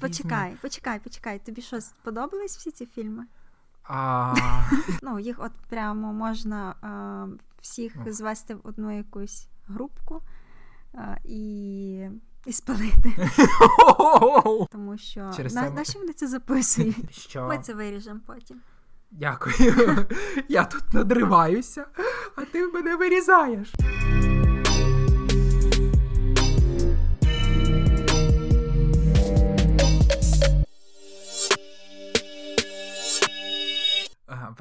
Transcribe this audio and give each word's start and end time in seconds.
Почекай, 0.00 0.56
почекай, 0.62 1.00
почекай. 1.00 1.38
Тобі 1.38 1.62
що, 1.62 1.80
сподобались 1.80 2.56
всі 2.56 2.70
ці 2.70 2.86
фільми? 2.86 3.24
А... 3.84 4.34
Ну, 5.02 5.18
їх 5.18 5.36
от 5.38 5.52
прямо 5.68 6.12
можна 6.12 6.74
а, 6.82 7.26
всіх 7.60 7.92
Ну. 8.06 8.12
звести 8.12 8.54
в 8.54 8.60
одну 8.64 8.96
якусь 8.96 9.48
групку 9.66 10.22
а, 10.94 11.16
і, 11.24 12.08
і 12.46 12.52
спалити. 12.52 13.30
Тому 14.72 14.98
що 14.98 15.30
Через 15.36 15.54
на, 15.54 15.62
це 15.62 15.70
на 15.70 15.84
що 15.84 15.98
вони 15.98 16.12
це 16.12 16.26
записують? 16.28 17.14
Що? 17.14 17.46
Ми 17.48 17.58
це 17.58 17.74
виріжемо 17.74 18.20
потім. 18.26 18.60
Дякую. 19.10 20.06
Я 20.48 20.64
тут 20.64 20.94
надриваюся, 20.94 21.86
а 22.36 22.44
ти 22.44 22.66
мене 22.66 22.96
вирізаєш. 22.96 23.72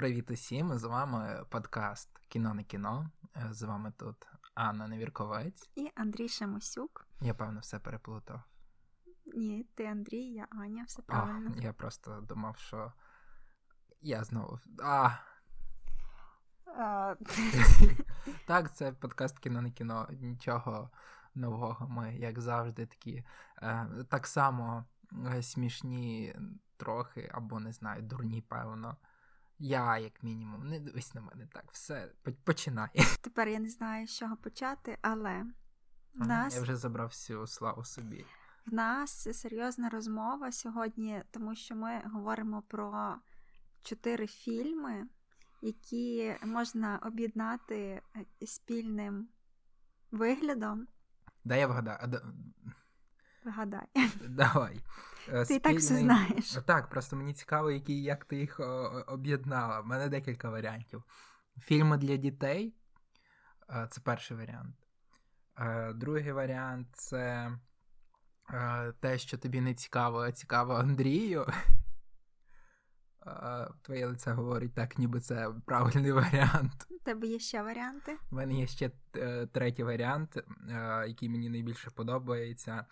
Привіт 0.02 0.32
усім! 0.32 0.78
З 0.78 0.84
вами 0.84 1.46
подкаст 1.50 2.10
Кіно 2.28 2.54
не 2.54 2.64
кіно. 2.64 3.10
Е, 3.38 3.48
З 3.54 3.62
вами 3.62 3.94
тут 3.98 4.28
Анна 4.56 4.88
Невірковець. 4.88 5.72
І 5.76 5.92
Андрій 5.96 6.28
Шамосюк. 6.30 7.08
Я 7.22 7.34
певно 7.34 7.60
все 7.60 7.80
переплутав. 7.80 8.42
Ні, 9.36 9.68
ти 9.76 9.86
Андрій, 9.86 10.24
я 10.24 10.48
Аня, 10.52 10.84
все 10.88 11.02
А, 11.08 11.12
правильно. 11.12 11.56
я 11.62 11.74
просто 11.74 12.22
думав, 12.22 12.58
що 12.58 12.94
я 14.02 14.24
знову. 14.24 14.60
А, 14.84 15.10
А, 16.66 17.16
Так, 18.48 18.76
це 18.76 18.92
подкаст 18.92 19.40
кіно 19.40 19.62
не 19.62 19.72
кіно. 19.72 20.08
Нічого 20.12 20.90
нового. 21.36 21.88
Ми, 21.88 22.16
як 22.16 22.40
завжди, 22.40 22.86
такі 22.86 23.24
е, 23.62 23.88
так 24.10 24.28
само 24.28 24.86
е, 25.36 25.44
смішні 25.44 26.36
трохи, 26.78 27.32
або 27.34 27.60
не 27.60 27.72
знаю, 27.72 28.02
дурні, 28.02 28.42
певно. 28.42 28.98
Я, 29.64 29.98
як 29.98 30.24
мінімум, 30.24 30.70
не 30.70 30.80
дивись 30.80 31.14
на 31.14 31.22
мене 31.22 31.48
так. 31.54 31.72
Все, 31.72 32.12
по- 32.24 32.32
починай. 32.32 32.90
Тепер 33.22 33.48
я 33.48 33.60
не 33.60 33.70
знаю, 33.70 34.08
з 34.08 34.18
чого 34.18 34.38
почати, 34.38 34.98
але 35.02 35.46
в 36.14 36.28
нас 36.28 36.56
Я 36.56 36.62
вже 36.62 36.76
забрав 36.76 37.08
всю 37.08 37.48
славу 37.48 37.84
собі. 37.86 38.26
В 38.66 38.74
нас 38.74 39.40
серйозна 39.40 39.90
розмова 39.90 40.52
сьогодні, 40.52 41.24
тому 41.32 41.56
що 41.56 41.76
ми 41.76 42.02
говоримо 42.14 42.62
про 42.62 43.16
чотири 43.84 44.28
фільми, 44.28 45.08
які 45.62 46.36
можна 46.46 47.00
об'єднати 47.04 48.02
е, 48.42 48.48
спільним 48.48 49.28
виглядом. 50.12 50.88
Дай 51.44 51.60
я 51.60 51.68
вгадаю. 51.68 52.22
Вгадай, 53.46 53.88
Давай. 54.30 54.82
Е, 55.30 55.46
ти 55.46 55.60
так 55.60 55.78
все 55.78 55.98
знаєш. 55.98 56.58
Так, 56.66 56.90
просто 56.90 57.16
мені 57.16 57.34
цікаво, 57.34 57.72
які, 57.72 58.02
як 58.04 58.26
ти 58.26 58.38
їх 58.38 58.60
об'єднала. 59.08 59.82
У 59.82 59.84
мене 59.86 60.10
декілька 60.10 60.50
варіантів. 60.50 61.04
Фільми 61.60 61.98
для 61.98 62.16
дітей 62.16 62.76
е, 63.70 63.88
це 63.92 64.02
перший 64.02 64.38
варіант. 64.38 64.76
Е, 65.60 65.94
Другий 65.94 66.32
варіант 66.32 66.88
це 66.94 67.52
те, 69.00 69.18
що 69.18 69.38
тобі 69.38 69.62
не 69.62 69.74
цікаво, 69.74 70.20
а 70.20 70.32
цікаво 70.32 70.74
Андрію. 70.74 71.48
Твоє 73.82 74.08
лице 74.08 74.32
говорить 74.32 74.74
так, 74.74 74.98
ніби 74.98 75.20
це 75.20 75.50
правильний 75.66 76.12
варіант. 76.22 76.88
У 76.90 77.04
тебе 77.04 77.28
є 77.28 77.40
ще 77.40 77.62
варіанти? 77.62 78.18
У 78.32 78.36
мене 78.36 78.54
є 78.54 78.68
ще 78.68 78.92
третій 79.52 79.84
варіант, 79.84 80.38
який 81.08 81.30
мені 81.30 81.50
найбільше 81.50 81.90
подобається. 81.90 82.86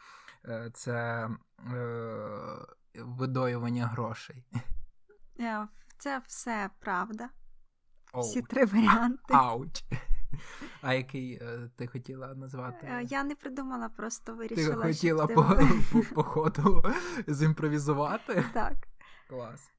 Е, 0.46 0.72
Це 0.74 1.30
е, 1.74 2.66
видоювання 2.96 3.88
грошей. 3.88 4.46
Е, 5.40 5.68
Це 5.98 6.22
все 6.28 6.70
правда. 6.80 7.30
Оу. 8.14 8.22
Всі 8.22 8.42
три 8.42 8.66
варіанти. 8.66 9.34
Ауч. 9.34 9.84
А 10.82 10.94
який 10.94 11.34
е, 11.34 11.70
ти 11.76 11.88
хотіла 11.88 12.34
назвати? 12.34 13.06
Я 13.10 13.24
не 13.24 13.36
придумала, 13.36 13.90
просто 13.90 14.32
Ти 14.32 14.38
вирішила. 14.38 14.86
хотіла 14.86 15.26
що 15.26 15.36
по, 15.36 15.44
по, 15.92 16.16
по 16.16 16.24
ходу 16.24 16.84
зімпровізувати? 17.28 18.46
Так. 18.54 18.74
Клас. 19.30 19.72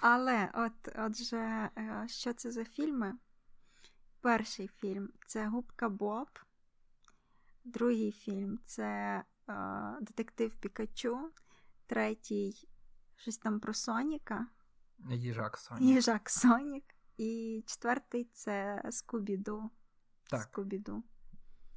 Але 0.00 0.50
от, 0.54 0.94
отже, 0.98 1.70
що 2.06 2.32
це 2.32 2.50
за 2.50 2.64
фільми? 2.64 3.14
Перший 4.20 4.68
фільм 4.68 5.08
це 5.26 5.46
Губка 5.46 5.88
Боб. 5.88 6.28
Другий 7.64 8.12
фільм 8.12 8.58
це 8.64 9.22
Детектив 10.00 10.56
Пікачу. 10.56 11.32
Третій 11.86 12.68
щось 13.16 13.38
там 13.38 13.60
про 13.60 13.74
Соніка. 13.74 14.46
Їжак 15.10 15.58
Соня. 15.58 15.80
Їжак 15.80 16.30
Сонік. 16.30 16.84
І 17.16 17.64
четвертий 17.66 18.30
це 18.32 18.82
Скубіду. 18.90 19.70
Так. 20.30 20.42
Скубіду. 20.42 21.04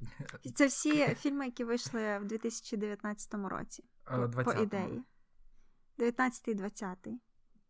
І 0.42 0.50
Це 0.50 0.66
всі 0.66 1.14
фільми, 1.14 1.46
які 1.46 1.64
вийшли 1.64 2.18
в 2.18 2.24
2019 2.24 3.34
році. 3.34 3.84
Е, 4.06 4.16
По, 4.16 4.22
20-му. 4.22 4.44
по 4.44 4.52
ідеї. 4.52 5.02
19 5.98 6.48
і 6.48 6.54
20. 6.54 7.08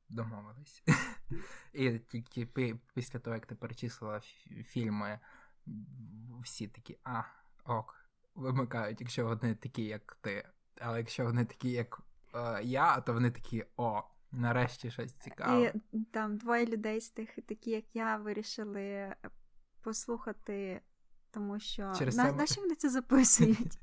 Домовились. 0.09 0.83
І 1.73 1.99
тільки 1.99 2.47
після 2.95 3.19
того, 3.19 3.37
як 3.37 3.47
ти 3.47 3.55
перечислила 3.55 4.21
фільми, 4.65 5.21
всі 6.43 6.69
такі, 6.69 6.99
а, 7.05 7.23
ок, 7.65 8.02
вимикають, 8.34 9.00
якщо 9.00 9.26
вони 9.26 9.54
такі, 9.54 9.84
як 9.84 10.19
ти. 10.20 10.48
Але 10.81 10.98
якщо 10.98 11.25
вони 11.25 11.44
такі, 11.44 11.70
як 11.70 12.00
е, 12.34 12.62
я, 12.62 13.00
то 13.00 13.12
вони 13.12 13.31
такі, 13.31 13.65
о, 13.76 14.03
нарешті 14.32 14.91
щось 14.91 15.12
цікаве. 15.12 15.72
І 15.93 15.98
там 15.98 16.37
двоє 16.37 16.66
людей 16.66 17.00
з 17.00 17.10
тих, 17.10 17.38
такі 17.47 17.71
як 17.71 17.84
я, 17.94 18.16
вирішили 18.16 19.15
послухати, 19.82 20.81
тому 21.31 21.60
що 21.60 21.92
Через 21.98 22.16
на, 22.16 22.25
це 22.25 22.32
ми- 22.32 22.38
на 22.38 22.47
що 22.47 22.60
вони 22.60 22.75
це 22.75 22.91
записують? 22.91 23.78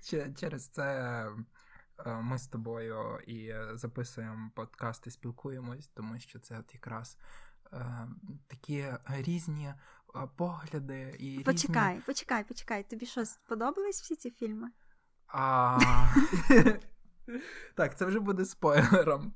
Через 0.36 0.68
це 0.68 0.84
е, 2.06 2.14
ми 2.14 2.38
з 2.38 2.46
тобою 2.46 3.18
і 3.26 3.54
записуємо 3.72 4.50
подкасти, 4.54 5.10
спілкуємось, 5.10 5.88
тому 5.88 6.18
що 6.18 6.38
це 6.38 6.58
от 6.58 6.74
якраз 6.74 7.18
е, 7.72 8.08
такі 8.46 8.86
різні 9.08 9.74
погляди 10.36 11.16
і 11.18 11.24
різні... 11.24 11.44
Почекай, 11.44 12.00
почекай, 12.06 12.44
почекай. 12.44 12.82
Тобі 12.82 13.06
що, 13.06 13.24
сподобались 13.24 14.02
всі 14.02 14.16
ці 14.16 14.30
фільми? 14.30 14.68
А... 15.28 15.78
так, 17.74 17.98
це 17.98 18.04
вже 18.04 18.20
буде 18.20 18.44
спойлером. 18.44 19.32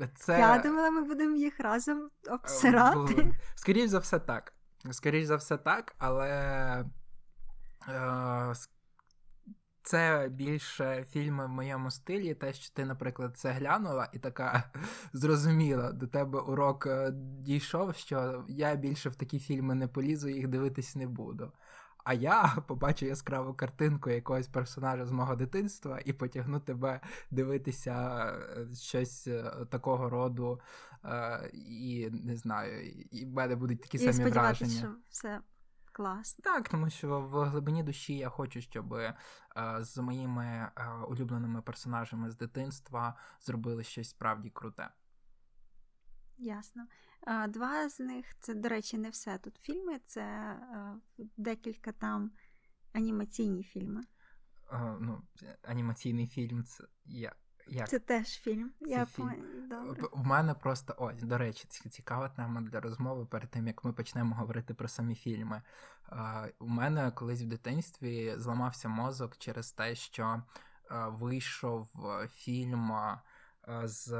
Е, 0.00 0.08
Це... 0.14 0.38
Я 0.38 0.58
думала, 0.58 0.90
ми 0.90 1.02
будемо 1.02 1.36
їх 1.36 1.60
разом 1.60 2.10
обсирати. 2.30 3.34
Скоріше 3.54 3.88
за 3.88 3.98
все, 3.98 4.18
так. 4.18 4.52
Скоріше 4.90 5.26
за 5.26 5.36
все, 5.36 5.56
так, 5.56 5.94
але 5.98 6.30
е, 7.88 8.54
це 9.86 10.28
більше 10.30 11.06
фільми 11.10 11.46
в 11.46 11.48
моєму 11.48 11.90
стилі. 11.90 12.34
Те, 12.34 12.52
що 12.52 12.74
ти, 12.74 12.84
наприклад, 12.84 13.36
це 13.36 13.50
глянула 13.50 14.08
і 14.12 14.18
така 14.18 14.70
зрозуміла, 15.12 15.92
до 15.92 16.06
тебе 16.06 16.40
урок 16.40 16.86
е, 16.86 17.10
дійшов, 17.40 17.96
що 17.96 18.44
я 18.48 18.74
більше 18.74 19.08
в 19.08 19.14
такі 19.14 19.38
фільми 19.38 19.74
не 19.74 19.88
полізу, 19.88 20.28
їх 20.28 20.48
дивитись 20.48 20.96
не 20.96 21.06
буду. 21.06 21.52
А 22.04 22.14
я 22.14 22.56
побачу 22.68 23.06
яскраву 23.06 23.54
картинку 23.54 24.10
якогось 24.10 24.48
персонажа 24.48 25.06
з 25.06 25.10
мого 25.10 25.36
дитинства 25.36 26.00
і 26.04 26.12
потягну 26.12 26.60
тебе 26.60 27.00
дивитися 27.30 28.26
е, 28.26 28.74
щось 28.74 29.26
е, 29.26 29.52
такого 29.70 30.10
роду, 30.10 30.60
і 31.54 32.08
не 32.10 32.36
знаю, 32.36 32.90
і 33.10 33.26
в 33.26 33.32
мене 33.32 33.56
будуть 33.56 33.80
такі 33.80 33.96
І 33.96 34.12
самі 34.12 34.30
враження. 34.30 34.78
що 34.78 34.94
все 35.10 35.40
класно. 35.96 36.42
Так, 36.42 36.68
тому 36.68 36.90
що 36.90 37.20
в 37.20 37.44
глибині 37.44 37.82
душі 37.82 38.16
я 38.16 38.28
хочу, 38.28 38.60
щоб 38.60 38.94
е, 38.94 39.16
з 39.80 39.98
моїми 39.98 40.44
е, 40.44 40.88
улюбленими 41.08 41.62
персонажами 41.62 42.30
з 42.30 42.36
дитинства 42.36 43.18
зробили 43.40 43.84
щось 43.84 44.10
справді 44.10 44.50
круте. 44.50 44.88
Ясно. 46.38 46.86
Два 47.48 47.88
з 47.88 48.00
них 48.00 48.26
це, 48.40 48.54
до 48.54 48.68
речі, 48.68 48.98
не 48.98 49.10
все 49.10 49.38
тут 49.38 49.56
фільми, 49.56 49.98
це 50.06 50.22
е, 50.22 50.96
декілька 51.36 51.92
там 51.92 52.30
анімаційні 52.92 53.62
фільми. 53.62 54.02
Е, 54.72 54.96
ну, 55.00 55.22
анімаційний 55.62 56.26
фільм 56.26 56.64
це 56.64 56.84
я. 57.04 57.34
Як? 57.68 57.88
Це 57.88 57.98
теж 57.98 58.26
фільм. 58.26 58.70
Це 58.80 58.90
Я 58.90 59.06
фільм. 59.06 59.68
Добре. 59.68 60.08
В 60.12 60.26
мене 60.26 60.54
просто 60.54 60.94
ось, 60.98 61.22
до 61.22 61.38
речі, 61.38 61.68
цікава 61.68 62.28
тема 62.28 62.60
для 62.60 62.80
розмови 62.80 63.26
перед 63.26 63.50
тим, 63.50 63.66
як 63.66 63.84
ми 63.84 63.92
почнемо 63.92 64.34
говорити 64.34 64.74
про 64.74 64.88
самі 64.88 65.14
фільми. 65.14 65.62
Е, 66.12 66.52
у 66.58 66.68
мене 66.68 67.10
колись 67.10 67.42
в 67.42 67.46
дитинстві 67.46 68.34
зламався 68.36 68.88
мозок 68.88 69.36
через 69.36 69.72
те, 69.72 69.94
що 69.94 70.42
е, 70.90 71.06
вийшов 71.08 71.88
е, 72.04 72.28
фільм 72.28 72.92
е, 72.92 73.18
з 73.84 74.10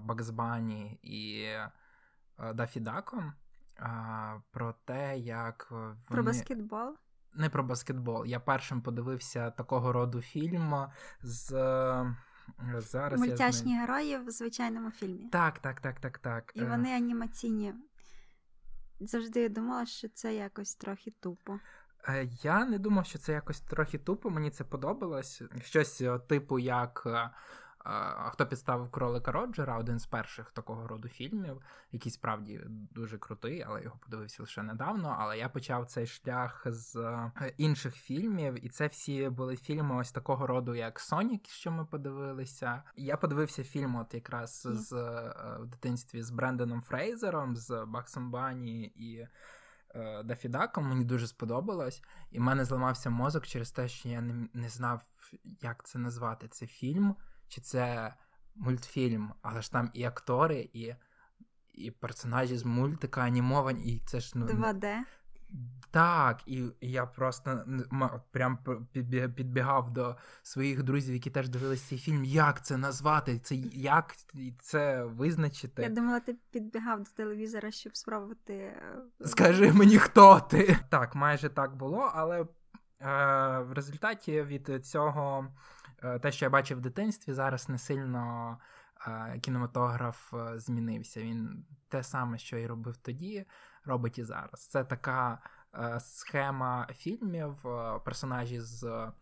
Бакс 0.00 0.30
Банні 0.30 0.98
і 1.02 1.48
Дафі 2.54 2.80
Даком 2.80 3.32
е, 3.78 4.42
про 4.50 4.74
те, 4.84 5.18
як 5.18 5.66
вони... 5.70 5.96
Про 6.08 6.22
баскетбол. 6.22 6.96
Не 7.34 7.50
про 7.50 7.62
баскетбол. 7.62 8.26
Я 8.26 8.40
першим 8.40 8.82
подивився 8.82 9.50
такого 9.50 9.92
роду 9.92 10.20
фільм 10.20 10.86
з. 11.22 11.52
Е, 12.76 12.80
Зараз 12.80 13.20
Мультяшні 13.20 13.72
я 13.72 13.80
герої 13.80 14.18
в 14.18 14.30
звичайному 14.30 14.90
фільмі. 14.90 15.28
Так, 15.32 15.58
так, 15.58 15.80
так, 15.80 16.00
так, 16.00 16.18
так. 16.18 16.52
І 16.54 16.64
вони 16.64 16.88
анімаційні. 16.88 17.74
Завжди 19.00 19.48
думала, 19.48 19.86
що 19.86 20.08
це 20.08 20.34
якось 20.34 20.74
трохи 20.74 21.12
тупо. 21.20 21.58
Е, 22.08 22.28
я 22.42 22.64
не 22.64 22.78
думав, 22.78 23.06
що 23.06 23.18
це 23.18 23.32
якось 23.32 23.60
трохи 23.60 23.98
тупо, 23.98 24.30
мені 24.30 24.50
це 24.50 24.64
подобалось. 24.64 25.42
Щось 25.62 26.02
типу, 26.28 26.58
як 26.58 27.02
е, 27.06 27.30
Хто 28.30 28.46
підставив 28.46 28.90
кролика 28.90 29.32
Роджера, 29.32 29.78
один 29.78 29.98
з 29.98 30.06
перших 30.06 30.50
такого 30.50 30.88
роду 30.88 31.08
фільмів, 31.08 31.62
який 31.92 32.12
справді 32.12 32.60
дуже 32.68 33.18
крутий, 33.18 33.62
але 33.62 33.82
його 33.82 33.96
подивився 33.96 34.42
лише 34.42 34.62
недавно. 34.62 35.16
Але 35.18 35.38
я 35.38 35.48
почав 35.48 35.86
цей 35.86 36.06
шлях 36.06 36.62
з 36.66 36.96
е, 36.96 37.32
інших 37.56 37.94
фільмів, 37.94 38.64
і 38.64 38.68
це 38.68 38.86
всі 38.86 39.28
були 39.28 39.56
фільми 39.56 39.96
ось 39.96 40.12
такого 40.12 40.46
роду, 40.46 40.74
як 40.74 41.00
Сонік, 41.00 41.48
що 41.48 41.70
ми 41.70 41.84
подивилися. 41.84 42.82
Я 42.96 43.16
подивився 43.16 43.64
фільм, 43.64 43.96
от 43.96 44.14
якраз 44.14 44.66
yeah. 44.66 44.74
з 44.74 44.92
в 45.60 45.66
дитинстві 45.66 46.22
з 46.22 46.30
Брендоном 46.30 46.82
Фрейзером, 46.82 47.56
з 47.56 47.84
Баксом 47.84 48.30
Бані 48.30 48.82
і. 48.84 49.26
Е, 49.94 50.22
Дафідаком 50.22 50.88
мені 50.88 51.04
дуже 51.04 51.26
сподобалось, 51.26 52.02
і 52.30 52.38
в 52.38 52.42
мене 52.42 52.64
зламався 52.64 53.10
мозок 53.10 53.46
через 53.46 53.70
те, 53.70 53.88
що 53.88 54.08
я 54.08 54.20
не 54.20 54.48
не 54.54 54.68
знав, 54.68 55.04
як 55.60 55.84
це 55.84 55.98
назвати. 55.98 56.48
Це 56.48 56.66
фільм, 56.66 57.16
чи 57.52 57.60
це 57.60 58.14
мультфільм, 58.54 59.32
але 59.42 59.62
ж 59.62 59.72
там 59.72 59.90
і 59.94 60.04
актори, 60.04 60.70
і 60.72 60.94
і 61.72 61.90
персонажі 61.90 62.56
з 62.56 62.64
мультика 62.64 63.20
анімовані, 63.20 63.94
і 63.94 64.02
це 64.06 64.20
ж 64.20 64.32
ну 64.34 64.46
2D. 64.46 64.98
Так, 65.90 66.40
і 66.46 66.64
я 66.80 67.06
просто 67.06 67.64
прям 68.30 68.58
підбігав 69.36 69.92
до 69.92 70.16
своїх 70.42 70.82
друзів, 70.82 71.14
які 71.14 71.30
теж 71.30 71.48
дивилися 71.48 71.88
цей 71.88 71.98
фільм. 71.98 72.24
Як 72.24 72.64
це 72.64 72.76
назвати? 72.76 73.38
Це 73.38 73.54
Як 73.72 74.16
це 74.60 75.04
визначити? 75.04 75.82
Я 75.82 75.88
думала, 75.88 76.20
ти 76.20 76.36
підбігав 76.50 76.98
до 76.98 77.10
телевізора, 77.10 77.70
щоб 77.70 77.96
спробувати. 77.96 78.54
Е, 78.54 79.02
Скажи 79.26 79.72
мені, 79.72 79.98
хто 79.98 80.40
ти? 80.40 80.78
Так, 80.90 81.14
майже 81.14 81.48
так 81.48 81.76
було, 81.76 82.12
але 82.14 82.40
е, 82.40 82.46
в 83.58 83.72
результаті 83.72 84.42
від 84.42 84.86
цього 84.86 85.48
те, 86.22 86.32
що 86.32 86.44
я 86.44 86.50
бачив 86.50 86.78
в 86.78 86.80
дитинстві, 86.80 87.32
зараз 87.32 87.68
не 87.68 87.78
сильно 87.78 88.58
е, 89.06 89.38
кінематограф 89.40 90.34
е, 90.34 90.58
змінився. 90.58 91.22
Він 91.22 91.66
те 91.88 92.02
саме, 92.02 92.38
що 92.38 92.58
і 92.58 92.66
робив 92.66 92.96
тоді, 92.96 93.46
робить 93.84 94.18
і 94.18 94.24
зараз. 94.24 94.68
Це 94.68 94.84
така 94.84 95.38
схема 96.00 96.88
фільмів, 96.92 97.64
персонажі 98.04 98.60
з 98.60 99.12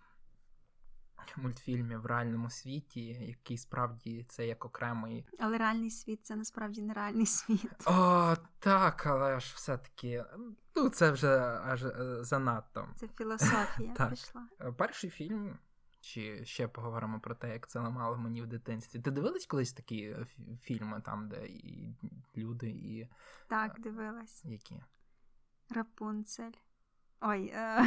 мультфільмів 1.36 2.00
в 2.00 2.06
реальному 2.06 2.50
світі, 2.50 3.06
який 3.06 3.58
справді 3.58 4.26
це 4.28 4.46
як 4.46 4.64
окремий. 4.64 5.26
Але 5.38 5.58
реальний 5.58 5.90
світ 5.90 6.26
це 6.26 6.36
насправді 6.36 6.82
не 6.82 6.94
реальний 6.94 7.26
світ. 7.26 7.86
О, 7.86 8.36
Так, 8.58 9.06
але 9.06 9.40
ж 9.40 9.52
все-таки 9.54 10.24
ну, 10.76 10.88
це 10.88 11.10
вже 11.10 11.38
аж 11.64 11.84
занадто. 12.20 12.88
Це 12.96 13.08
філософія 13.08 14.08
пішла. 14.10 14.48
Перший 14.78 15.10
фільм. 15.10 15.58
Чи 16.00 16.44
ще 16.44 16.68
поговоримо 16.68 17.20
про 17.20 17.34
те, 17.34 17.52
як 17.52 17.68
це 17.68 17.80
ламало 17.80 18.16
мені 18.16 18.42
в 18.42 18.46
дитинстві. 18.46 19.00
Ти 19.00 19.10
дивилась 19.10 19.46
колись 19.46 19.72
такі 19.72 20.02
е, 20.02 20.26
фільми, 20.60 21.00
там, 21.00 21.28
де 21.28 21.46
і 21.46 21.96
люди, 22.36 22.70
і. 22.70 23.08
Так, 23.48 23.78
е, 23.78 23.82
дивилась. 23.82 24.44
Які? 24.44 24.82
Рапунцель. 25.70 26.52
Ой. 27.20 27.52
Е... 27.54 27.86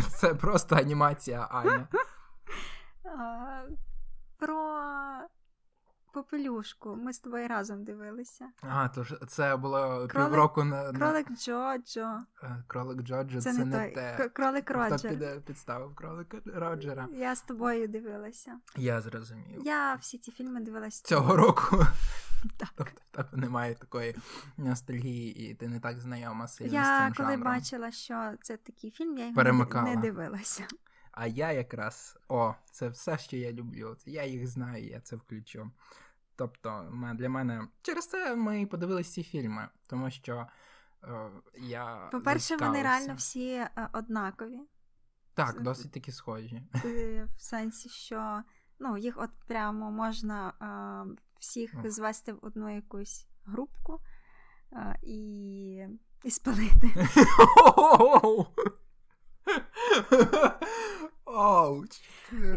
Це 0.08 0.34
просто 0.34 0.76
анімація 0.76 1.40
Аня. 1.40 1.88
Про 4.38 4.56
Попелюшку. 6.16 6.96
Ми 6.96 7.12
з 7.12 7.18
тобою 7.18 7.48
разом 7.48 7.84
дивилися. 7.84 8.48
А, 8.60 8.88
то 8.88 9.04
ж 9.04 9.18
це 9.28 9.56
було 9.56 10.08
півроку 10.12 10.64
на. 10.64 10.92
Кролик 10.92 11.26
Джоджо. 11.32 12.18
Е, 12.42 12.64
кролик 12.66 13.02
Джоджо 13.02 13.40
це, 13.40 13.52
це 13.52 13.58
не, 13.58 13.64
не 13.64 13.90
те. 13.90 14.28
Кролик 14.32 14.70
Роджер. 14.70 14.98
Хто 14.98 15.08
піде 15.08 15.40
підставив 15.46 15.94
кролика 15.94 16.38
Роджера. 16.46 17.08
Я 17.12 17.34
з 17.34 17.42
тобою 17.42 17.88
дивилася. 17.88 18.58
Я 18.76 19.00
зрозумів. 19.00 19.62
Я 19.64 19.94
всі 19.94 20.18
ці 20.18 20.32
фільми 20.32 20.60
дивилася. 20.60 21.04
Цього 21.04 21.36
року. 21.36 21.86
Так. 22.56 22.68
Тобто 22.76 23.00
тебе 23.10 23.28
немає 23.32 23.74
такої 23.74 24.16
ностальгії, 24.56 25.50
і 25.50 25.54
ти 25.54 25.68
не 25.68 25.80
так 25.80 26.00
знайома 26.00 26.48
сильно 26.48 26.72
я, 26.72 26.82
з 26.84 26.86
цим 26.86 27.08
Я 27.08 27.12
коли 27.16 27.28
жанром. 27.36 27.52
бачила, 27.54 27.90
що 27.90 28.32
це 28.42 28.56
такий 28.56 28.90
фільм, 28.90 29.18
я 29.18 29.24
його 29.24 29.36
Перемикала. 29.36 29.94
не 29.94 29.96
дивилася. 29.96 30.66
А 31.12 31.26
я 31.26 31.52
якраз 31.52 32.18
о, 32.28 32.54
це 32.70 32.88
все, 32.88 33.18
що 33.18 33.36
я 33.36 33.52
люблю. 33.52 33.96
Я 34.06 34.24
їх 34.24 34.46
знаю, 34.46 34.86
я 34.86 35.00
це 35.00 35.16
включу. 35.16 35.70
Тобто, 36.36 36.92
для 37.14 37.28
мене 37.28 37.68
через 37.82 38.06
це 38.08 38.36
ми 38.36 38.60
і 38.60 38.66
подивилися 38.66 39.12
ці 39.12 39.22
фільми, 39.22 39.68
тому 39.86 40.10
що 40.10 40.46
е, 41.04 41.30
я. 41.54 42.08
По-перше, 42.12 42.56
вони 42.56 42.82
реально 42.82 43.14
всі 43.14 43.50
е, 43.50 43.88
однакові. 43.92 44.60
Так, 45.34 45.62
досить 45.62 45.92
таки 45.92 46.12
схожі. 46.12 46.62
В 47.36 47.40
сенсі, 47.40 47.88
що 47.88 48.42
ну, 48.78 48.98
їх 48.98 49.14
от 49.18 49.30
прямо 49.46 49.90
можна 49.90 50.52
е, 50.62 51.16
всіх 51.38 51.90
звести 51.90 52.32
в 52.32 52.38
одну 52.42 52.74
якусь 52.74 53.26
групку 53.44 54.00
е, 54.72 54.98
і, 55.02 55.86
і 56.24 56.30
спалити. 56.30 56.94
Ауч. 61.36 62.00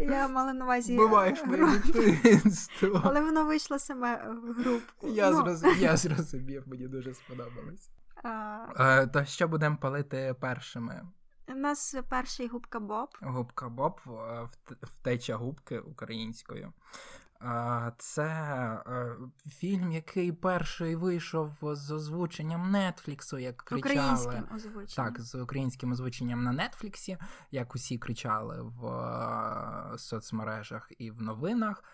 Я 0.00 0.28
мала 0.28 0.52
на 0.52 0.64
увазі. 0.64 0.96
Буваєш 0.96 1.44
моє 1.44 1.78
дитинство. 1.78 3.00
Але 3.04 3.20
воно 3.20 3.44
вийшло 3.44 3.78
саме 3.78 4.28
в 4.28 4.52
групу. 4.52 5.08
Я, 5.08 5.30
ну. 5.30 5.36
зрозумів, 5.36 5.78
я 5.78 5.96
зрозумів, 5.96 6.62
мені 6.66 6.88
дуже 6.88 7.14
сподобалось. 7.14 7.90
А... 8.24 9.06
То 9.12 9.24
що 9.24 9.48
будемо 9.48 9.76
палити 9.76 10.34
першими? 10.40 11.06
У 11.48 11.54
нас 11.54 11.96
перший 12.08 12.48
губка 12.48 12.80
Боб. 12.80 13.08
Губка 13.20 13.68
Боб 13.68 14.00
втеча 14.82 15.36
губки 15.36 15.78
українською. 15.78 16.72
Це 17.98 18.26
е, 18.86 19.16
фільм, 19.48 19.92
який 19.92 20.32
перший 20.32 20.96
вийшов 20.96 21.50
з 21.62 21.90
озвученням 21.90 22.70
Нетфліксу, 22.70 23.38
як 23.38 23.56
кричали. 23.56 23.80
Українським 23.80 24.56
озвученням. 24.56 25.12
Так, 25.12 25.20
з 25.20 25.34
українським 25.34 25.92
озвученням 25.92 26.44
на 26.44 26.68
Нетфліксі, 26.68 27.18
як 27.50 27.74
усі 27.74 27.98
кричали 27.98 28.62
в 28.62 28.86
е, 28.86 29.98
соцмережах 29.98 30.92
і 30.98 31.10
в 31.10 31.22
новинах. 31.22 31.84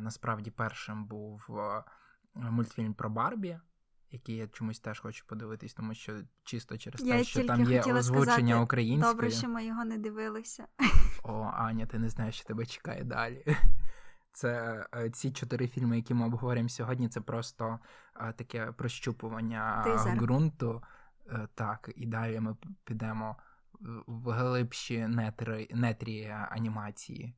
Насправді, 0.00 0.50
першим 0.50 1.04
був 1.04 1.46
е, 1.50 1.84
мультфільм 2.34 2.94
про 2.94 3.10
Барбі. 3.10 3.58
Який 4.10 4.36
я 4.36 4.48
чомусь 4.48 4.80
теж 4.80 5.00
хочу 5.00 5.24
подивитись, 5.26 5.74
тому 5.74 5.94
що 5.94 6.20
чисто 6.44 6.78
через 6.78 7.00
я 7.00 7.18
те, 7.18 7.24
що 7.24 7.44
там 7.44 7.64
є 7.64 7.80
озвучення 7.80 8.34
сказати, 8.34 8.54
українською. 8.54 9.14
Добре, 9.14 9.30
що 9.30 9.48
ми 9.48 9.64
його 9.64 9.84
не 9.84 9.98
дивилися. 9.98 10.66
О, 11.22 11.52
Аня, 11.54 11.86
ти 11.86 11.98
не 11.98 12.08
знаєш, 12.08 12.34
що 12.34 12.44
тебе 12.44 12.66
чекає 12.66 13.04
далі. 13.04 13.44
Це 14.32 14.84
е, 14.94 15.10
ці 15.10 15.30
чотири 15.30 15.68
фільми, 15.68 15.96
які 15.96 16.14
ми 16.14 16.26
обговорюємо 16.26 16.68
сьогодні, 16.68 17.08
це 17.08 17.20
просто 17.20 17.78
е, 18.16 18.32
таке 18.32 18.72
прощупування 18.72 19.82
Тизер. 19.84 20.16
ґрунту. 20.16 20.82
Е, 21.26 21.48
так, 21.54 21.90
і 21.96 22.06
далі 22.06 22.40
ми 22.40 22.56
підемо 22.84 23.36
в 24.06 24.30
глибші 24.30 25.06
нетрі, 25.06 25.70
нетрі 25.74 26.28
анімації. 26.50 27.34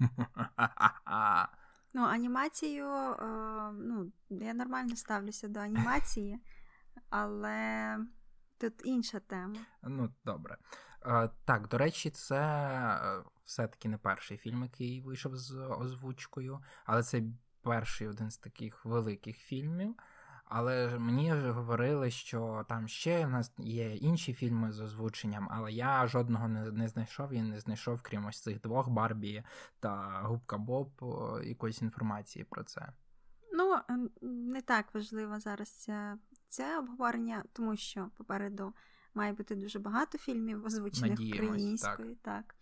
Ну, 1.94 2.02
анімацію, 2.02 2.86
ну, 3.72 4.12
я 4.30 4.54
нормально 4.54 4.96
ставлюся 4.96 5.48
до 5.48 5.60
анімації, 5.60 6.38
але 7.10 7.98
тут 8.58 8.72
інша 8.84 9.20
тема. 9.20 9.56
Ну, 9.82 10.14
добре. 10.24 10.56
Так, 11.44 11.68
до 11.68 11.78
речі, 11.78 12.10
це 12.10 13.22
все-таки 13.44 13.88
не 13.88 13.98
перший 13.98 14.36
фільм, 14.36 14.62
який 14.62 15.00
вийшов 15.00 15.36
з 15.36 15.54
озвучкою, 15.54 16.60
але 16.84 17.02
це 17.02 17.22
перший 17.62 18.08
один 18.08 18.30
з 18.30 18.38
таких 18.38 18.84
великих 18.84 19.36
фільмів. 19.36 19.94
Але 20.48 20.98
мені 20.98 21.32
вже 21.32 21.50
говорили, 21.50 22.10
що 22.10 22.64
там 22.68 22.88
ще 22.88 23.26
в 23.26 23.30
нас 23.30 23.52
є 23.58 23.96
інші 23.96 24.34
фільми 24.34 24.72
з 24.72 24.80
озвученням, 24.80 25.48
але 25.50 25.72
я 25.72 26.06
жодного 26.06 26.48
не 26.48 26.70
не 26.70 26.88
знайшов 26.88 27.32
і 27.32 27.42
не 27.42 27.60
знайшов, 27.60 28.02
крім 28.02 28.26
ось 28.26 28.42
цих 28.42 28.60
двох 28.60 28.88
Барбі 28.88 29.44
та 29.80 30.20
Губка 30.22 30.58
Боб 30.58 30.90
якоїсь 31.44 31.82
інформації 31.82 32.44
про 32.44 32.64
це. 32.64 32.92
Ну, 33.52 33.78
не 34.22 34.62
так 34.62 34.94
важливо 34.94 35.40
зараз 35.40 35.90
це 36.48 36.78
обговорення, 36.78 37.44
тому 37.52 37.76
що 37.76 38.10
попереду 38.16 38.74
має 39.16 39.32
бути 39.32 39.54
дуже 39.54 39.78
багато 39.78 40.18
фільмів, 40.18 40.64
озвучених 40.64 41.10
Надіємось, 41.10 41.40
українською. 41.40 42.16
Так. 42.22 42.44
так. 42.44 42.54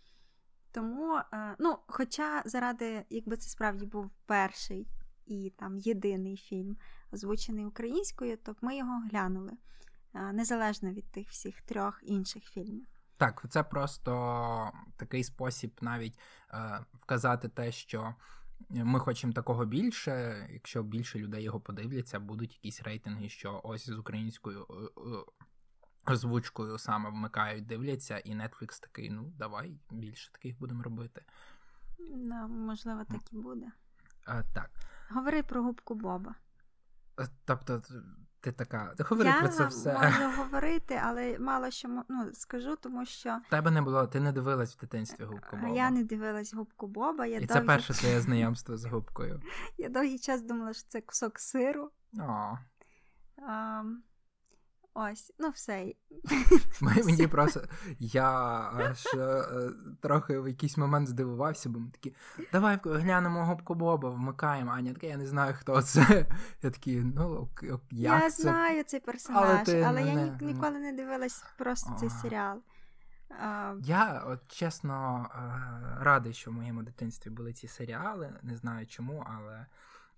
Тому, 0.73 1.17
е, 1.33 1.57
ну, 1.59 1.79
хоча 1.87 2.43
заради, 2.45 3.05
якби 3.11 3.37
це 3.37 3.49
справді 3.49 3.87
був 3.87 4.11
перший 4.27 4.87
і 5.27 5.53
там 5.59 5.79
єдиний 5.79 6.37
фільм, 6.37 6.77
озвучений 7.13 7.65
українською, 7.65 8.37
то 8.37 8.53
б 8.53 8.57
ми 8.61 8.77
його 8.77 9.03
глянули 9.11 9.53
е, 10.15 10.33
незалежно 10.33 10.93
від 10.93 11.13
тих 11.13 11.29
всіх 11.29 11.63
трьох 11.63 12.01
інших 12.03 12.45
фільмів. 12.45 12.87
Так, 13.17 13.47
це 13.51 13.63
просто 13.63 14.73
такий 14.97 15.25
спосіб 15.25 15.79
навіть 15.81 16.19
е, 16.51 16.85
вказати 16.93 17.49
те, 17.49 17.73
що 17.73 18.15
ми 18.71 19.01
хочемо 19.01 19.33
такого 19.33 19.65
більше. 19.65 20.47
Якщо 20.53 20.83
більше 20.83 21.19
людей 21.19 21.43
його 21.43 21.61
подивляться, 21.61 22.21
будуть 22.21 22.53
якісь 22.53 22.83
рейтинги, 22.83 23.29
що 23.29 23.61
ось 23.65 23.87
з 23.87 23.99
українською 23.99 24.67
озвучкою 26.07 26.79
саме 26.79 27.11
вмикають, 27.11 27.67
дивляться, 27.67 28.19
і 28.19 28.35
Netflix 28.35 28.81
такий, 28.81 29.11
ну 29.11 29.33
давай 29.39 29.79
більше 29.91 30.33
таких 30.33 30.59
будемо 30.59 30.83
робити. 30.83 31.23
Ну, 31.99 32.49
можливо, 32.49 33.05
так 33.05 33.33
і 33.33 33.37
буде. 33.37 33.67
А, 34.27 34.43
Так. 34.43 34.71
Говори 35.11 35.43
про 35.43 35.63
губку 35.63 35.95
Боба. 35.95 36.35
Е, 37.21 37.29
тобто, 37.45 37.83
ти 38.41 38.53
така, 38.53 38.95
говори 38.99 39.29
Я 39.29 39.41
про 39.41 39.49
це 39.49 39.67
все. 39.67 39.91
Я 40.03 40.11
можу 40.11 40.37
говорити, 40.43 41.01
але 41.05 41.39
мало 41.39 41.71
що 41.71 42.05
ну, 42.09 42.31
скажу, 42.33 42.77
тому 42.77 43.05
що. 43.05 43.41
Тебе 43.51 43.71
не 43.71 43.83
було, 43.83 44.07
ти 44.07 44.21
не 44.21 44.33
дивилась 44.33 44.77
в 44.77 44.81
дитинстві 44.81 45.25
губку 45.25 45.57
Боба. 45.57 45.69
Я 45.69 45.91
не 45.91 46.05
дивилась 46.05 46.55
губку 46.55 46.87
Боба. 46.87 47.27
Я 47.27 47.37
І 47.37 47.47
довгий... 47.47 47.63
це 47.63 47.67
перше 47.67 47.95
твоє 47.95 48.21
знайомство 48.21 48.77
з 48.77 48.85
губкою. 48.85 49.43
Я 49.79 49.89
довгий 49.89 50.19
час 50.19 50.43
думала, 50.43 50.73
що 50.73 50.89
це 50.89 51.01
кусок 51.01 51.39
сиру. 51.39 51.91
О. 52.19 52.59
А, 53.49 53.83
Ось, 54.97 55.33
ну 55.39 55.51
все. 55.51 55.95
Мені 56.81 57.27
просто 57.27 57.61
я 57.99 58.31
аж 58.75 59.07
е, 59.15 59.45
трохи 60.01 60.39
в 60.39 60.49
якийсь 60.49 60.77
момент 60.77 61.09
здивувався, 61.09 61.69
бо 61.69 61.79
ми 61.79 61.91
такі, 61.91 62.15
давай 62.53 62.79
глянемо 62.85 63.47
губку 63.47 63.75
Боба, 63.75 64.11
вмикаємо. 64.11 64.71
Аня 64.71 64.93
така, 64.93 65.07
я 65.07 65.17
не 65.17 65.27
знаю, 65.27 65.55
хто 65.59 65.83
це. 65.83 66.27
Я 66.63 66.71
такий, 66.71 67.01
ну 67.01 67.49
як 67.63 67.81
Я 67.91 68.31
це? 68.31 68.43
знаю 68.43 68.85
цей 68.85 69.01
персонаж, 69.01 69.69
але, 69.69 69.85
але 69.85 70.05
не, 70.05 70.09
я 70.09 70.15
не, 70.15 70.39
ніколи 70.41 70.79
не 70.79 70.93
дивилась 70.93 71.45
просто 71.59 71.93
О. 71.97 71.99
цей 71.99 72.11
серіал. 72.11 72.63
А... 73.31 73.75
Я, 73.81 74.25
от 74.27 74.41
чесно, 74.49 75.29
радий, 76.01 76.33
що 76.33 76.51
в 76.51 76.55
моєму 76.55 76.83
дитинстві 76.83 77.31
були 77.31 77.53
ці 77.53 77.69
серіали. 77.69 78.33
Не 78.43 78.57
знаю 78.57 78.87
чому, 78.87 79.27
але 79.27 79.67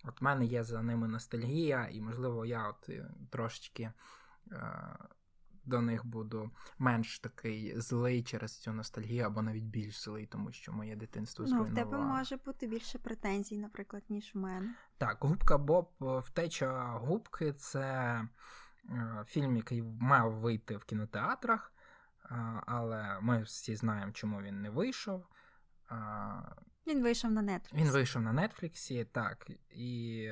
от 0.05 0.21
в 0.21 0.25
мене 0.25 0.45
є 0.45 0.65
за 0.65 0.83
ними 0.83 1.09
ностальгія, 1.09 1.89
і, 1.93 2.01
можливо, 2.01 2.47
я 2.47 2.69
от 2.69 2.89
е, 2.89 3.11
трошечки. 3.31 3.93
До 5.65 5.81
них 5.81 6.07
буду 6.07 6.51
менш 6.79 7.19
такий 7.19 7.81
злий 7.81 8.23
через 8.23 8.59
цю 8.59 8.73
ностальгію, 8.73 9.25
або 9.25 9.43
навіть 9.43 9.65
більш 9.65 10.03
злий, 10.05 10.27
тому 10.27 10.53
що 10.53 10.73
моє 10.73 10.97
дитинство 10.97 11.47
зруйнувало. 11.47 11.75
Ну, 11.75 11.83
в 11.83 11.91
тебе 11.91 12.05
може 12.05 12.37
бути 12.37 12.67
більше 12.67 12.99
претензій, 12.99 13.59
наприклад, 13.59 14.03
ніж 14.09 14.35
в 14.35 14.39
мене. 14.39 14.75
Так, 14.99 15.17
губка 15.21 15.59
Боб 15.59 15.91
втеча 16.01 16.85
губки 16.85 17.53
це 17.53 18.23
фільм, 19.27 19.57
який 19.57 19.83
мав 19.83 20.33
вийти 20.33 20.77
в 20.77 20.85
кінотеатрах, 20.85 21.73
але 22.67 23.19
ми 23.21 23.43
всі 23.43 23.77
знаємо, 23.77 24.13
чому 24.13 24.43
він 24.43 24.63
не 24.63 24.71
вийшов. 24.71 25.27
Він 26.87 27.03
вийшов 27.03 27.31
на 27.31 27.43
Netflix. 27.43 27.75
Він 27.75 27.91
вийшов 27.91 28.23
на 28.23 28.49
Нетфліксі, 28.49 29.05
так. 29.05 29.51
І 29.71 30.29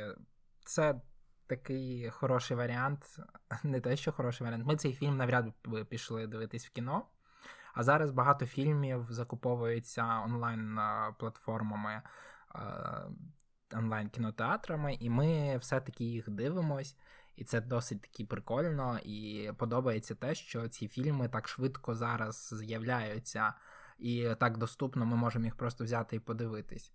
це 0.65 1.01
такий 1.47 2.11
хороший 2.11 2.57
варіант. 2.57 3.19
Не 3.65 3.81
те, 3.81 3.97
що 3.97 4.13
хороший 4.13 4.45
варіант. 4.45 4.67
Ми 4.67 4.77
цей 4.77 4.93
фільм 4.93 5.17
навряд 5.17 5.53
би 5.65 5.85
пішли 5.85 6.27
дивитись 6.27 6.67
в 6.67 6.71
кіно. 6.71 7.07
А 7.75 7.83
зараз 7.83 8.11
багато 8.11 8.47
фільмів 8.47 9.07
закуповуються 9.11 10.23
онлайн 10.25 10.79
платформами, 11.19 12.03
онлайн 13.73 14.09
кінотеатрами, 14.09 14.95
і 14.95 15.11
ми 15.11 15.57
все-таки 15.57 16.05
їх 16.05 16.31
дивимось. 16.31 16.97
І 17.37 17.45
це 17.45 17.61
досить 17.61 18.01
таки 18.01 18.25
прикольно. 18.25 18.99
І 19.05 19.51
подобається 19.57 20.15
те, 20.15 20.35
що 20.35 20.69
ці 20.69 20.89
фільми 20.89 21.29
так 21.29 21.49
швидко 21.49 21.95
зараз 21.95 22.55
з'являються, 22.55 23.55
і 23.99 24.29
так 24.41 24.59
доступно 24.59 25.07
ми 25.07 25.17
можемо 25.17 25.45
їх 25.45 25.57
просто 25.57 25.85
взяти 25.85 26.17
і 26.17 26.21
подивитись. 26.21 26.93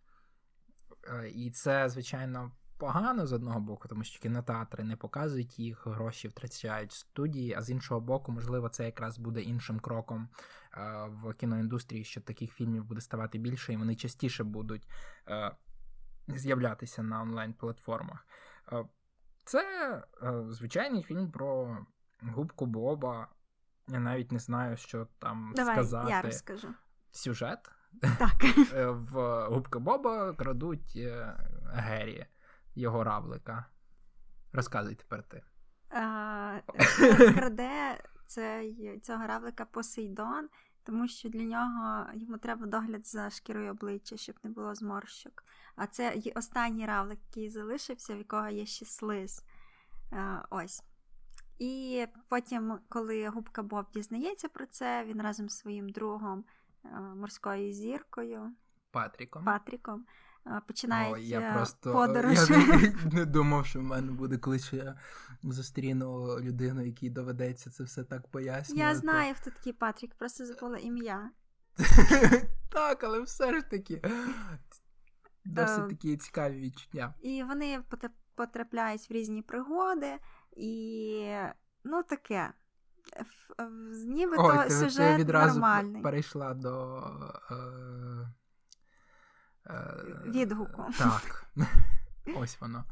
Е, 1.07 1.29
і 1.29 1.51
це, 1.51 1.89
звичайно, 1.89 2.51
погано 2.79 3.27
з 3.27 3.33
одного 3.33 3.59
боку, 3.59 3.87
тому 3.87 4.03
що 4.03 4.19
кінотеатри 4.19 4.83
не 4.83 4.95
показують 4.95 5.59
їх, 5.59 5.87
гроші 5.87 6.27
втрачають 6.27 6.91
студії, 6.91 7.53
а 7.53 7.61
з 7.61 7.69
іншого 7.69 8.01
боку, 8.01 8.31
можливо, 8.31 8.69
це 8.69 8.85
якраз 8.85 9.17
буде 9.17 9.41
іншим 9.41 9.79
кроком 9.79 10.29
е, 10.73 11.05
в 11.09 11.33
кіноіндустрії, 11.33 12.03
що 12.03 12.21
таких 12.21 12.53
фільмів 12.53 12.83
буде 12.83 13.01
ставати 13.01 13.37
більше, 13.37 13.73
і 13.73 13.77
вони 13.77 13.95
частіше 13.95 14.43
будуть 14.43 14.87
е, 15.27 15.51
з'являтися 16.27 17.03
на 17.03 17.21
онлайн-платформах. 17.21 18.25
Е, 18.71 18.85
це 19.45 20.03
звичайний 20.49 21.03
фільм 21.03 21.31
про 21.31 21.77
губку 22.21 22.65
Боба. 22.65 23.27
Я 23.87 23.99
навіть 23.99 24.31
не 24.31 24.39
знаю, 24.39 24.77
що 24.77 25.07
там 25.19 25.53
Давай, 25.55 25.75
сказати. 25.75 26.11
Я 26.11 26.21
розкажу. 26.21 26.67
Сюжет. 27.11 27.71
Так. 28.01 28.43
В 29.13 29.45
Губка 29.49 29.79
Боба 29.79 30.33
крадуть 30.33 30.97
Геррі 31.73 32.27
його 32.79 33.03
равлика. 33.03 33.65
Розказуй 34.53 34.95
тепер 34.95 35.23
ти. 35.23 35.43
А, 35.89 36.59
краде 37.35 38.03
цей, 38.27 38.99
цього 38.99 39.27
равлика 39.27 39.65
Посейдон, 39.65 40.49
тому 40.83 41.07
що 41.07 41.29
для 41.29 41.43
нього 41.43 42.05
йому 42.13 42.37
треба 42.37 42.65
догляд 42.65 43.07
за 43.07 43.29
шкірою 43.29 43.71
обличчя, 43.71 44.17
щоб 44.17 44.35
не 44.43 44.49
було 44.49 44.75
зморщок. 44.75 45.43
А 45.75 45.87
це 45.87 46.21
останній 46.35 46.85
равлик, 46.85 47.19
який 47.27 47.49
залишився, 47.49 48.15
в 48.15 48.17
якого 48.17 48.49
є 48.49 48.65
ще 48.65 48.85
слиз. 48.85 49.43
А, 50.11 50.41
ось. 50.49 50.83
І 51.59 52.05
потім, 52.27 52.79
коли 52.89 53.27
губка 53.29 53.63
Боб 53.63 53.85
дізнається 53.93 54.49
про 54.49 54.65
це, 54.65 55.05
він 55.05 55.21
разом 55.21 55.49
з 55.49 55.57
своїм 55.57 55.89
другом 55.89 56.45
морською 57.15 57.73
зіркою 57.73 58.51
Патріком. 58.91 59.45
Патріком 59.45 60.05
починають 60.67 61.15
О, 61.15 61.17
я 61.17 61.53
просто 61.53 61.93
подорож. 61.93 62.49
Я 62.49 62.93
не, 63.11 63.25
думав, 63.25 63.65
що 63.65 63.79
в 63.79 63.83
мене 63.83 64.11
буде 64.11 64.37
колись 64.37 64.73
я 64.73 64.95
зустріну 65.43 66.39
людину, 66.39 66.85
якій 66.85 67.09
доведеться 67.09 67.69
це 67.69 67.83
все 67.83 68.03
так 68.03 68.27
пояснювати. 68.27 68.89
Я 68.89 68.95
знаю, 68.95 69.33
хто 69.37 69.51
такий 69.51 69.73
Патрік, 69.73 70.15
просто 70.15 70.45
забула 70.45 70.77
ім'я. 70.77 71.31
Так, 72.71 73.03
але 73.03 73.21
все 73.21 73.53
ж 73.53 73.61
таки 73.61 74.01
досить 75.45 75.89
такі 75.89 76.17
цікаві 76.17 76.59
відчуття. 76.59 77.13
І 77.21 77.43
вони 77.43 77.79
потрапляють 78.35 79.09
в 79.09 79.13
різні 79.13 79.41
пригоди, 79.41 80.17
і 80.57 81.35
ну 81.83 82.03
таке. 82.03 82.53
Нібито 84.05 84.69
сюжет 84.69 85.15
ти 85.15 85.23
відразу 85.23 85.53
нормальний. 85.53 86.01
перейшла 86.01 86.53
до 86.53 87.03
е, 87.51 87.55
е, 89.67 89.93
відгуку. 90.25 90.85
Так. 90.97 91.45
Ось 92.35 92.61
воно. 92.61 92.83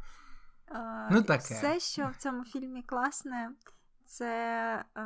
ну, 1.11 1.23
таке. 1.23 1.53
Все, 1.53 1.79
що 1.79 2.07
в 2.07 2.15
цьому 2.15 2.45
фільмі 2.45 2.83
класне, 2.83 3.51
це 4.05 4.85
е, 4.97 5.05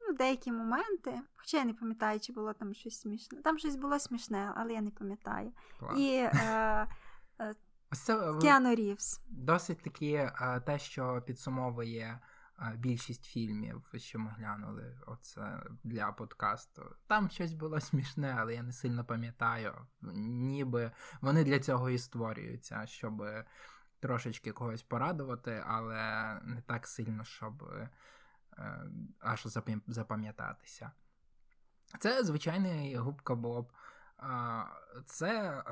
ну, 0.00 0.12
деякі 0.18 0.52
моменти. 0.52 1.20
Хоча 1.36 1.56
я 1.56 1.64
не 1.64 1.74
пам'ятаю, 1.74 2.20
чи 2.20 2.32
було 2.32 2.52
там 2.52 2.74
щось 2.74 3.00
смішне. 3.00 3.42
Там 3.42 3.58
щось 3.58 3.76
було 3.76 3.98
смішне, 3.98 4.52
але 4.56 4.72
я 4.72 4.80
не 4.80 4.90
пам'ятаю. 4.90 5.52
Клас. 5.78 5.98
І 5.98 6.14
е, 6.16 6.86
це, 7.92 8.34
Кіану 8.40 8.74
Рівз. 8.74 9.20
Досить 9.28 9.82
таки 9.82 10.30
те, 10.66 10.78
що 10.78 11.22
підсумовує 11.26 12.20
більшість 12.76 13.24
фільмів, 13.24 13.82
що 13.96 14.18
ми 14.18 14.30
глянули, 14.30 14.98
оце 15.06 15.62
для 15.84 16.12
подкасту. 16.12 16.96
Там 17.06 17.30
щось 17.30 17.52
було 17.52 17.80
смішне, 17.80 18.36
але 18.38 18.54
я 18.54 18.62
не 18.62 18.72
сильно 18.72 19.04
пам'ятаю. 19.04 19.86
Ніби 20.02 20.92
вони 21.20 21.44
для 21.44 21.60
цього 21.60 21.90
і 21.90 21.98
створюються, 21.98 22.86
щоб 22.86 23.24
трошечки 24.00 24.52
когось 24.52 24.82
порадувати, 24.82 25.64
але 25.66 26.34
не 26.44 26.62
так 26.62 26.86
сильно, 26.86 27.24
щоб 27.24 27.62
е, 27.62 27.90
аж 29.20 29.46
запам'ятатися. 29.86 30.90
Це 31.98 32.24
звичайний 32.24 32.96
губка 32.96 33.34
Боб. 33.34 33.72
Це 35.06 35.62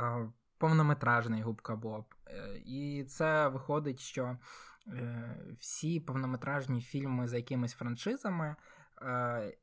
повнометражний 0.59 1.43
губка 1.43 1.77
Боб. 1.77 2.15
Е, 2.27 2.63
і 2.65 3.05
це 3.05 3.49
виходить, 3.49 4.01
що 4.01 4.39
Е, 4.78 4.78
всі 5.59 6.01
повнометражні 6.01 6.81
фільми 6.81 7.29
за 7.29 7.37
якимись 7.37 7.73
франшизами 7.73 8.57
е, 9.03 9.59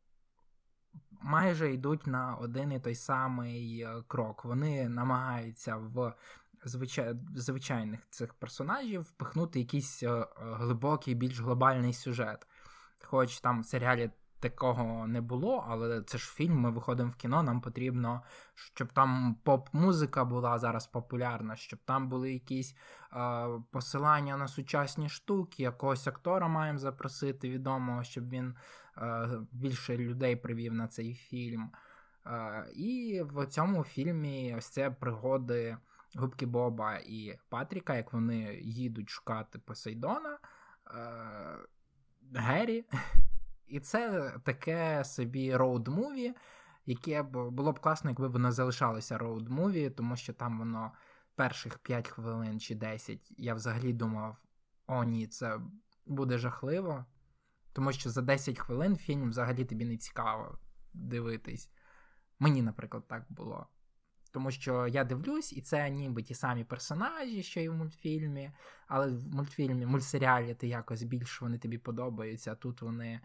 майже 1.22 1.74
йдуть 1.74 2.08
на 2.08 2.36
один 2.36 2.72
і 2.72 2.80
той 2.80 2.96
самий 2.96 3.82
е, 3.82 4.04
крок. 4.08 4.46
Вони 4.46 4.90
намагаються 4.90 5.76
в 5.76 6.14
звичайних 7.36 8.00
цих 8.10 8.34
персонажів 8.34 9.02
впихнути 9.02 9.60
якийсь 9.60 10.04
глибокий, 10.38 11.16
більш 11.16 11.40
глобальний 11.40 11.94
сюжет. 11.94 12.48
Хоч 13.04 13.40
там 13.40 13.62
в 13.62 13.66
серіалі 13.66 14.12
такого 14.40 15.08
не 15.08 15.22
було, 15.22 15.66
але 15.70 16.02
це 16.02 16.18
ж 16.18 16.34
фільм, 16.34 16.60
ми 16.60 16.72
виходимо 16.72 17.10
в 17.10 17.16
кіно, 17.16 17.44
нам 17.44 17.62
потрібно, 17.62 18.22
щоб 18.56 18.94
там 18.94 19.36
поп-музика 19.44 20.26
була 20.26 20.60
зараз 20.60 20.88
популярна, 20.88 21.56
щоб 21.56 21.80
там 21.86 22.10
були 22.10 22.34
якісь 22.34 22.76
е, 23.14 23.48
посилання 23.72 24.38
на 24.38 24.48
сучасні 24.48 25.10
штуки, 25.10 25.64
якогось 25.64 26.08
актора 26.08 26.48
маємо 26.48 26.80
запросити 26.80 27.50
відомого, 27.50 28.04
щоб 28.04 28.30
він 28.30 28.56
е, 28.98 29.30
більше 29.52 29.98
людей 29.98 30.36
привів 30.36 30.74
на 30.74 30.88
цей 30.88 31.14
фільм. 31.14 31.72
Е, 32.26 32.66
і 32.76 33.22
в 33.26 33.46
цьому 33.46 33.84
фільмі 33.84 34.56
ось 34.58 34.70
це 34.70 34.92
пригоди 34.92 35.78
Губки 36.16 36.46
Боба 36.46 36.98
і 36.98 37.38
Патріка, 37.50 37.96
як 37.96 38.14
вони 38.14 38.60
їдуть 38.62 39.10
шукати 39.10 39.60
Посейдона, 39.60 40.38
е, 40.88 41.00
Гері. 42.34 42.86
І 43.68 43.80
це 43.80 44.34
таке 44.44 45.04
собі 45.06 45.56
роуд-муві, 45.56 46.34
яке 46.86 47.24
було 47.24 47.72
б 47.72 47.80
класно, 47.80 48.10
якби 48.10 48.28
воно 48.28 48.52
залишалося 48.52 49.18
роуд-муві, 49.18 49.92
тому 49.92 50.16
що 50.16 50.34
там 50.34 50.60
воно 50.60 50.92
перших 51.36 51.78
5 51.78 52.08
хвилин 52.08 52.60
чи 52.60 52.76
10 52.76 53.32
я 53.38 53.54
взагалі 53.54 53.94
думав: 53.94 54.38
о, 54.88 55.04
ні, 55.04 55.28
це 55.28 55.60
буде 56.06 56.38
жахливо. 56.38 57.06
Тому 57.74 57.92
що 57.92 58.10
за 58.10 58.22
10 58.22 58.60
хвилин 58.60 58.96
фільм 58.96 59.30
взагалі 59.30 59.66
тобі 59.66 59.86
не 59.86 59.98
цікаво 59.98 60.60
дивитись. 60.94 61.70
Мені, 62.40 62.62
наприклад, 62.62 63.08
так 63.08 63.26
було. 63.30 63.68
Тому 64.32 64.52
що 64.52 64.88
я 64.88 65.04
дивлюсь, 65.04 65.54
і 65.54 65.62
це 65.62 65.90
ніби 65.90 66.24
ті 66.24 66.34
самі 66.34 66.64
персонажі, 66.64 67.44
що 67.44 67.60
і 67.60 67.70
в 67.70 67.74
мультфільмі, 67.74 68.52
але 68.88 69.08
в 69.08 69.36
мультфільмі, 69.36 69.86
мультсеріалі 69.86 70.54
ти 70.54 70.68
якось 70.68 71.04
більш 71.04 71.42
вони 71.42 71.58
тобі 71.58 71.78
подобаються, 71.78 72.52
а 72.52 72.56
тут 72.56 72.82
вони 72.82 73.22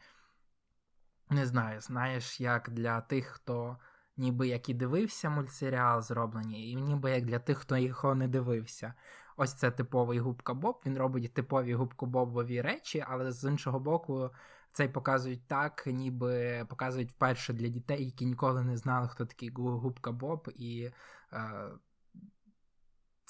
не 1.30 1.46
знаю, 1.46 1.80
знаєш, 1.80 2.40
як 2.40 2.70
для 2.70 3.00
тих, 3.00 3.26
хто 3.26 3.76
ніби 4.16 4.49
як 4.49 4.68
і 4.68 4.75
дивився 4.75 5.30
мультсеріал 5.30 6.02
зроблені, 6.02 6.70
і 6.70 6.76
ніби 6.76 7.10
як 7.10 7.25
для 7.25 7.38
тих, 7.38 7.58
хто 7.58 7.76
його 7.76 8.14
не 8.14 8.28
дивився. 8.28 8.94
Ось 9.37 9.54
це 9.54 9.70
типовий 9.70 10.18
губка 10.18 10.54
Боб. 10.54 10.82
Він 10.87 10.99
робить 10.99 11.34
типові 11.34 11.75
губкобобові 11.75 12.60
речі, 12.60 13.04
але 13.08 13.32
з 13.32 13.44
іншого 13.50 13.80
боку, 13.80 14.30
цей 14.72 14.88
показують 14.88 15.46
так, 15.46 15.87
ніби 15.87 16.64
показують 16.68 17.10
вперше 17.10 17.52
для 17.52 17.68
дітей, 17.68 18.04
які 18.04 18.26
ніколи 18.26 18.62
не 18.62 18.76
знали, 18.76 19.08
хто 19.08 19.26
такий 19.26 19.50
губка 19.54 20.12
Боб, 20.12 20.49
і 20.54 20.90
е, 21.32 21.70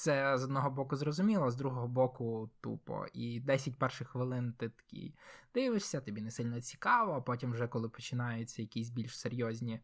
це 0.01 0.39
з 0.39 0.45
одного 0.45 0.71
боку 0.71 0.97
зрозуміло, 0.97 1.51
з 1.51 1.57
другого 1.57 1.89
боку 1.89 2.51
тупо. 2.61 3.07
І 3.13 3.41
10 3.41 3.79
перших 3.79 4.09
хвилин 4.09 4.55
ти 4.59 4.69
такий 4.69 5.15
дивишся, 5.55 6.01
тобі 6.01 6.21
не 6.21 6.31
сильно 6.31 6.61
цікаво, 6.61 7.13
а 7.13 7.21
потім, 7.21 7.53
вже 7.53 7.69
коли 7.69 7.89
починаються 7.89 8.63
якісь 8.63 8.91
більш 8.91 9.19
серйозні 9.19 9.81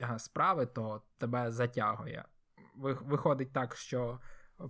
е, 0.00 0.18
справи, 0.18 0.66
то 0.66 1.02
тебе 1.18 1.50
затягує. 1.50 2.24
Виходить 2.76 3.52
так, 3.52 3.76
що 3.76 4.20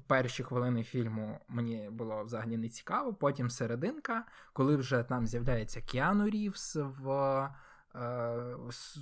перші 0.07 0.43
хвилини 0.43 0.85
фільму 0.85 1.41
мені 1.49 1.91
було 1.91 2.25
взагалі 2.25 2.57
не 2.57 2.69
цікаво. 2.69 3.15
Потім 3.15 3.51
серединка, 3.51 4.25
коли 4.53 4.77
вже 4.77 5.03
там 5.03 5.27
з'являється 5.27 5.81
Кіану 5.81 6.31
Рівс 6.31 6.77
в 6.77 7.49
е, 7.95 8.31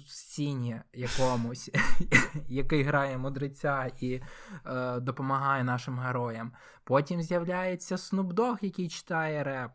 сцені 0.07 0.81
якомусь, 0.93 1.71
який 2.49 2.83
грає 2.83 3.19
мудреця 3.19 3.91
і 4.01 4.21
е, 4.67 5.01
допомагає 5.01 5.65
нашим 5.65 5.99
героям. 5.99 6.53
Потім 6.85 7.23
з'являється 7.23 7.97
Dogg, 7.97 8.59
який 8.61 8.89
читає 8.89 9.45
реп. 9.45 9.71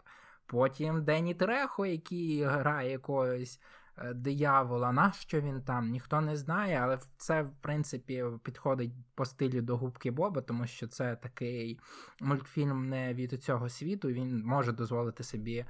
Потім 0.46 1.04
Дені 1.04 1.34
Трехо, 1.34 1.86
який 1.86 2.44
грає 2.44 2.92
якогось 2.92 3.60
Е, 3.98 4.14
диявола. 4.14 4.92
Нащо 4.92 5.42
він 5.42 5.62
там? 5.62 5.90
Ніхто 5.90 6.22
не 6.22 6.38
знає, 6.38 6.80
але 6.84 7.00
це, 7.18 7.42
в 7.42 7.52
принципі, 7.62 8.26
підходить 8.44 8.92
по 9.16 9.26
стилю 9.26 9.62
до 9.62 9.78
губки 9.78 10.12
Боба, 10.12 10.42
тому 10.42 10.68
що 10.68 10.88
це 10.88 11.16
такий 11.16 11.80
мультфільм 12.22 12.90
не 12.90 13.14
від 13.14 13.44
цього 13.44 13.70
світу. 13.70 14.08
Він 14.08 14.44
може 14.46 14.72
дозволити 14.72 15.24
собі 15.24 15.66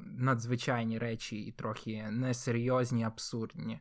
надзвичайні 0.00 0.98
речі 0.98 1.36
і 1.36 1.52
трохи 1.52 2.06
несерйозні, 2.10 3.04
абсурдні. 3.04 3.80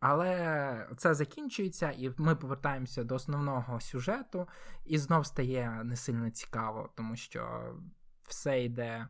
Але 0.00 0.88
це 0.96 1.14
закінчується, 1.14 1.90
і 1.90 2.12
ми 2.16 2.36
повертаємося 2.36 3.04
до 3.04 3.14
основного 3.14 3.80
сюжету, 3.80 4.48
і 4.84 4.98
знов 4.98 5.26
стає 5.26 5.80
не 5.84 5.96
сильно 5.96 6.30
цікаво, 6.30 6.90
тому 6.94 7.16
що 7.16 7.74
все 8.22 8.64
йде 8.64 9.08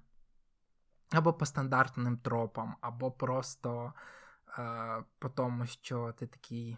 або 1.10 1.32
по 1.32 1.46
стандартним 1.46 2.18
тропам, 2.18 2.76
або 2.80 3.10
просто 3.10 3.92
по 5.18 5.28
тому, 5.28 5.66
що 5.66 6.14
ти 6.18 6.26
такий, 6.26 6.76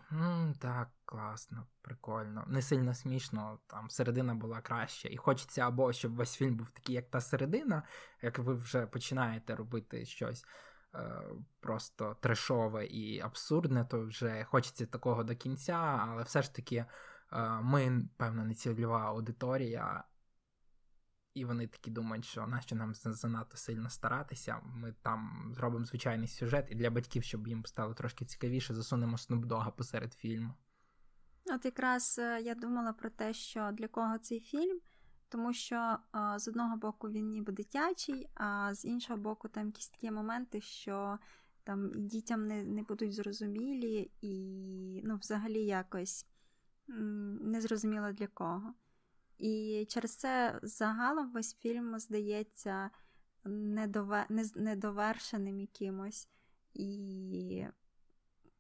так, 0.59 0.89
класно, 1.05 1.67
прикольно, 1.83 2.45
не 2.47 2.63
сильно 2.63 2.95
смішно, 2.95 3.59
там 3.67 3.91
середина 3.91 4.35
була 4.35 4.61
краще. 4.61 5.09
І 5.09 5.17
хочеться, 5.17 5.61
або 5.61 5.93
щоб 5.93 6.15
весь 6.15 6.37
фільм 6.37 6.57
був 6.57 6.71
такий, 6.71 6.95
як 6.95 7.11
та 7.11 7.21
середина, 7.21 7.83
як 8.23 8.39
ви 8.39 8.55
вже 8.55 8.87
починаєте 8.87 9.57
робити 9.57 10.05
щось. 10.07 10.45
Е, 10.95 11.23
просто 11.61 12.17
трешове 12.21 12.87
і 12.87 13.21
абсурдне, 13.21 13.85
то 13.85 14.07
вже 14.07 14.45
хочеться 14.45 14.87
такого 14.87 15.25
до 15.25 15.37
кінця, 15.37 16.07
але 16.09 16.23
все 16.23 16.43
ж 16.43 16.55
таки 16.55 16.77
е, 16.77 16.87
ми, 17.63 18.03
певно, 18.17 18.45
не 18.45 18.55
цільова 18.55 19.01
аудиторія, 19.01 20.05
і 21.39 21.45
вони 21.45 21.67
такі 21.67 21.91
думають, 21.91 22.25
що 22.25 22.47
нащо 22.47 22.77
нам 22.77 22.95
занадто 22.95 23.57
сильно 23.57 23.91
старатися. 23.91 24.61
Ми 24.65 24.95
там 25.03 25.53
зробимо 25.55 25.85
звичайний 25.85 26.29
сюжет, 26.29 26.67
і 26.71 26.75
для 26.75 26.91
батьків, 26.91 27.25
щоб 27.25 27.49
їм 27.49 27.67
стало 27.67 27.95
трошки 27.95 28.25
цікавіше, 28.25 28.75
засунемо 28.75 29.19
снупдога 29.19 29.71
посеред 29.71 30.15
фільму. 30.15 30.55
От 31.47 31.65
якраз 31.65 32.17
е, 32.19 32.41
я 32.41 32.55
думала 32.55 32.93
про 32.93 33.11
те, 33.11 33.33
що 33.33 33.71
для 33.73 33.89
кого 33.89 34.19
цей 34.19 34.41
фільм, 34.41 34.81
тому 35.29 35.53
що 35.53 35.97
з 36.37 36.49
одного 36.49 36.77
боку 36.77 37.11
він 37.11 37.31
ніби 37.31 37.53
дитячий, 37.53 38.29
а 38.35 38.75
з 38.75 38.85
іншого 38.85 39.19
боку, 39.19 39.49
там 39.49 39.67
якісь 39.67 39.89
такі 39.89 40.11
моменти, 40.11 40.61
що 40.61 41.19
там 41.65 41.93
і 41.97 42.03
дітям 42.03 42.47
не 42.47 42.65
не 42.65 42.83
будуть 42.83 43.15
зрозумілі, 43.15 44.11
і 44.21 45.03
ну, 45.05 45.17
взагалі 45.17 45.65
якось 45.65 46.27
незрозуміло 47.41 48.13
для 48.13 48.27
кого. 48.27 48.75
І 49.39 49.87
через 49.89 50.17
це 50.17 50.61
загалом 50.63 51.33
весь 51.33 51.57
фільм 51.57 51.99
здається 51.99 52.91
недовершеним 54.55 55.61
якимось. 55.61 56.29
І 56.75 57.67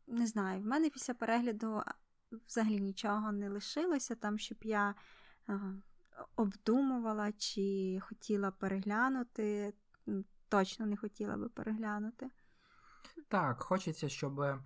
не 0.06 0.26
знаю, 0.26 0.60
в 0.60 0.64
мене 0.64 0.90
після 0.90 1.14
перегляду 1.14 1.82
взагалі 2.46 2.80
нічого 2.80 3.32
не 3.32 3.48
лишилося, 3.48 4.14
там, 4.14 4.38
щоб 4.38 4.58
я 4.62 4.94
обдумувала 6.36 7.32
чи 7.32 7.98
хотіла 8.02 8.50
переглянути. 8.50 9.74
Точно 10.48 10.86
не 10.86 10.96
хотіла 10.96 11.36
би 11.36 11.48
переглянути. 11.48 12.30
Так, 13.28 13.62
хочеться, 13.62 14.08
щоб 14.08 14.40
Е, 14.40 14.58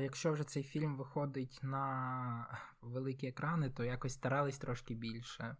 якщо 0.00 0.32
вже 0.32 0.44
цей 0.44 0.62
фільм 0.62 0.96
виходить 0.96 1.60
на 1.62 2.58
великі 2.82 3.26
екрани, 3.26 3.70
то 3.70 3.84
якось 3.84 4.14
старались 4.14 4.58
трошки 4.58 4.94
більше. 4.94 5.56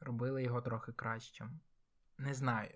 Робили 0.00 0.42
його 0.42 0.60
трохи 0.60 0.92
кращим. 0.92 1.60
Не 2.18 2.34
знаю. 2.34 2.70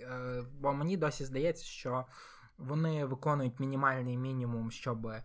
Е, 0.00 0.42
бо 0.60 0.72
мені 0.72 0.96
досі 0.96 1.24
здається, 1.24 1.64
що 1.64 2.06
вони 2.58 3.04
виконують 3.04 3.60
мінімальний 3.60 4.18
мінімум, 4.18 4.70
щоб 4.70 5.06
е, 5.06 5.22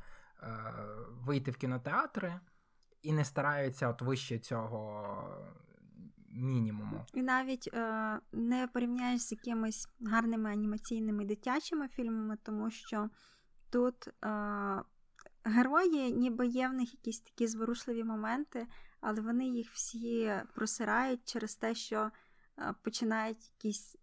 вийти 1.10 1.52
в 1.52 1.58
кінотеатри, 1.58 2.40
і 3.02 3.14
не 3.14 3.26
стараються 3.26 3.90
от 3.90 4.02
вище 4.02 4.40
цього 4.40 5.58
мінімуму. 6.30 7.06
І 7.14 7.22
навіть 7.22 7.70
е, 7.74 8.20
не 8.32 8.68
порівняєш 8.68 9.22
з 9.22 9.32
якимись 9.32 9.90
гарними 10.02 10.52
анімаційними 10.52 11.26
дитячими 11.26 11.88
фільмами, 11.88 12.38
тому 12.44 12.72
що. 12.72 13.10
Тут 13.70 14.08
е, 14.08 14.12
герої, 15.44 16.12
ніби 16.12 16.48
є 16.48 16.70
в 16.70 16.74
них 16.74 16.94
якісь 16.94 17.20
такі 17.20 17.48
зворушливі 17.48 18.04
моменти, 18.04 18.68
але 19.02 19.22
вони 19.22 19.48
їх 19.48 19.72
всі 19.72 20.34
просирають 20.54 21.22
через 21.26 21.56
те, 21.56 21.76
що 21.76 22.12
е, 22.60 22.74
починають 22.84 23.52
якісь 23.52 23.98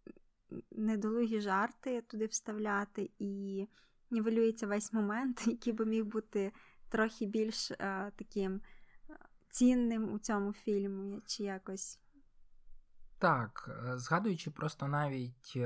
недолугі 0.71 1.41
жарти 1.41 2.03
туди 2.03 2.27
вставляти, 2.27 3.11
і 3.19 3.67
нівелюється 4.11 4.67
весь 4.67 4.93
момент, 4.93 5.43
який 5.47 5.73
би 5.73 5.87
міг 5.87 6.05
бути 6.05 6.53
трохи 6.89 7.27
більш 7.27 7.71
е, 7.71 8.13
таким 8.17 8.61
цінним 9.51 10.13
у 10.13 10.19
цьому 10.19 10.53
фільмі, 10.53 11.21
чи 11.27 11.43
якось. 11.43 12.01
Так, 13.19 13.71
згадуючи 13.97 14.51
просто 14.51 14.89
навіть 14.89 15.59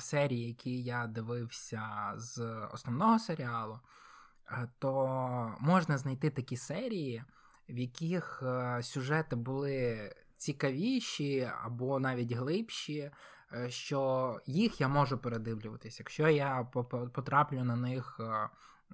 серії, 0.00 0.48
які 0.48 0.82
я 0.82 1.06
дивився 1.06 2.12
з 2.16 2.66
основного 2.72 3.18
серіалу, 3.18 3.80
е, 4.48 4.68
то 4.78 5.56
можна 5.60 5.98
знайти 5.98 6.30
такі 6.30 6.56
серії, 6.56 7.24
в 7.68 7.78
яких 7.78 8.42
е, 8.42 8.82
сюжети 8.82 9.36
були 9.36 10.10
цікавіші 10.36 11.50
або 11.64 11.98
навіть 11.98 12.32
глибші, 12.32 13.10
е, 13.52 13.70
що 13.70 14.40
їх 14.46 14.80
я 14.80 14.88
можу 14.88 15.18
передивлюватись. 15.18 15.98
Якщо 15.98 16.28
я 16.28 16.68
потраплю 17.14 17.64
на 17.64 17.76
них. 17.76 18.20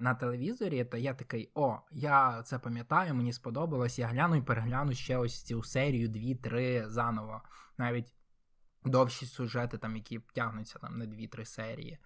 На 0.01 0.15
телевізорі, 0.15 0.85
то 0.85 0.97
я 0.97 1.13
такий, 1.13 1.51
о, 1.55 1.77
я 1.91 2.43
це 2.43 2.59
пам'ятаю, 2.59 3.15
мені 3.15 3.33
сподобалось, 3.33 3.99
я 3.99 4.07
гляну 4.07 4.35
і 4.35 4.41
перегляну 4.41 4.93
ще 4.93 5.17
ось 5.17 5.43
цю 5.43 5.63
серію, 5.63 6.07
дві-три 6.07 6.89
заново. 6.89 7.41
Навіть 7.77 8.13
довші 8.85 9.25
сюжети, 9.25 9.77
там, 9.77 9.95
які 9.95 10.19
тягнуться 10.19 10.79
там 10.79 10.97
на 10.97 11.05
2-3 11.05 11.45
серії. 11.45 11.99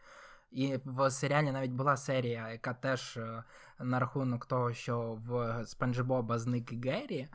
І 0.52 0.80
в 0.86 1.12
серіалі 1.12 1.52
навіть 1.52 1.72
була 1.72 1.98
серія, 1.98 2.50
яка 2.50 2.74
теж 2.74 3.18
е, 3.18 3.44
на 3.80 4.00
рахунок 4.00 4.46
того, 4.46 4.74
що 4.74 5.20
в 5.28 5.64
Спанджі 5.66 6.04
Боба 6.04 6.40
зник 6.40 6.86
Геррі, 6.86 7.30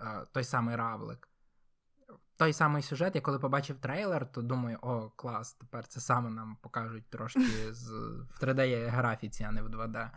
е, 0.00 0.26
той 0.32 0.44
самий 0.44 0.76
Равлик. 0.76 1.28
Той 2.36 2.52
самий 2.52 2.82
сюжет, 2.82 3.14
я 3.14 3.20
коли 3.20 3.38
побачив 3.38 3.78
трейлер, 3.78 4.32
то 4.32 4.42
думаю, 4.42 4.78
о, 4.82 5.10
клас, 5.16 5.52
тепер 5.52 5.86
це 5.86 6.00
саме 6.00 6.30
нам 6.30 6.56
покажуть 6.62 7.10
трошки 7.10 7.74
з, 7.74 7.90
в 7.90 8.38
3D-графіці, 8.40 9.44
а 9.48 9.52
не 9.52 9.62
в 9.62 9.68
2D. 9.68 10.10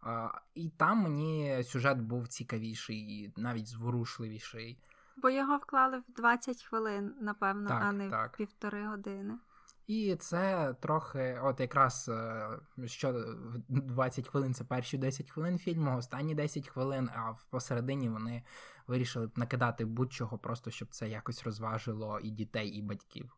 А, 0.00 0.28
І 0.54 0.68
там 0.68 0.98
мені 0.98 1.62
сюжет 1.64 1.98
був 1.98 2.28
цікавіший, 2.28 3.32
навіть 3.36 3.68
зворушливіший. 3.68 4.78
Бо 5.16 5.30
його 5.30 5.56
вклали 5.56 5.98
в 5.98 6.12
20 6.16 6.62
хвилин, 6.62 7.14
напевно, 7.20 7.68
так, 7.68 7.82
а 7.82 7.92
не 7.92 8.10
так. 8.10 8.34
в 8.34 8.36
півтори 8.36 8.86
години. 8.86 9.38
І 9.86 10.16
це 10.16 10.74
трохи, 10.80 11.40
от 11.42 11.60
якраз 11.60 12.08
е, 12.08 12.48
що 12.84 13.24
20 13.68 14.28
хвилин 14.28 14.54
це 14.54 14.64
перші 14.64 14.98
10 14.98 15.30
хвилин 15.30 15.58
фільму, 15.58 15.96
останні 15.96 16.34
10 16.34 16.68
хвилин, 16.68 17.10
а 17.14 17.32
посередині 17.50 18.08
вони 18.08 18.44
вирішили 18.86 19.30
накидати 19.36 19.84
будь-чого, 19.84 20.38
просто 20.38 20.70
щоб 20.70 20.88
це 20.88 21.08
якось 21.08 21.42
розважило 21.42 22.20
і 22.20 22.30
дітей, 22.30 22.68
і 22.68 22.82
батьків. 22.82 23.36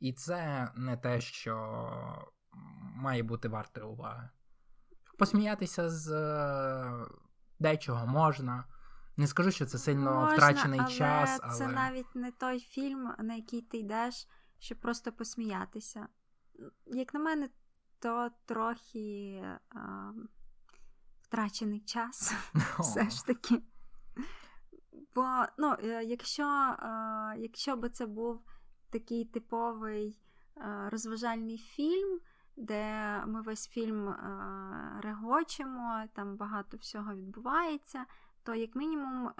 І 0.00 0.12
це 0.12 0.68
не 0.76 0.96
те, 0.96 1.20
що 1.20 1.82
має 2.96 3.22
бути 3.22 3.48
варте 3.48 3.80
уваги. 3.80 4.28
Посміятися 5.18 5.90
з 5.90 6.12
е, 6.12 7.06
дечого 7.58 8.06
можна. 8.06 8.64
Не 9.18 9.26
скажу, 9.26 9.50
що 9.50 9.66
це 9.66 9.78
сильно 9.78 10.14
Можна, 10.14 10.36
втрачений 10.36 10.80
але 10.80 10.90
час, 10.90 11.40
але 11.42 11.54
це 11.54 11.68
навіть 11.68 12.14
не 12.14 12.32
той 12.32 12.60
фільм, 12.60 13.14
на 13.18 13.34
який 13.34 13.62
ти 13.62 13.78
йдеш, 13.78 14.28
щоб 14.58 14.78
просто 14.78 15.12
посміятися. 15.12 16.08
Як 16.86 17.14
на 17.14 17.20
мене, 17.20 17.48
то 17.98 18.30
трохи 18.46 19.42
а, 19.70 20.12
втрачений 21.22 21.80
час, 21.80 22.34
все 22.78 23.10
ж 23.10 23.26
таки. 23.26 23.62
Бо, 25.14 25.44
ну, 25.58 25.76
е, 25.82 26.04
якщо, 26.04 26.44
а, 26.44 27.34
якщо 27.38 27.76
би 27.76 27.88
це 27.88 28.06
був 28.06 28.40
такий 28.90 29.24
типовий 29.24 30.20
а, 30.54 30.88
розважальний 30.90 31.58
фільм, 31.58 32.20
де 32.56 33.22
ми 33.26 33.42
весь 33.42 33.68
фільм 33.68 34.08
а, 34.08 35.00
регочемо, 35.02 36.04
там 36.14 36.36
багато 36.36 36.76
всього 36.76 37.14
відбувається, 37.14 38.04
то 38.48 38.54
як 38.54 38.76
мінімум 38.76 39.30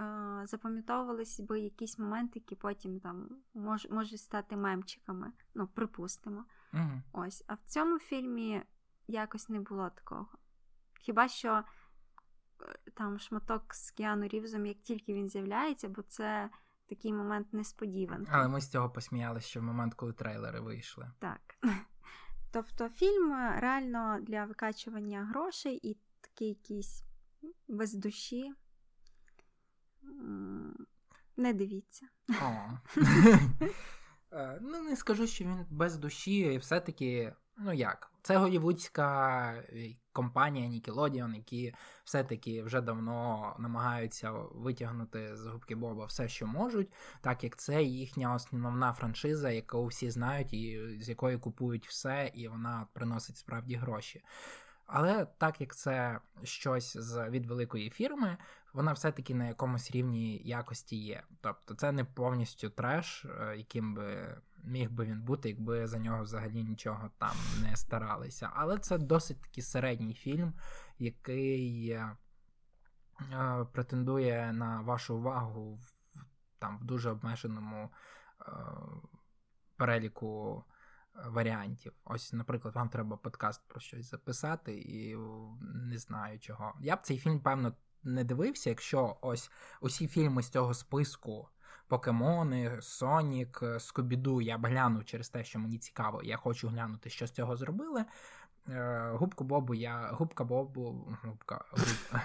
запам'ятовувалися 0.44 1.42
би 1.42 1.60
якісь 1.60 1.98
моменти, 1.98 2.32
які 2.34 2.54
потім 2.54 3.00
там 3.00 3.28
мож, 3.54 3.86
можуть 3.90 4.20
стати 4.20 4.56
мемчиками, 4.56 5.32
ну, 5.54 5.66
припустимо. 5.66 6.44
Угу. 6.74 7.02
Ось. 7.12 7.44
А 7.46 7.54
в 7.54 7.58
цьому 7.66 7.98
фільмі 7.98 8.62
якось 9.06 9.48
не 9.48 9.60
було 9.60 9.90
такого. 9.90 10.26
Хіба 11.00 11.28
що 11.28 11.54
е, 11.54 11.64
там 12.94 13.18
шматок 13.18 13.74
з 13.74 13.90
Кіану 13.90 14.28
Рівзом, 14.28 14.66
як 14.66 14.78
тільки 14.78 15.14
він 15.14 15.28
з'являється, 15.28 15.88
бо 15.88 16.02
це 16.02 16.50
такий 16.88 17.12
момент 17.12 17.52
несподіванки. 17.52 18.30
Але 18.34 18.48
ми 18.48 18.60
з 18.60 18.70
цього 18.70 18.90
посміялися 18.90 19.48
ще 19.48 19.60
в 19.60 19.62
момент, 19.62 19.94
коли 19.94 20.12
трейлери 20.12 20.60
вийшли. 20.60 21.10
Так. 21.18 21.40
Тобто 22.52 22.88
фільм 22.88 23.32
реально 23.58 24.18
для 24.22 24.44
викачування 24.44 25.24
грошей 25.24 25.80
і 25.82 25.96
такий 26.20 26.48
якийсь 26.48 27.04
без 27.68 27.94
душі. 27.94 28.54
Не 31.36 31.52
дивіться. 31.52 32.06
Ну, 34.60 34.82
не 34.82 34.96
скажу, 34.96 35.26
що 35.26 35.44
він 35.44 35.66
без 35.70 35.96
душі, 35.96 36.38
і 36.38 36.58
все-таки, 36.58 37.32
ну 37.58 37.72
як, 37.72 38.12
це 38.22 38.36
голівудська 38.36 39.64
компанія 40.12 40.68
Nickelodeon, 40.68 41.34
які 41.34 41.74
все-таки 42.04 42.62
вже 42.62 42.80
давно 42.80 43.56
намагаються 43.58 44.32
витягнути 44.32 45.36
з 45.36 45.46
губки 45.46 45.74
Боба 45.74 46.04
все, 46.04 46.28
що 46.28 46.46
можуть, 46.46 46.92
так 47.20 47.44
як 47.44 47.56
це 47.56 47.82
їхня 47.82 48.34
основна 48.34 48.92
франшиза, 48.92 49.50
яку 49.50 49.86
всі 49.86 50.10
знають, 50.10 50.52
і 50.52 50.98
з 51.00 51.08
якої 51.08 51.38
купують 51.38 51.88
все, 51.88 52.30
і 52.34 52.48
вона 52.48 52.86
приносить 52.92 53.36
справді 53.36 53.74
гроші. 53.74 54.22
Але 54.88 55.26
так 55.38 55.60
як 55.60 55.76
це 55.76 56.20
щось 56.42 56.96
з 56.96 57.30
від 57.30 57.46
великої 57.46 57.90
фірми, 57.90 58.36
вона 58.72 58.92
все-таки 58.92 59.34
на 59.34 59.46
якомусь 59.46 59.90
рівні 59.90 60.42
якості 60.44 60.96
є. 60.96 61.22
Тобто 61.40 61.74
це 61.74 61.92
не 61.92 62.04
повністю 62.04 62.70
треш, 62.70 63.24
е, 63.24 63.56
яким 63.56 63.94
би 63.94 64.36
міг 64.64 64.90
би 64.90 65.04
він 65.04 65.22
бути, 65.22 65.48
якби 65.48 65.86
за 65.86 65.98
нього 65.98 66.22
взагалі 66.22 66.64
нічого 66.64 67.10
там 67.18 67.36
не 67.62 67.76
старалися. 67.76 68.50
Але 68.54 68.78
це 68.78 68.98
досить 68.98 69.42
таки 69.42 69.62
середній 69.62 70.14
фільм, 70.14 70.52
який 70.98 71.90
е, 71.90 72.16
претендує 73.72 74.52
на 74.52 74.80
вашу 74.80 75.16
увагу 75.16 75.74
в 75.74 75.98
там 76.58 76.78
в 76.78 76.84
дуже 76.84 77.10
обмеженому 77.10 77.90
е, 78.40 78.44
переліку 79.76 80.64
варіантів. 81.26 81.92
Ось, 82.04 82.32
наприклад, 82.32 82.74
вам 82.74 82.88
треба 82.88 83.16
подкаст 83.16 83.68
про 83.68 83.80
щось 83.80 84.10
записати, 84.10 84.78
і 84.78 85.16
не 85.60 85.98
знаю 85.98 86.38
чого. 86.38 86.74
Я 86.80 86.96
б 86.96 87.00
цей 87.02 87.18
фільм, 87.18 87.40
певно, 87.40 87.72
не 88.02 88.24
дивився, 88.24 88.70
якщо 88.70 89.16
ось 89.20 89.50
усі 89.80 90.08
фільми 90.08 90.42
з 90.42 90.48
цього 90.48 90.74
списку. 90.74 91.48
Покемони, 91.88 92.78
Сонік, 92.80 93.62
Скобіду 93.78 94.40
я 94.40 94.58
б 94.58 94.66
глянув 94.66 95.04
через 95.04 95.28
те, 95.28 95.44
що 95.44 95.58
мені 95.58 95.78
цікаво, 95.78 96.22
я 96.22 96.36
хочу 96.36 96.68
глянути, 96.68 97.10
що 97.10 97.26
з 97.26 97.30
цього 97.30 97.56
зробили. 97.56 98.04
Е, 98.68 99.10
губку 99.14 99.44
Бобу 99.44 99.74
я. 99.74 100.10
Губка 100.12 100.44
Бобу. 100.44 101.16
Губка 101.22 101.64
губ, 101.70 102.20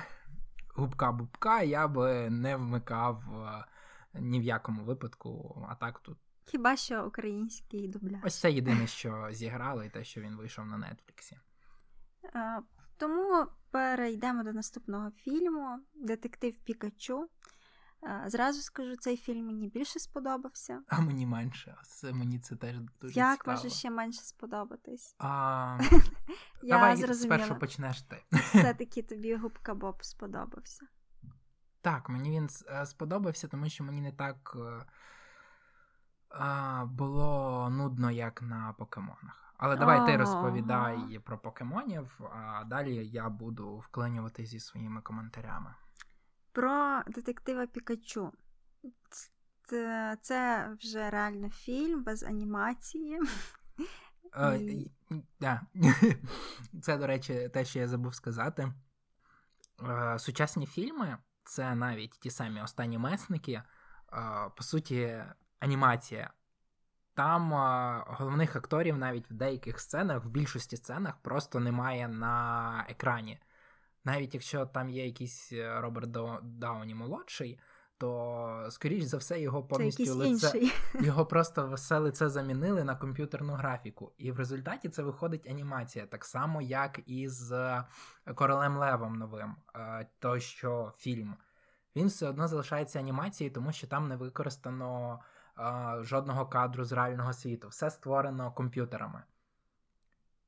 губка 0.76 1.12
Бубка 1.12 1.62
я 1.62 1.88
би 1.88 2.30
не 2.30 2.56
вмикав 2.56 3.24
е, 3.46 3.66
ні 4.14 4.40
в 4.40 4.44
якому 4.44 4.84
випадку, 4.84 5.66
а 5.70 5.76
так 5.76 6.00
тут 6.00 6.18
Хіба 6.46 6.76
що 6.76 7.06
український 7.08 7.88
дубляж. 7.88 8.22
Ось 8.24 8.40
це 8.40 8.52
єдине, 8.52 8.88
що 8.88 9.28
зіграло, 9.32 9.84
і 9.84 9.90
те, 9.90 10.04
що 10.04 10.22
він 10.22 10.36
вийшов 10.36 10.66
на 10.66 10.78
Нетфліксі. 10.78 11.40
Тому 12.98 13.46
перейдемо 13.72 14.44
до 14.44 14.54
наступного 14.54 15.12
фільму 15.12 15.80
Детектив 15.94 16.58
Пікачу. 16.58 17.30
Зразу 18.26 18.62
скажу, 18.62 18.96
цей 18.96 19.18
фільм 19.18 19.46
мені 19.46 19.68
більше 19.68 20.00
сподобався. 20.00 20.82
А 20.88 21.02
мені 21.02 21.26
менше. 21.26 21.76
Це 21.84 22.14
мені 22.14 22.40
це 22.40 22.56
теж 22.56 22.76
дуже 23.02 23.20
Як 23.20 23.38
цікаво. 23.40 23.58
може 23.58 23.70
ще 23.70 23.90
менше 23.90 24.22
сподобатись? 24.22 25.16
А... 25.20 25.80
Я 26.64 26.76
Давай 26.76 26.96
зрозуміла. 26.96 27.38
спершу 27.38 27.60
почнеш 27.60 28.02
ти. 28.02 28.24
Все-таки 28.32 29.02
тобі 29.02 29.36
губка 29.36 29.74
Боб 29.74 30.04
сподобався. 30.04 30.86
Так, 31.82 32.10
мені 32.10 32.30
він 32.32 32.50
е, 32.68 32.86
сподобався, 32.86 33.48
тому 33.48 33.70
що 33.70 33.84
мені 33.84 34.02
не 34.02 34.12
так 34.12 34.58
е, 34.60 34.86
а, 36.34 36.86
було 36.86 37.70
нудно, 37.70 38.12
як 38.12 38.42
на 38.42 38.74
покемонах. 38.78 39.54
Але 39.58 39.76
давай 39.76 40.06
ти 40.06 40.18
розповідай 40.18 41.20
про 41.24 41.38
покемонів, 41.38 42.20
а 42.34 42.64
далі 42.64 43.08
я 43.08 43.30
буду 43.30 43.78
вклинювати 43.78 44.46
зі 44.46 44.60
своїми 44.60 45.02
коментарями. 45.02 45.74
Про 46.52 47.02
детектива 47.08 47.68
Пікачу. 47.68 48.32
Це, 49.64 50.18
це 50.22 50.70
вже 50.80 51.10
реально 51.10 51.50
фільм 51.50 52.04
без 52.04 52.24
анімації. 52.24 53.20
Е. 54.38 54.86
Це, 56.82 56.98
до 56.98 57.08
речі, 57.08 57.50
те, 57.54 57.66
що 57.66 57.80
я 57.80 57.88
забув 57.88 58.16
сказати. 58.16 58.74
Е, 59.90 60.20
сучасні 60.20 60.66
фільми 60.66 61.18
це 61.44 61.76
навіть 61.76 62.12
ті 62.12 62.30
самі 62.30 62.62
останні 62.62 62.98
месники, 62.98 63.52
е, 63.52 63.64
по 64.58 64.64
суті, 64.64 65.24
анімація. 65.64 66.34
Там 67.14 67.54
а, 67.54 68.04
головних 68.08 68.56
акторів 68.56 68.98
навіть 68.98 69.32
в 69.32 69.34
деяких 69.34 69.80
сценах, 69.80 70.26
в 70.26 70.30
більшості 70.30 70.78
сценах, 70.78 71.18
просто 71.22 71.60
немає 71.60 72.08
на 72.08 72.86
екрані. 72.90 73.40
Навіть 74.06 74.34
якщо 74.34 74.66
там 74.66 74.90
є 74.90 75.06
якийсь 75.06 75.54
е, 75.54 75.82
Роберт 75.82 76.10
Дауні 76.44 76.96
молодший, 76.96 77.60
то, 77.98 78.68
скоріш 78.70 79.04
за 79.04 79.18
все, 79.18 79.42
його 79.42 79.64
повністю 79.64 80.06
це 80.06 80.12
лице 80.12 80.58
інший. 80.58 80.74
його 81.06 81.26
просто 81.26 81.74
все 81.74 81.98
лице 82.00 82.30
замінили 82.30 82.84
на 82.84 82.96
комп'ютерну 82.96 83.54
графіку. 83.54 84.12
І 84.18 84.32
в 84.32 84.38
результаті 84.38 84.90
це 84.90 85.04
виходить 85.04 85.48
анімація, 85.48 86.06
так 86.06 86.26
само, 86.26 86.62
як 86.62 87.00
і 87.06 87.30
з 87.30 87.84
Королем 88.36 88.78
Левом 88.78 89.16
новим, 89.16 89.56
той 90.20 90.42
що 90.42 90.94
фільм. 90.98 91.36
Він 91.96 92.08
все 92.08 92.30
одно 92.30 92.48
залишається 92.48 93.00
анімацією, 93.00 93.54
тому 93.54 93.72
що 93.72 93.88
там 93.88 94.08
не 94.08 94.16
використано 94.16 95.20
жодного 96.02 96.46
кадру 96.46 96.84
з 96.84 96.92
реального 96.92 97.34
світу. 97.34 97.68
Все 97.68 97.90
створено 97.90 98.52
комп'ютерами. 98.52 99.24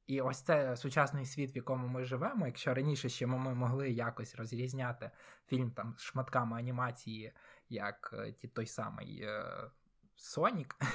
І 0.08 0.22
ось 0.22 0.42
це 0.42 0.78
сучасний 0.78 1.26
світ, 1.26 1.56
в 1.56 1.58
якому 1.58 1.88
ми 1.88 2.04
живемо. 2.04 2.46
Якщо 2.46 2.74
раніше 2.74 3.10
ще 3.10 3.28
ми 3.28 3.56
могли 3.56 3.90
якось 3.90 4.36
розрізняти 4.36 5.12
фільм 5.48 5.72
там 5.72 5.96
з 5.98 6.02
шматками 6.02 6.60
анімації, 6.60 7.34
як 7.70 8.14
е, 8.44 8.48
той 8.48 8.66
самий 8.66 9.22
е, 9.22 9.46
Сонік, 10.16 10.76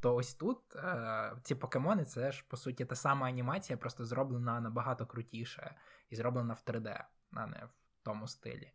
То 0.00 0.14
ось 0.14 0.34
тут 0.34 0.76
е, 0.76 1.32
ці 1.42 1.54
покемони 1.54 2.04
це 2.04 2.32
ж 2.32 2.44
по 2.48 2.56
суті 2.56 2.84
та 2.84 2.94
сама 2.94 3.26
анімація, 3.26 3.76
просто 3.76 4.04
зроблена 4.04 4.60
набагато 4.60 5.06
крутіше 5.06 5.74
і 6.10 6.16
зроблена 6.16 6.54
в 6.54 6.62
3D, 6.66 7.04
а 7.32 7.46
не 7.46 7.56
в 7.56 8.02
тому 8.02 8.28
стилі. 8.28 8.72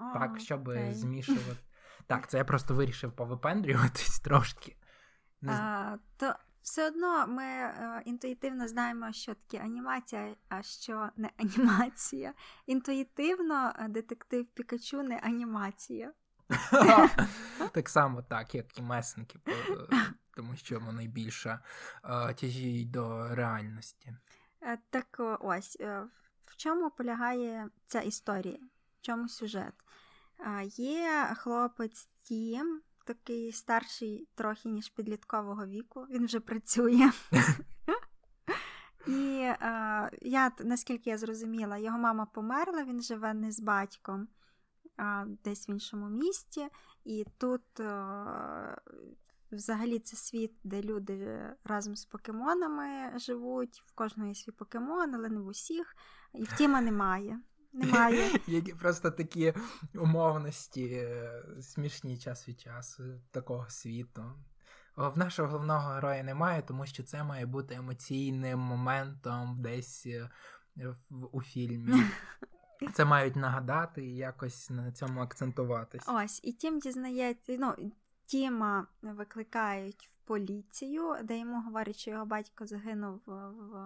О, 0.00 0.12
так, 0.18 0.40
щоб 0.40 0.68
окей. 0.68 0.94
змішувати. 0.94 1.56
Так, 2.10 2.30
це 2.30 2.38
я 2.38 2.44
просто 2.44 2.74
вирішив 2.74 3.12
повипендрюватись 3.12 4.20
трошки. 4.24 4.76
Не 5.40 5.52
А, 5.52 5.98
то 6.16 6.34
все 6.62 6.86
одно 6.86 7.26
ми 7.26 7.42
е, 7.42 8.02
інтуїтивно 8.04 8.68
знаємо, 8.68 9.12
що 9.12 9.34
таке 9.34 9.64
анімація, 9.64 10.34
а 10.48 10.62
що 10.62 11.08
не 11.16 11.30
анімація. 11.38 12.34
Інтуїтивно 12.66 13.72
е, 13.78 13.88
детектив 13.88 14.46
Пікачу 14.46 15.02
не 15.02 15.18
анімація. 15.18 16.12
так 17.72 17.88
само, 17.88 18.22
так, 18.22 18.54
як 18.54 18.78
і 18.78 18.82
месники, 18.82 19.38
тому 20.36 20.56
що 20.56 20.80
вони 20.80 21.06
більше 21.06 21.58
е, 22.04 22.34
тяжіють 22.34 22.90
до 22.90 23.34
реальності. 23.34 24.14
Е, 24.62 24.78
Так 24.90 25.20
ось, 25.40 25.76
е, 25.80 26.02
в 26.46 26.56
чому 26.56 26.90
полягає 26.90 27.68
ця 27.86 28.00
історія? 28.00 28.58
В 28.98 29.00
чому 29.00 29.28
сюжет? 29.28 29.74
Є 30.76 31.34
хлопець 31.36 32.08
Тім, 32.22 32.80
такий 33.04 33.52
старший 33.52 34.28
трохи 34.34 34.68
ніж 34.68 34.88
підліткового 34.88 35.66
віку, 35.66 36.06
він 36.10 36.24
вже 36.24 36.40
працює. 36.40 37.10
І 39.06 39.40
е, 39.42 40.10
я, 40.22 40.52
наскільки 40.60 41.10
я 41.10 41.18
зрозуміла, 41.18 41.78
його 41.78 41.98
мама 41.98 42.26
померла, 42.26 42.84
він 42.84 43.02
живе 43.02 43.34
не 43.34 43.52
з 43.52 43.60
батьком, 43.60 44.28
а 44.96 45.24
десь 45.44 45.68
в 45.68 45.70
іншому 45.70 46.08
місті. 46.08 46.68
І 47.04 47.26
тут 47.38 47.80
е, 47.80 48.76
взагалі 49.52 49.98
це 49.98 50.16
світ, 50.16 50.52
де 50.64 50.82
люди 50.82 51.42
разом 51.64 51.96
з 51.96 52.04
покемонами 52.04 53.18
живуть, 53.18 53.82
в 53.86 53.92
кожного 53.94 54.28
є 54.28 54.34
свій 54.34 54.52
покемон, 54.52 55.14
але 55.14 55.28
не 55.28 55.40
в 55.40 55.46
усіх. 55.46 55.96
І 56.34 56.42
в 56.42 56.56
Тіма 56.56 56.80
немає. 56.80 57.40
Немає. 57.72 58.30
Які 58.46 58.74
просто 58.74 59.10
такі 59.10 59.54
умовності 59.94 60.84
е, 60.84 61.42
смішні 61.60 62.18
час 62.18 62.48
від 62.48 62.60
часу 62.60 63.02
такого 63.30 63.66
світу. 63.68 64.24
В 64.96 65.18
нашого 65.18 65.48
головного 65.48 65.94
героя 65.94 66.22
немає, 66.22 66.62
тому 66.62 66.86
що 66.86 67.02
це 67.02 67.24
має 67.24 67.46
бути 67.46 67.74
емоційним 67.74 68.58
моментом 68.58 69.56
десь 69.62 70.06
е, 70.06 70.30
у 71.32 71.42
фільмі. 71.42 72.02
Це 72.94 73.04
мають 73.04 73.36
нагадати 73.36 74.04
і 74.04 74.16
якось 74.16 74.70
на 74.70 74.92
цьому 74.92 75.20
акцентуватись. 75.20 76.04
Ось, 76.08 76.40
і 76.44 76.52
Тім 76.52 76.78
дізнається, 76.78 77.56
ну, 77.58 77.92
Тіма 78.26 78.86
викликають 79.02 80.10
в 80.12 80.26
поліцію, 80.28 81.16
де 81.24 81.38
йому 81.38 81.62
говорять, 81.62 81.96
що 81.96 82.10
його 82.10 82.26
батько 82.26 82.66
загинув 82.66 83.20
в 83.26 83.76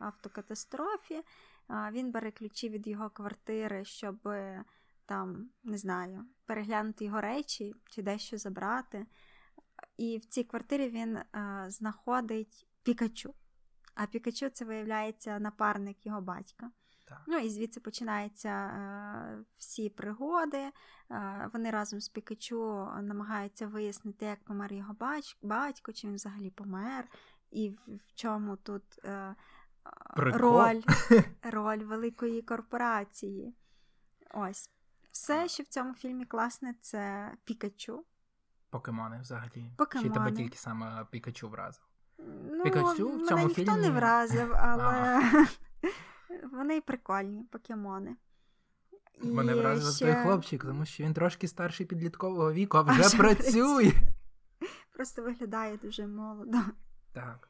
автокатастрофі. 0.00 1.22
Він 1.68 2.10
бере 2.10 2.30
ключі 2.30 2.68
від 2.68 2.86
його 2.86 3.10
квартири, 3.10 3.84
щоб 3.84 4.28
е, 4.28 4.64
там, 5.06 5.50
не 5.64 5.78
знаю, 5.78 6.24
переглянути 6.46 7.04
його 7.04 7.20
речі 7.20 7.74
чи 7.90 8.02
дещо 8.02 8.38
забрати. 8.38 9.06
І 9.96 10.18
в 10.18 10.24
цій 10.24 10.44
квартирі 10.44 10.88
він 10.88 11.16
е, 11.16 11.24
знаходить 11.68 12.66
Пікачу. 12.82 13.34
А 13.94 14.06
Пікачу 14.06 14.48
це 14.48 14.64
виявляється 14.64 15.38
напарник 15.38 16.06
його 16.06 16.20
батька. 16.20 16.70
Так. 17.08 17.22
Ну 17.26 17.38
і 17.38 17.50
звідси 17.50 17.80
починаються 17.80 18.48
е, 18.48 19.44
всі 19.58 19.90
пригоди. 19.90 20.58
Е, 21.10 21.50
вони 21.52 21.70
разом 21.70 22.00
з 22.00 22.08
Пікачу 22.08 22.88
намагаються 23.02 23.66
вияснити, 23.66 24.26
як 24.26 24.44
помер 24.44 24.72
його 24.72 24.94
бач- 24.94 25.36
батько, 25.42 25.92
чи 25.92 26.06
він 26.06 26.14
взагалі 26.14 26.50
помер, 26.50 27.08
і 27.50 27.70
в, 27.70 27.96
в 27.96 28.14
чому 28.14 28.56
тут 28.56 28.82
е, 29.04 29.34
Прикол. 30.16 30.40
роль, 30.40 30.80
роль 31.42 31.78
великої 31.78 32.42
корпорації. 32.42 33.54
Ось. 34.34 34.70
Все, 35.12 35.48
що 35.48 35.62
в 35.62 35.66
цьому 35.66 35.94
фільмі 35.94 36.24
класне, 36.24 36.74
це 36.80 37.32
Пікачу. 37.44 38.04
Покемони 38.70 39.18
взагалі. 39.20 39.72
Покемони. 39.76 40.08
Чи 40.08 40.14
тебе 40.14 40.32
тільки 40.32 40.58
саме 40.58 41.06
Пікачу 41.10 41.48
вразив? 41.48 41.82
Ну, 42.50 42.64
Пікачу 42.64 43.08
в 43.08 43.12
мене 43.12 43.28
цьому 43.28 43.46
ніхто 43.46 43.62
фільмі- 43.62 43.80
не 43.80 43.90
вразив, 43.90 44.54
але 44.58 45.22
вони 46.52 46.80
прикольні 46.80 47.44
покемони. 47.44 48.16
І 49.22 49.26
Мене 49.26 49.54
вразив 49.54 49.94
ще 49.94 50.14
той 50.14 50.22
хлопчик, 50.22 50.64
тому 50.64 50.84
що 50.84 51.04
він 51.04 51.14
трошки 51.14 51.48
старший 51.48 51.86
підліткового 51.86 52.52
віку, 52.52 52.78
а 52.78 52.82
вже 52.82 53.00
вже 53.02 53.16
працює. 53.16 53.92
Просто 54.92 55.22
виглядає 55.22 55.76
дуже 55.76 56.06
молодо. 56.06 56.58
Так. 57.12 57.48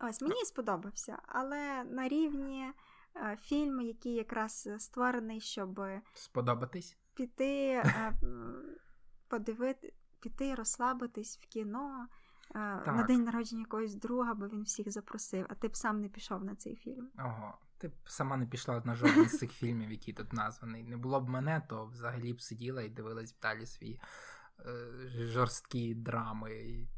Ось 0.00 0.20
мені 0.20 0.44
сподобався, 0.44 1.18
але 1.26 1.84
на 1.84 2.08
рівні 2.08 2.72
е, 3.16 3.36
фільм, 3.40 3.80
який 3.80 4.14
якраз 4.14 4.68
створений, 4.78 5.40
щоб 5.40 5.80
Сподобатись? 6.14 6.96
піти, 7.18 7.70
е, 7.84 8.14
подивити, 9.28 9.94
піти, 10.20 10.54
розслабитись 10.54 11.38
в 11.38 11.46
кіно 11.46 12.08
е, 12.54 12.58
на 12.86 13.04
день 13.08 13.24
народження 13.24 13.60
якогось 13.60 13.94
друга, 13.94 14.34
бо 14.34 14.48
він 14.48 14.62
всіх 14.62 14.92
запросив, 14.92 15.46
а 15.48 15.54
ти 15.54 15.68
б 15.68 15.76
сам 15.76 16.00
не 16.00 16.08
пішов 16.08 16.44
на 16.44 16.54
цей 16.54 16.76
фільм. 16.76 17.10
Ого. 17.18 17.58
Ти 17.78 17.88
б 17.88 17.92
сама 18.04 18.36
не 18.36 18.46
пішла 18.46 18.82
на 18.84 18.94
жоден 18.94 19.28
з 19.28 19.38
цих 19.38 19.52
фільмів, 19.52 19.90
які 19.90 20.12
тут 20.12 20.32
названий. 20.32 20.84
Не 20.84 20.96
було 20.96 21.20
б 21.20 21.28
мене, 21.28 21.62
то 21.68 21.86
взагалі 21.86 22.32
б 22.32 22.42
сиділа 22.42 22.82
і 22.82 22.88
дивилась 22.88 23.32
б 23.32 23.36
далі 23.42 23.66
свої 23.66 24.00
е, 24.60 24.88
жорсткі 25.08 25.94
драми 25.94 26.54
і 26.54 26.88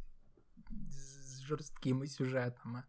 жорсткими 1.51 2.07
сюжетами. 2.07 2.83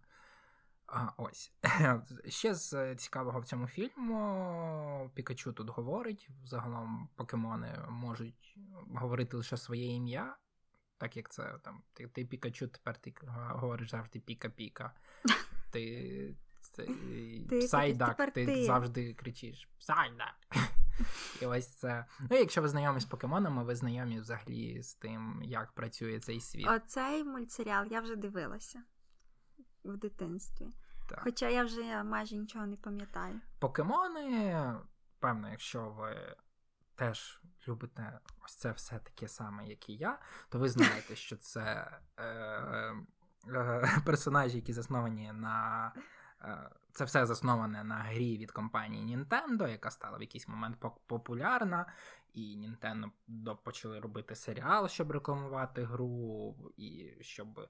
А, 0.88 1.10
ось. 1.17 1.52
Ще 2.28 2.54
з 2.56 2.95
цікавого 2.95 3.39
в 3.39 3.45
цьому 3.45 3.67
фільму 3.67 5.12
Пікачу 5.13 5.54
тут 5.54 5.69
говорить. 5.69 6.30
Загалом 6.45 7.10
покемони 7.15 7.80
можуть 7.89 8.58
говорити 8.95 9.38
лише 9.38 9.58
своє 9.58 9.86
ім'я. 9.95 10.36
Так 10.97 11.17
як 11.17 11.30
це 11.32 11.56
там, 11.63 11.84
ти, 11.93 12.08
ти 12.08 12.26
Пікачу, 12.26 12.67
тепер 12.67 12.97
ти 12.97 13.13
говориш 13.28 13.91
завжди 13.91 14.19
Піка-Піка. 14.19 14.91
Ти, 15.71 16.36
це, 16.62 16.86
Ти- 17.50 17.60
Псайдак, 17.60 18.32
ти, 18.34 18.45
ти. 18.45 18.65
завжди 18.65 19.13
кричиш 19.13 19.69
Псайдак. 19.80 20.36
І 21.41 21.45
ось 21.45 21.67
це. 21.67 22.05
Ну, 22.29 22.37
якщо 22.37 22.61
ви 22.61 22.67
знайомі 22.67 22.99
з 22.99 23.05
покемонами, 23.05 23.63
ви 23.63 23.75
знайомі 23.75 24.19
взагалі 24.19 24.83
з 24.83 24.93
тим, 24.93 25.41
як 25.43 25.71
працює 25.71 26.19
цей 26.19 26.39
світ. 26.39 26.67
Оцей 26.67 27.23
мультсеріал 27.23 27.85
я 27.91 28.01
вже 28.01 28.15
дивилася 28.15 28.83
в 29.83 29.97
дитинстві. 29.97 30.67
Так. 31.09 31.19
Хоча 31.23 31.49
я 31.49 31.63
вже 31.63 32.03
майже 32.03 32.35
нічого 32.35 32.65
не 32.65 32.75
пам'ятаю. 32.75 33.41
Покемони, 33.59 34.75
певно, 35.19 35.49
якщо 35.49 35.89
ви 35.89 36.35
теж 36.95 37.41
любите 37.67 38.19
ось 38.45 38.55
це 38.55 38.71
все 38.71 38.99
таке 38.99 39.27
саме, 39.27 39.67
як 39.67 39.89
і 39.89 39.93
я, 39.93 40.19
то 40.49 40.59
ви 40.59 40.69
знаєте, 40.69 41.15
що 41.15 41.37
це 41.37 41.91
е, 42.17 42.25
е, 43.47 44.01
персонажі, 44.05 44.55
які 44.55 44.73
засновані 44.73 45.31
на. 45.33 45.93
Е, 46.41 46.69
Це 46.93 47.06
все 47.06 47.25
засноване 47.25 47.84
на 47.84 47.95
грі 47.95 48.38
від 48.38 48.51
компанії 48.51 49.17
Nintendo, 49.17 49.67
яка 49.67 49.91
стала 49.91 50.17
в 50.17 50.21
якийсь 50.21 50.47
момент 50.47 50.77
популярна, 51.08 51.86
і 52.34 52.58
Nintendo 52.58 53.56
почали 53.63 53.99
робити 53.99 54.36
серіал, 54.36 54.88
щоб 54.88 55.12
рекламувати 55.12 55.84
гру, 55.84 56.56
і 56.77 57.17
щоб 57.21 57.67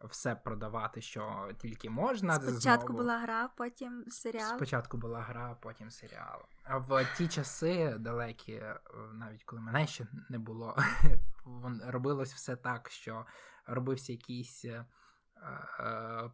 все 0.00 0.34
продавати, 0.34 1.00
що 1.00 1.50
тільки 1.58 1.90
можна. 1.90 2.34
Спочатку 2.34 2.86
Знову- 2.86 3.02
була 3.02 3.18
гра, 3.18 3.48
потім 3.56 4.04
серіал. 4.08 4.56
Спочатку 4.56 4.96
була 4.96 5.20
гра, 5.20 5.56
потім 5.60 5.90
серіал. 5.90 6.42
А 6.64 6.78
в 6.78 7.06
ті 7.16 7.28
часи 7.28 7.96
далекі, 7.98 8.52
е, 8.52 8.80
навіть 9.12 9.44
коли 9.44 9.62
мене 9.62 9.86
ще 9.86 10.06
не 10.28 10.38
було, 10.38 10.76
робилось 11.86 12.34
все 12.34 12.56
так, 12.56 12.90
що 12.90 13.26
робився 13.66 14.12
якийсь 14.12 14.64
е, 14.64 14.84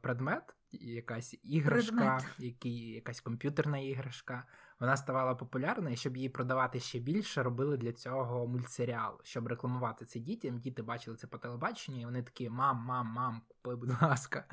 предмет, 0.03 0.57
якась 0.73 1.37
іграшка, 1.43 2.21
який, 2.39 2.91
якась 2.91 3.21
комп'ютерна 3.21 3.79
іграшка. 3.79 4.45
Вона 4.81 4.97
ставала 4.97 5.35
популярною, 5.35 5.95
і 5.95 5.97
щоб 5.97 6.17
її 6.17 6.29
продавати 6.29 6.81
ще 6.81 6.99
більше, 6.99 7.43
робили 7.43 7.77
для 7.77 7.93
цього 7.93 8.47
мультсеріал, 8.47 9.21
щоб 9.23 9.47
рекламувати 9.47 10.05
це 10.05 10.21
дітям. 10.21 10.59
Діти 10.59 10.83
бачили 10.83 11.17
це 11.17 11.27
по 11.27 11.39
телебаченню, 11.39 12.01
і 12.01 12.05
вони 12.05 12.23
такі: 12.23 12.51
мам, 12.51 12.77
мам, 12.77 13.07
мам, 13.07 13.43
купи, 13.49 13.77
будь 13.77 13.97
ласка. 14.03 14.45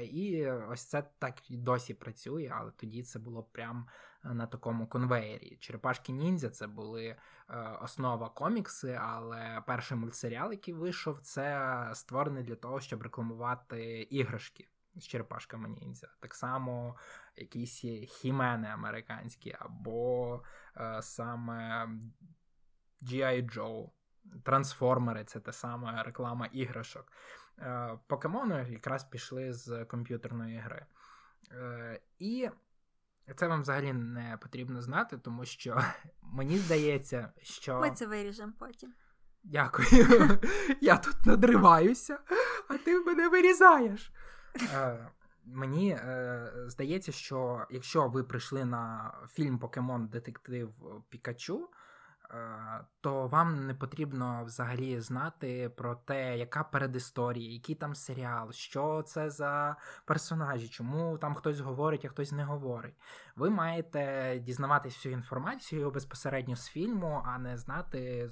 І 0.00 0.46
ось 0.46 0.84
це 0.84 1.02
так 1.18 1.50
і 1.50 1.56
досі 1.56 1.94
працює, 1.94 2.52
але 2.54 2.70
тоді 2.70 3.02
це 3.02 3.18
було 3.18 3.42
прям 3.42 3.86
на 4.24 4.46
такому 4.46 4.86
конвеєрі. 4.86 5.56
Черепашки 5.60 6.12
ніндзя 6.12 6.50
це 6.50 6.66
були 6.66 7.04
е, 7.04 7.18
основа 7.82 8.28
комікси, 8.28 8.98
але 9.02 9.62
перший 9.66 9.98
мультсеріал, 9.98 10.52
який 10.52 10.74
вийшов, 10.74 11.18
це 11.18 11.90
створений 11.94 12.42
для 12.42 12.56
того, 12.56 12.80
щоб 12.80 13.02
рекламувати 13.02 14.02
іграшки 14.02 14.68
з 14.96 15.06
черепашками 15.06 15.68
ніндзя. 15.68 16.08
Так 16.20 16.34
само 16.34 16.96
якісь 17.36 17.84
хімени 18.08 18.68
американські, 18.68 19.56
або 19.58 20.42
е, 20.76 21.02
саме 21.02 21.88
G.I. 23.02 23.50
Joe. 23.50 23.90
Трансформери 24.42 25.24
це 25.24 25.40
та 25.40 25.52
сама 25.52 26.02
реклама 26.02 26.46
іграшок. 26.46 27.12
Е, 27.58 27.98
покемони 28.06 28.66
якраз 28.70 29.04
пішли 29.04 29.52
з 29.52 29.84
комп'ютерної 29.84 30.58
гри. 30.58 30.86
Е, 31.50 32.00
і 32.18 32.48
це 33.36 33.48
вам 33.48 33.62
взагалі 33.62 33.92
не 33.92 34.38
потрібно 34.42 34.82
знати, 34.82 35.18
тому 35.18 35.44
що 35.44 35.82
мені 36.22 36.58
здається, 36.58 37.32
що. 37.42 37.80
Ми 37.80 37.90
це 37.90 38.06
виріжемо 38.06 38.52
потім. 38.58 38.94
Дякую. 39.44 40.38
Я 40.80 40.96
тут 40.96 41.26
надриваюся, 41.26 42.18
а 42.68 42.78
ти 42.78 43.00
мене 43.00 43.28
вирізаєш. 43.28 44.12
Е, 44.60 45.08
Мені 45.44 45.90
е, 45.90 46.52
здається, 46.66 47.12
що 47.12 47.66
якщо 47.70 48.08
ви 48.08 48.24
прийшли 48.24 48.64
на 48.64 49.14
фільм 49.28 49.58
Покемон 49.58 50.06
Детектив 50.06 50.70
Пікачу, 51.08 51.68
Е, 52.32 52.84
то 53.00 53.26
вам 53.26 53.66
не 53.66 53.74
потрібно 53.74 54.44
взагалі 54.44 55.00
знати 55.00 55.70
про 55.76 55.94
те, 55.94 56.38
яка 56.38 56.64
передісторія, 56.64 57.52
який 57.52 57.74
там 57.74 57.94
серіал, 57.94 58.52
що 58.52 59.02
це 59.06 59.30
за 59.30 59.76
персонажі, 60.04 60.68
чому 60.68 61.18
там 61.18 61.34
хтось 61.34 61.60
говорить, 61.60 62.04
а 62.04 62.08
хтось 62.08 62.32
не 62.32 62.44
говорить. 62.44 62.94
Ви 63.36 63.50
маєте 63.50 64.38
дізнаватись 64.38 64.94
всю 64.94 65.12
інформацію 65.12 65.90
безпосередньо 65.90 66.56
з 66.56 66.68
фільму, 66.68 67.22
а 67.24 67.38
не 67.38 67.58
знати 67.58 68.30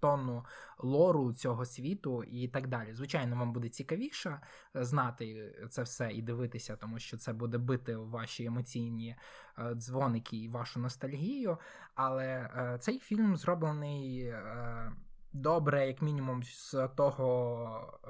тонну 0.00 0.44
лору 0.78 1.32
цього 1.32 1.64
світу 1.64 2.24
і 2.24 2.48
так 2.48 2.68
далі. 2.68 2.94
Звичайно, 2.94 3.36
вам 3.36 3.52
буде 3.52 3.68
цікавіше 3.68 4.40
знати 4.74 5.54
це 5.70 5.82
все 5.82 6.12
і 6.12 6.22
дивитися, 6.22 6.76
тому 6.76 6.98
що 6.98 7.16
це 7.16 7.32
буде 7.32 7.58
бити 7.58 7.96
ваші 7.96 8.44
емоційні 8.44 9.16
Е, 9.58 9.74
дзвоники 9.74 10.36
і 10.36 10.48
вашу 10.48 10.80
ностальгію. 10.80 11.58
Але 11.94 12.26
е, 12.26 12.78
цей 12.80 12.98
фільм 12.98 13.36
зроблений 13.36 14.22
е, 14.22 14.92
добре, 15.32 15.86
як 15.86 16.02
мінімум, 16.02 16.42
з 16.42 16.88
того. 16.96 18.00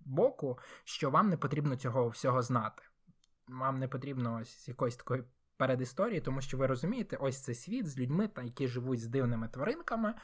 Боку, 0.00 0.58
що 0.84 1.10
вам 1.10 1.28
не 1.28 1.36
потрібно 1.36 1.76
цього 1.76 2.08
всього 2.08 2.42
знати. 2.42 2.82
Вам 3.48 3.78
не 3.78 3.88
потрібно 3.88 4.38
ось 4.42 4.68
якоїсь 4.68 4.96
такої 4.96 5.24
передісторії, 5.58 6.20
тому 6.20 6.40
що 6.40 6.56
ви 6.56 6.66
розумієте, 6.66 7.16
ось 7.16 7.42
це 7.42 7.54
світ 7.54 7.86
з 7.86 7.98
людьми, 7.98 8.30
які 8.42 8.68
живуть 8.68 9.00
з 9.00 9.06
дивними 9.06 9.48
тваринками, 9.48 10.14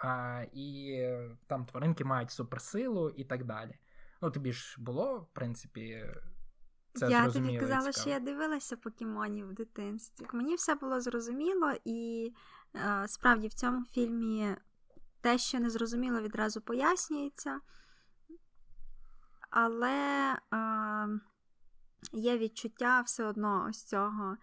а, 0.00 0.42
і 0.52 0.98
там 1.46 1.66
тваринки 1.66 2.04
мають 2.04 2.30
суперсилу 2.30 3.10
і 3.10 3.24
так 3.24 3.44
далі. 3.44 3.78
Ну, 4.22 4.30
тобі 4.30 4.52
ж 4.52 4.76
було, 4.78 5.18
в 5.18 5.26
принципі, 5.32 6.06
це 6.94 7.10
Я 7.10 7.30
тобі 7.30 7.58
казала, 7.58 7.92
що 7.92 8.10
я 8.10 8.20
дивилася 8.20 8.76
покемонів 8.76 9.48
в 9.48 9.52
дитинстві. 9.52 10.26
Мені 10.32 10.54
все 10.54 10.74
було 10.74 11.00
зрозуміло, 11.00 11.72
і 11.84 12.32
е, 12.74 13.08
справді 13.08 13.48
в 13.48 13.54
цьому 13.54 13.84
фільмі 13.84 14.56
те, 15.20 15.38
що 15.38 15.60
не 15.60 15.70
зрозуміло, 15.70 16.20
відразу 16.20 16.60
пояснюється. 16.60 17.60
Але 19.50 20.32
е, 20.54 21.20
є 22.12 22.38
відчуття 22.38 23.00
все 23.00 23.24
одно 23.24 23.66
ось 23.68 23.84
цього 23.84 24.36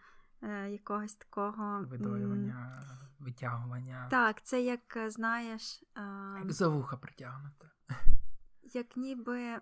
якогось 0.71 1.15
такого 1.15 1.83
видоювання, 1.83 2.83
витягування. 3.19 4.07
Так, 4.11 4.43
це 4.43 4.61
як 4.61 4.97
знаєш. 5.07 5.83
Е, 5.97 6.01
як 6.39 6.51
за 6.51 6.67
вуха 6.67 6.97
притягнути. 6.97 7.69
Як 8.63 8.97
ніби 8.97 9.59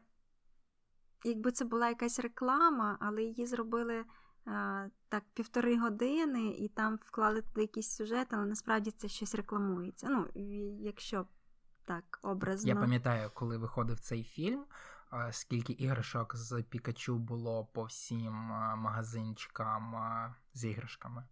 якби 1.24 1.52
це 1.52 1.66
була 1.66 1.90
якась 1.90 2.20
реклама, 2.20 2.98
але 3.00 3.24
її 3.24 3.46
зробили 3.46 4.06
так 5.10 5.24
півтори 5.34 5.80
години 5.80 6.50
і 6.50 6.68
там 6.68 7.00
вклали 7.02 7.42
туди 7.42 7.62
якийсь 7.62 7.90
сюжет, 7.90 8.28
але 8.32 8.46
насправді 8.46 8.92
це 8.92 9.08
щось 9.08 9.36
рекламується. 9.36 10.08
Ну, 10.10 10.28
якщо 10.80 11.26
так 11.86 12.20
образно. 12.22 12.70
Я 12.70 12.76
пам'ятаю, 12.76 13.32
коли 13.34 13.58
виходив 13.58 14.00
цей 14.00 14.24
фільм. 14.24 14.66
Скільки 15.32 15.74
іграшок 15.74 16.36
з 16.36 16.63
Пікачу 16.63 17.18
було 17.18 17.65
по 17.65 17.84
всім 17.84 18.34
магазинчикам 18.78 19.96
з 20.54 20.65
іграшками? 20.65 21.24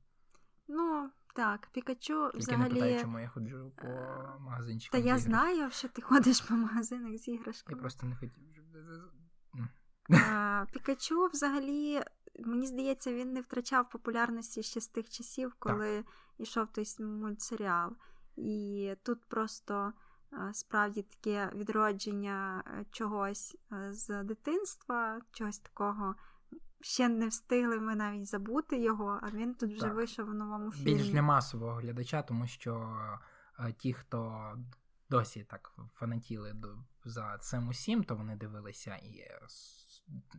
Ну, 0.67 1.09
так, 1.33 1.69
Пікачу 1.71 2.29
Тільки 2.31 2.37
взагалі... 2.37 2.73
не 2.73 2.79
питаю, 2.79 3.01
чому 3.01 3.19
я 3.19 3.27
ходжу 3.27 3.71
по 3.75 3.87
магазинчикам. 4.39 5.01
Та 5.01 5.07
я 5.07 5.17
знаю, 5.17 5.71
що 5.71 5.87
ти 5.87 6.01
ходиш 6.01 6.41
по 6.41 6.53
магазинах 6.53 7.17
з 7.17 7.27
іграшками. 7.27 7.77
Я 7.77 7.81
просто 7.81 8.07
не 8.07 8.15
хотів. 8.15 8.43
Пікачу 10.73 11.29
взагалі, 11.33 12.03
мені 12.45 12.67
здається, 12.67 13.13
він 13.13 13.33
не 13.33 13.41
втрачав 13.41 13.89
популярності 13.89 14.63
ще 14.63 14.81
з 14.81 14.87
тих 14.87 15.09
часів, 15.09 15.55
коли 15.59 15.97
так. 15.97 16.05
йшов 16.37 16.67
той 16.67 16.85
мультсеріал. 16.99 17.95
І 18.35 18.93
тут 19.03 19.25
просто 19.25 19.93
справді 20.53 21.01
таке 21.01 21.51
відродження 21.55 22.63
е, 22.67 22.85
чогось 22.91 23.57
е, 23.71 23.93
з 23.93 24.23
дитинства, 24.23 25.21
чогось 25.31 25.59
такого. 25.59 26.15
Ще 26.81 27.09
не 27.09 27.27
встигли 27.27 27.79
ми 27.79 27.95
навіть 27.95 28.27
забути 28.27 28.81
його, 28.81 29.19
а 29.21 29.29
він 29.29 29.55
тут 29.55 29.71
вже 29.71 29.81
так. 29.81 29.93
вийшов 29.93 30.29
у 30.29 30.33
новому 30.33 30.71
фільмі. 30.71 30.85
Більш 30.85 31.09
для 31.09 31.21
масового 31.21 31.75
глядача, 31.75 32.21
тому 32.21 32.47
що 32.47 32.97
е, 33.59 33.73
ті, 33.73 33.93
хто 33.93 34.51
досі 35.09 35.43
так 35.43 35.71
фанатіли 35.93 36.55
за 37.05 37.37
цим 37.37 37.67
усім, 37.67 38.03
то 38.03 38.15
вони 38.15 38.35
дивилися 38.35 38.95
і 38.95 39.23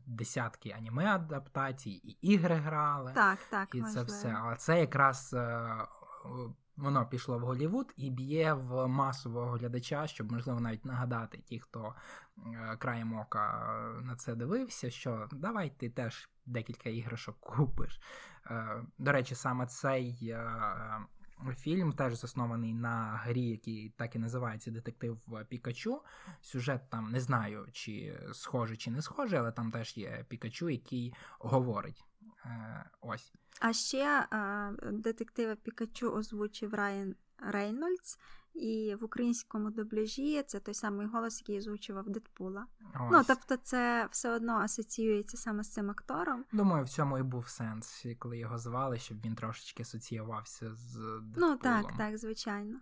десятки 0.06 0.70
аніме 0.70 1.06
адаптацій, 1.06 1.90
і 1.90 2.10
ігри 2.10 2.54
грали. 2.54 3.12
Так, 3.14 3.38
так. 3.50 3.74
І 3.74 3.80
можливо. 3.80 4.08
це 4.08 4.14
все. 4.14 4.36
А 4.36 4.56
це 4.56 4.80
якраз 4.80 5.34
е, 5.34 5.86
воно 6.76 7.06
пішло 7.06 7.38
в 7.38 7.40
Голівуд 7.40 7.92
і 7.96 8.10
б'є 8.10 8.52
в 8.52 8.86
масового 8.86 9.50
глядача, 9.50 10.06
щоб, 10.06 10.32
можливо, 10.32 10.60
навіть 10.60 10.84
нагадати 10.84 11.38
ті, 11.38 11.60
хто 11.60 11.94
е, 12.38 12.76
краєм 12.78 13.18
ока 13.18 13.76
на 14.02 14.16
це 14.16 14.34
дивився, 14.34 14.90
що 14.90 15.28
давай 15.32 15.70
ти 15.70 15.90
теж 15.90 16.28
декілька 16.46 16.90
іграшок 16.90 17.40
купиш. 17.40 18.00
Е, 18.46 18.84
до 18.98 19.12
речі, 19.12 19.34
саме 19.34 19.66
цей 19.66 20.34
Фільм 21.56 21.92
теж 21.92 22.14
заснований 22.14 22.74
на 22.74 23.20
грі, 23.24 23.42
який 23.42 23.92
так 23.96 24.16
і 24.16 24.18
називається 24.18 24.70
Детектив 24.70 25.18
Пікачу. 25.48 26.02
Сюжет 26.40 26.90
там 26.90 27.10
не 27.12 27.20
знаю, 27.20 27.68
чи 27.72 28.20
схожий, 28.32 28.76
чи 28.76 28.90
не 28.90 29.02
схожий, 29.02 29.38
але 29.38 29.52
там 29.52 29.70
теж 29.70 29.96
є 29.96 30.24
Пікачу, 30.28 30.68
який 30.68 31.14
говорить. 31.38 32.04
Е, 32.44 32.84
ось. 33.00 33.32
А 33.60 33.72
ще 33.72 34.26
е, 34.32 34.72
детектива 34.92 35.56
Пікачу 35.56 36.10
озвучив 36.10 36.74
Райан 36.74 37.14
Рейнольдс. 37.38 38.18
І 38.54 38.96
в 39.00 39.04
українському 39.04 39.70
дубляжі 39.70 40.42
це 40.46 40.60
той 40.60 40.74
самий 40.74 41.06
голос, 41.06 41.40
який 41.40 41.58
озвучував 41.58 42.10
Дедпула. 42.10 42.66
Ось. 42.80 43.00
Ну, 43.12 43.22
тобто, 43.26 43.56
це 43.56 44.08
все 44.10 44.30
одно 44.30 44.52
асоціюється 44.52 45.36
саме 45.36 45.62
з 45.62 45.72
цим 45.72 45.90
актором. 45.90 46.44
Думаю, 46.52 46.84
в 46.84 46.88
цьому 46.88 47.18
і 47.18 47.22
був 47.22 47.48
сенс, 47.48 48.06
коли 48.18 48.38
його 48.38 48.58
звали, 48.58 48.98
щоб 48.98 49.20
він 49.20 49.34
трошечки 49.34 49.82
асоціювався 49.82 50.74
з 50.74 50.94
Дедпулом. 50.94 51.50
Ну 51.50 51.56
так, 51.56 51.96
так, 51.96 52.18
звичайно. 52.18 52.80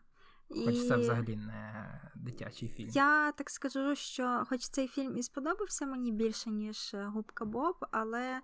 Хоч 0.48 0.74
і... 0.74 0.88
це 0.88 0.96
взагалі 0.96 1.36
не 1.36 2.00
дитячий 2.14 2.68
фільм. 2.68 2.88
Я 2.88 3.32
так 3.32 3.50
скажу, 3.50 3.94
що 3.94 4.44
хоч 4.48 4.60
цей 4.60 4.88
фільм 4.88 5.16
і 5.16 5.22
сподобався 5.22 5.86
мені 5.86 6.12
більше, 6.12 6.50
ніж 6.50 6.94
Губка 6.94 7.44
Боб, 7.44 7.76
але 7.90 8.20
е, 8.20 8.42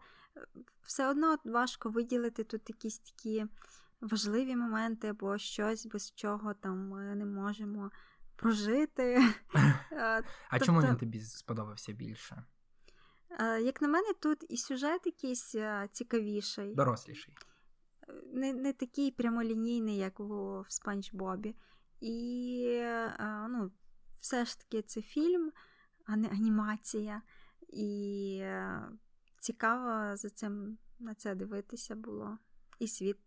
все 0.83 1.09
одно 1.09 1.37
важко 1.45 1.91
виділити 1.91 2.45
тут 2.45 2.69
якісь 2.69 2.99
такі 2.99 3.47
важливі 4.01 4.57
моменти 4.57 5.09
або 5.09 5.39
щось, 5.39 5.87
без 5.87 6.13
чого 6.15 6.55
там 6.55 6.89
ми 6.89 7.15
не 7.15 7.25
можемо 7.25 7.91
прожити. 8.37 9.23
Е, 9.93 10.25
а 10.51 10.59
чому 10.59 10.81
він 10.81 10.97
тобі 10.97 11.21
сподобався 11.21 11.93
більше? 11.93 12.45
Е, 13.41 13.61
як 13.61 13.83
на 13.83 13.89
мене, 13.89 14.13
тут 14.21 14.47
і 14.49 14.57
сюжет 14.57 15.07
якийсь 15.07 15.55
е, 15.55 15.89
цікавіший, 15.93 16.75
доросліший. 16.75 17.35
Не 18.33 18.53
не 18.53 18.73
такий 18.73 19.11
прямолінійний, 19.11 19.97
як 19.97 20.21
у, 20.21 20.61
в 20.61 20.73
Спанч 20.73 21.15
Бобі. 21.15 21.57
І 22.01 22.83
ну, 23.49 23.71
все 24.19 24.45
ж 24.45 24.59
таки 24.59 24.83
це 24.83 25.03
фільм, 25.03 25.53
а 26.05 26.17
не 26.17 26.29
анімація. 26.29 27.23
І 27.69 28.43
цікаво 29.41 30.17
за 30.17 30.31
цим 30.31 30.79
на 30.99 31.15
це 31.15 31.35
дивитися 31.35 31.94
було. 31.94 32.38
І 32.79 32.88
світ 32.88 33.19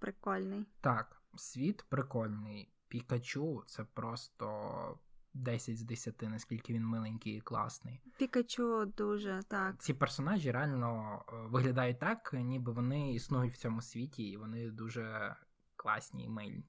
прикольний. 0.00 0.66
Так, 0.80 1.22
світ 1.36 1.84
прикольний. 1.88 2.72
Пікачу 2.88 3.62
це 3.66 3.84
просто 3.84 4.98
10 5.34 5.78
з 5.78 5.82
10, 5.82 6.22
наскільки 6.22 6.72
він 6.72 6.86
миленький 6.86 7.36
і 7.36 7.40
класний. 7.40 8.00
Пікачу 8.18 8.92
дуже 8.96 9.42
так. 9.48 9.78
Ці 9.78 9.94
персонажі 9.94 10.50
реально 10.50 11.22
е, 11.28 11.32
виглядають 11.36 11.98
так, 11.98 12.32
ніби 12.32 12.72
вони 12.72 13.14
існують 13.14 13.54
в 13.54 13.56
цьому 13.56 13.82
світі, 13.82 14.22
і 14.22 14.36
вони 14.36 14.70
дуже 14.70 15.36
класні 15.76 16.24
і 16.24 16.28
мильні. 16.28 16.64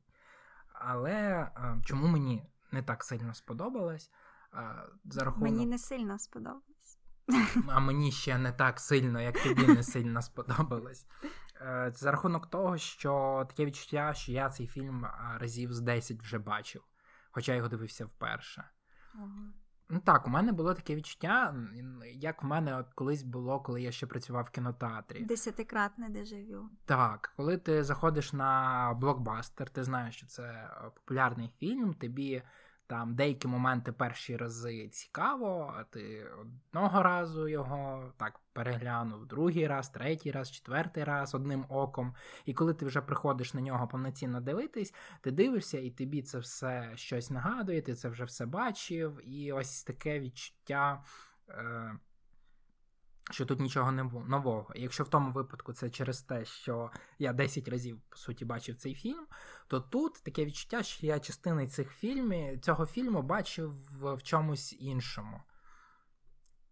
Але 0.73 1.11
е, 1.11 1.81
чому 1.85 2.07
мені 2.07 2.45
не 2.71 2.83
так 2.83 3.03
сильно 3.03 3.33
сподобалось? 3.33 4.11
Е, 4.53 4.89
за 5.05 5.23
рахунок... 5.23 5.49
Мені 5.49 5.65
не 5.65 5.77
сильно 5.77 6.19
сподобалось. 6.19 6.97
А 7.67 7.79
мені 7.79 8.11
ще 8.11 8.37
не 8.37 8.51
так 8.51 8.79
сильно, 8.79 9.21
як 9.21 9.43
тобі 9.43 9.67
не 9.67 9.83
сильно 9.83 10.21
сподобалось. 10.21 11.05
Е, 11.61 11.91
за 11.95 12.11
рахунок 12.11 12.49
того, 12.49 12.77
що 12.77 13.45
таке 13.49 13.65
відчуття, 13.65 14.13
що 14.13 14.31
я 14.31 14.49
цей 14.49 14.67
фільм 14.67 15.07
разів 15.39 15.73
з 15.73 15.81
10 15.81 16.21
вже 16.21 16.39
бачив, 16.39 16.83
хоча 17.31 17.51
я 17.51 17.55
його 17.55 17.69
дивився 17.69 18.05
вперше. 18.05 18.63
Ага. 19.15 19.53
Ну 19.93 19.99
так, 19.99 20.27
у 20.27 20.29
мене 20.29 20.51
було 20.51 20.73
таке 20.73 20.95
відчуття, 20.95 21.55
як 22.13 22.43
в 22.43 22.45
мене 22.45 22.77
от 22.77 22.93
колись 22.95 23.23
було, 23.23 23.59
коли 23.59 23.81
я 23.81 23.91
ще 23.91 24.07
працював 24.07 24.45
в 24.45 24.49
кінотеатрі. 24.49 25.25
Десятикратне 25.25 26.09
дежавю. 26.09 26.69
Так, 26.85 27.33
коли 27.37 27.57
ти 27.57 27.83
заходиш 27.83 28.33
на 28.33 28.93
блокбастер, 28.93 29.69
ти 29.69 29.83
знаєш, 29.83 30.15
що 30.15 30.27
це 30.27 30.43
е, 30.43 30.91
популярний 30.95 31.53
фільм, 31.59 31.93
тобі 31.93 32.43
там 32.87 33.15
деякі 33.15 33.47
моменти 33.47 33.91
перші 33.91 34.37
рази 34.37 34.89
цікаво, 34.89 35.73
а 35.77 35.83
ти 35.83 36.27
одного 36.41 37.03
разу 37.03 37.47
його 37.47 38.13
так 38.17 38.39
переглянув, 38.53 39.25
другий 39.25 39.67
раз, 39.67 39.89
третій 39.89 40.31
раз, 40.31 40.51
четвертий 40.51 41.03
раз 41.03 41.35
одним 41.35 41.65
оком. 41.69 42.15
І 42.45 42.53
коли 42.53 42.73
ти 42.73 42.85
вже 42.85 43.01
приходиш 43.01 43.53
на 43.53 43.61
нього 43.61 43.87
повноцінно 43.87 44.41
дивитись, 44.41 44.93
ти 45.21 45.31
дивишся, 45.31 45.79
і 45.79 45.89
тобі 45.89 46.21
це 46.21 46.39
все 46.39 46.91
щось 46.95 47.31
нагадує, 47.31 47.81
ти 47.81 47.95
це 47.95 48.09
вже 48.09 48.23
все 48.23 48.45
бачив, 48.45 49.19
і 49.23 49.51
ось 49.51 49.83
таке 49.83 50.19
відчуття. 50.19 51.03
Е- 51.49 51.99
що 53.31 53.45
тут 53.45 53.59
нічого 53.59 53.91
не 53.91 54.03
нового. 54.03 54.73
І 54.75 54.81
якщо 54.81 55.03
в 55.03 55.09
тому 55.09 55.31
випадку 55.31 55.73
це 55.73 55.89
через 55.89 56.21
те, 56.21 56.45
що 56.45 56.91
я 57.19 57.33
10 57.33 57.67
разів 57.67 58.01
по 58.09 58.17
суті 58.17 58.45
бачив 58.45 58.75
цей 58.75 58.95
фільм, 58.95 59.27
то 59.67 59.79
тут 59.79 60.23
таке 60.23 60.45
відчуття, 60.45 60.83
що 60.83 61.05
я 61.05 61.19
частини 61.19 61.67
цих 61.67 61.91
фільмів, 61.91 62.59
цього 62.59 62.85
фільму 62.85 63.21
бачив 63.21 63.73
в 64.01 64.21
чомусь 64.23 64.75
іншому. 64.79 65.41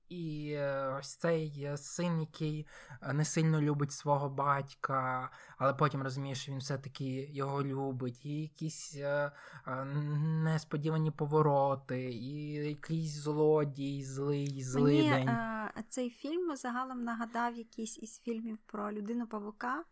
І 0.10 0.52
е, 0.52 0.96
ось 1.00 1.16
цей 1.16 1.78
син, 1.78 2.20
який 2.20 2.68
е, 3.02 3.14
не 3.14 3.26
сильно 3.26 3.62
любить 3.62 3.92
свого 3.92 4.30
батька, 4.30 5.32
але 5.58 5.74
потім 5.74 6.04
розуміє, 6.04 6.36
що 6.36 6.52
він 6.52 6.60
все-таки 6.60 7.06
його 7.32 7.64
любить, 7.64 8.26
і 8.26 8.42
якісь 8.42 8.96
е, 8.98 9.32
несподівані 10.44 11.12
повороти, 11.12 12.12
і 12.12 12.54
якийсь 12.54 13.12
злодій, 13.12 14.04
злий, 14.04 14.64
злий 14.64 14.98
Мені, 14.98 15.10
день. 15.10 15.30
А, 15.30 15.72
цей 15.90 16.10
фільм 16.10 16.56
загалом 16.56 17.04
нагадав 17.04 17.56
якийсь 17.56 17.98
із 17.98 18.20
фільмів 18.20 18.58
про 18.66 18.92
людину 18.92 19.28
павука 19.28 19.84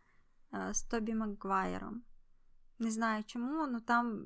з 0.70 0.82
Тобі 0.82 1.14
Макгвайром. 1.14 2.02
Не 2.78 2.90
знаю 2.90 3.24
чому, 3.26 3.62
але 3.62 3.80
там 3.80 4.24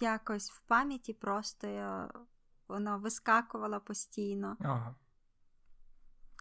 якось 0.00 0.50
в 0.50 0.60
пам'яті 0.60 1.12
просто 1.12 1.66
воно 2.70 2.98
вискакувало 2.98 3.80
постійно. 3.80 4.56
Ага. 4.60 4.94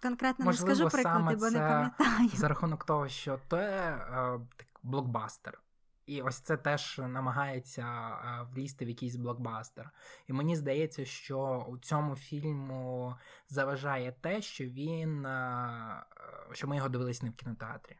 Конкретно 0.02 0.46
Можливо, 0.46 0.70
не 0.70 0.76
скажу 0.76 0.90
приклади, 0.90 1.36
бо 1.36 1.50
не 1.50 1.60
пам'ятаю. 1.60 2.30
За 2.34 2.48
рахунок 2.48 2.86
того, 2.86 3.08
що 3.08 3.40
це 3.50 3.58
е, 3.58 4.40
блокбастер. 4.84 5.62
І 6.06 6.22
ось 6.22 6.40
це 6.40 6.58
теж 6.58 7.02
намагається 7.08 7.82
е, 7.82 8.48
влізти 8.54 8.86
в 8.86 8.90
якийсь 8.90 9.16
блокбастер. 9.16 9.92
І 10.28 10.34
мені 10.34 10.56
здається, 10.56 11.06
що 11.06 11.66
у 11.70 11.78
цьому 11.78 12.16
фільму 12.16 13.16
заважає 13.50 14.16
те, 14.22 14.42
що 14.42 14.66
він 14.66 15.26
е, 15.26 16.04
що 16.52 16.68
ми 16.68 16.76
його 16.76 16.90
дивились 16.90 17.22
не 17.24 17.30
в 17.30 17.36
кінотеатрі. 17.36 17.98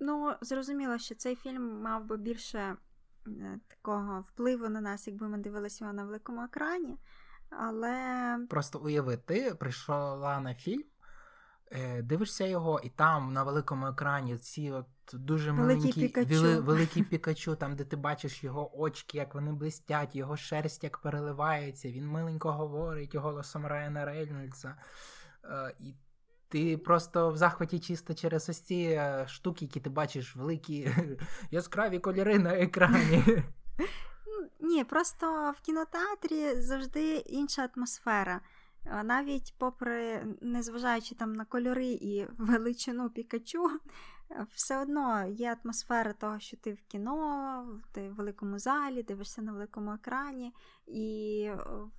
Ну, 0.00 0.34
зрозуміло, 0.40 0.98
що 0.98 1.14
цей 1.14 1.36
фільм 1.36 1.80
мав 1.82 2.04
би 2.04 2.16
більше 2.16 2.76
такого 3.68 4.20
впливу 4.20 4.68
на 4.68 4.80
нас, 4.80 5.06
якби 5.06 5.28
ми 5.28 5.38
дивилися 5.38 5.84
його 5.84 5.94
на 5.94 6.04
великому 6.04 6.42
екрані. 6.42 6.98
Але. 7.58 8.38
Просто 8.50 8.78
уяви, 8.78 9.16
ти 9.16 9.54
прийшла 9.54 10.40
на 10.40 10.54
фільм, 10.54 10.84
е, 11.70 12.02
дивишся 12.02 12.46
його, 12.46 12.80
і 12.84 12.88
там 12.88 13.32
на 13.32 13.42
великому 13.42 13.86
екрані 13.86 14.38
ці 14.38 14.70
от 14.70 14.86
дуже 15.12 15.52
маленькі 15.52 16.00
пікачу. 16.00 16.62
великі 16.62 17.02
пікачу, 17.02 17.56
там, 17.56 17.76
де 17.76 17.84
ти 17.84 17.96
бачиш 17.96 18.44
його 18.44 18.80
очки, 18.80 19.18
як 19.18 19.34
вони 19.34 19.52
блистять, 19.52 20.16
його 20.16 20.36
шерсть 20.36 20.84
як 20.84 20.98
переливається, 20.98 21.88
він 21.88 22.08
миленько 22.08 22.52
говорить 22.52 23.14
голосом 23.14 23.66
Райана 23.66 24.04
Рейнольдса. 24.04 24.76
Е, 25.44 25.74
і 25.80 25.94
ти 26.48 26.78
просто 26.78 27.30
в 27.30 27.36
захваті 27.36 27.78
чисто 27.78 28.14
через 28.14 28.48
ось 28.48 28.60
ці 28.60 28.74
е, 28.74 29.24
штуки, 29.28 29.64
які 29.64 29.80
ти 29.80 29.90
бачиш, 29.90 30.36
великі 30.36 30.90
яскраві 31.50 31.98
кольори 31.98 32.38
на 32.38 32.54
екрані. 32.54 33.24
Ні, 34.72 34.84
просто 34.84 35.54
в 35.58 35.60
кінотеатрі 35.60 36.60
завжди 36.60 37.16
інша 37.16 37.68
атмосфера. 37.74 38.40
Навіть 39.04 39.54
попри, 39.58 40.26
незважаючи 40.40 41.14
там 41.14 41.32
на 41.32 41.44
кольори 41.44 41.86
і 41.86 42.26
величину 42.38 43.10
Пікачу, 43.10 43.70
все 44.54 44.82
одно 44.82 45.26
є 45.26 45.56
атмосфера 45.64 46.12
того, 46.12 46.38
що 46.38 46.56
ти 46.56 46.72
в 46.72 46.82
кіно, 46.82 47.80
ти 47.92 48.08
в 48.08 48.14
великому 48.14 48.58
залі, 48.58 49.02
дивишся 49.02 49.42
на 49.42 49.52
великому 49.52 49.92
екрані, 49.92 50.54
і 50.86 51.50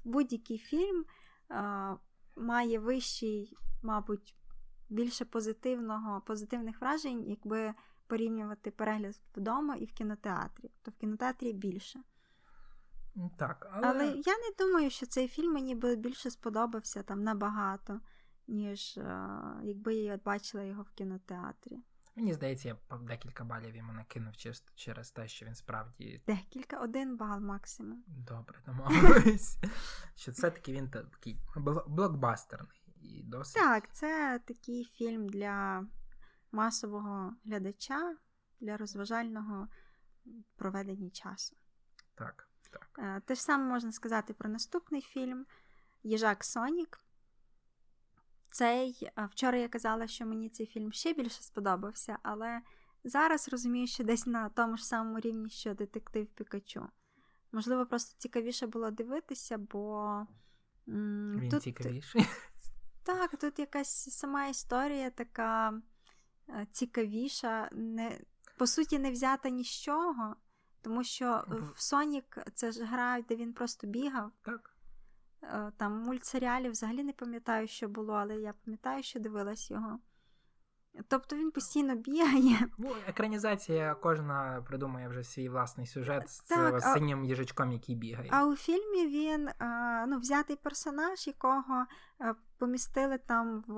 будь-який 0.04 0.58
фільм 0.58 1.06
а, 1.50 1.96
має 2.36 2.80
вищий, 2.80 3.58
мабуть, 3.84 4.36
більше 4.90 5.26
позитивного, 5.26 6.22
позитивних 6.22 6.82
вражень, 6.82 7.24
якби 7.30 7.74
порівнювати 8.08 8.72
перегляд 8.72 9.20
вдома 9.36 9.76
і 9.76 9.86
в 9.86 9.92
кінотеатрі. 9.92 10.72
То 10.82 10.92
в 10.92 10.94
кінотеатрі 10.94 11.54
більше. 11.54 12.00
Так, 13.38 13.68
Але... 13.72 13.88
але 13.88 14.06
я 14.06 14.38
не 14.38 14.52
думаю, 14.60 14.90
що 14.90 15.06
цей 15.06 15.28
фільм 15.28 15.54
мені 15.54 15.76
би 15.76 15.96
більше 15.96 16.32
сподобався 16.32 17.04
там 17.04 17.24
набагато, 17.24 18.02
ніж 18.48 18.98
е, 18.98 19.30
якби 19.64 19.96
я 19.96 20.20
бачила 20.26 20.64
його 20.64 20.84
в 20.84 20.90
кінотеатрі. 20.90 21.80
Мені 22.16 22.34
здається, 22.34 22.68
я 22.68 22.98
декілька 22.98 23.44
балів 23.44 23.76
йому 23.76 23.94
накинув 23.94 24.34
через 24.76 25.12
те, 25.12 25.28
що 25.28 25.46
він 25.46 25.56
справді. 25.56 26.22
Декілька, 26.28 26.80
один 26.80 27.18
бал 27.18 27.40
максимум. 27.40 28.04
Добре, 28.08 28.60
домовились. 28.66 29.58
Що 30.16 30.32
це 30.32 30.52
таки 30.52 30.74
він 30.74 30.90
такий 30.90 31.40
блокбастерний 31.88 32.84
і 33.02 33.24
досить. 33.24 33.56
Так, 33.56 33.94
це 33.94 34.40
такий 34.46 34.86
фільм 34.86 35.30
для 35.30 35.86
масового 36.52 37.36
глядача, 37.46 38.18
для 38.60 38.78
розважального 38.78 39.68
проведення 40.56 41.10
часу. 41.10 41.56
Так, 42.16 42.50
так. 42.74 43.00
Е, 43.00 43.22
те 43.26 43.36
ж 43.36 43.42
саме 43.42 43.64
можна 43.64 43.92
сказати 43.92 44.34
про 44.34 44.50
наступний 44.50 45.02
фільм 45.02 45.46
Їжак 46.04 46.44
Сонік. 46.44 47.00
Цей 48.50 48.98
е, 49.18 49.30
вчора 49.32 49.58
я 49.58 49.68
казала, 49.68 50.08
що 50.08 50.26
мені 50.26 50.50
цей 50.50 50.66
фільм 50.66 50.92
ще 50.92 51.14
більше 51.14 51.44
сподобався, 51.44 52.18
але 52.24 52.62
зараз 53.04 53.50
розумію, 53.50 53.88
що 53.88 54.04
десь 54.04 54.28
на 54.28 54.50
тому 54.50 54.78
ж 54.78 54.86
самому 54.86 55.20
рівні, 55.20 55.50
що 55.50 55.74
детектив 55.74 56.28
Пікачу. 56.28 56.88
Можливо, 57.52 57.86
просто 57.86 58.16
цікавіше 58.18 58.68
було 58.68 58.92
дивитися, 58.92 59.58
бо. 59.58 60.06
М- 60.88 61.40
Він 61.40 61.50
тут... 61.50 61.64
цікавіший. 61.64 62.26
Так, 63.06 63.36
тут 63.38 63.60
якась 63.60 64.10
сама 64.10 64.48
історія 64.48 65.10
така 65.10 65.82
е, 66.50 66.68
цікавіша, 66.72 67.70
не, 67.72 68.20
по 68.58 68.68
суті, 68.68 69.00
не 69.00 69.12
взята 69.12 69.50
ні 69.50 69.64
з 69.64 69.82
чого, 69.82 70.36
тому 70.84 71.04
що 71.04 71.44
в 71.48 71.82
Сонік 71.82 72.38
це 72.54 72.72
ж 72.72 72.86
гра, 72.86 73.22
де 73.22 73.36
він 73.36 73.54
просто 73.54 73.88
бігав. 73.88 74.32
Так. 74.42 74.70
Е, 75.44 75.72
там 75.78 76.02
мультсеріалів 76.02 76.72
взагалі 76.72 77.04
не 77.04 77.14
пам'ятаю, 77.14 77.68
що 77.68 77.88
було, 77.88 78.14
але 78.14 78.36
я 78.36 78.54
пам'ятаю, 78.66 79.04
що 79.04 79.20
дивилась 79.20 79.72
його. 79.72 80.00
Тобто 81.08 81.36
він 81.36 81.52
постійно 81.52 81.96
бігає. 81.96 82.68
Ну, 82.78 82.96
Екранізація 83.08 83.96
кожна 83.96 84.64
придумає 84.68 85.08
вже 85.08 85.24
свій 85.24 85.50
власний 85.50 85.88
сюжет 85.88 86.30
з 86.30 86.40
так, 86.40 86.82
синім 86.82 87.26
їжачком, 87.26 87.72
який 87.72 87.96
бігає. 87.96 88.30
А 88.34 88.46
у 88.46 88.56
фільмі 88.56 89.08
він 89.08 89.50
ну, 90.08 90.20
взятий 90.20 90.56
персонаж, 90.56 91.28
якого 91.28 91.86
помістили 92.58 93.18
там 93.18 93.64
в 93.68 93.78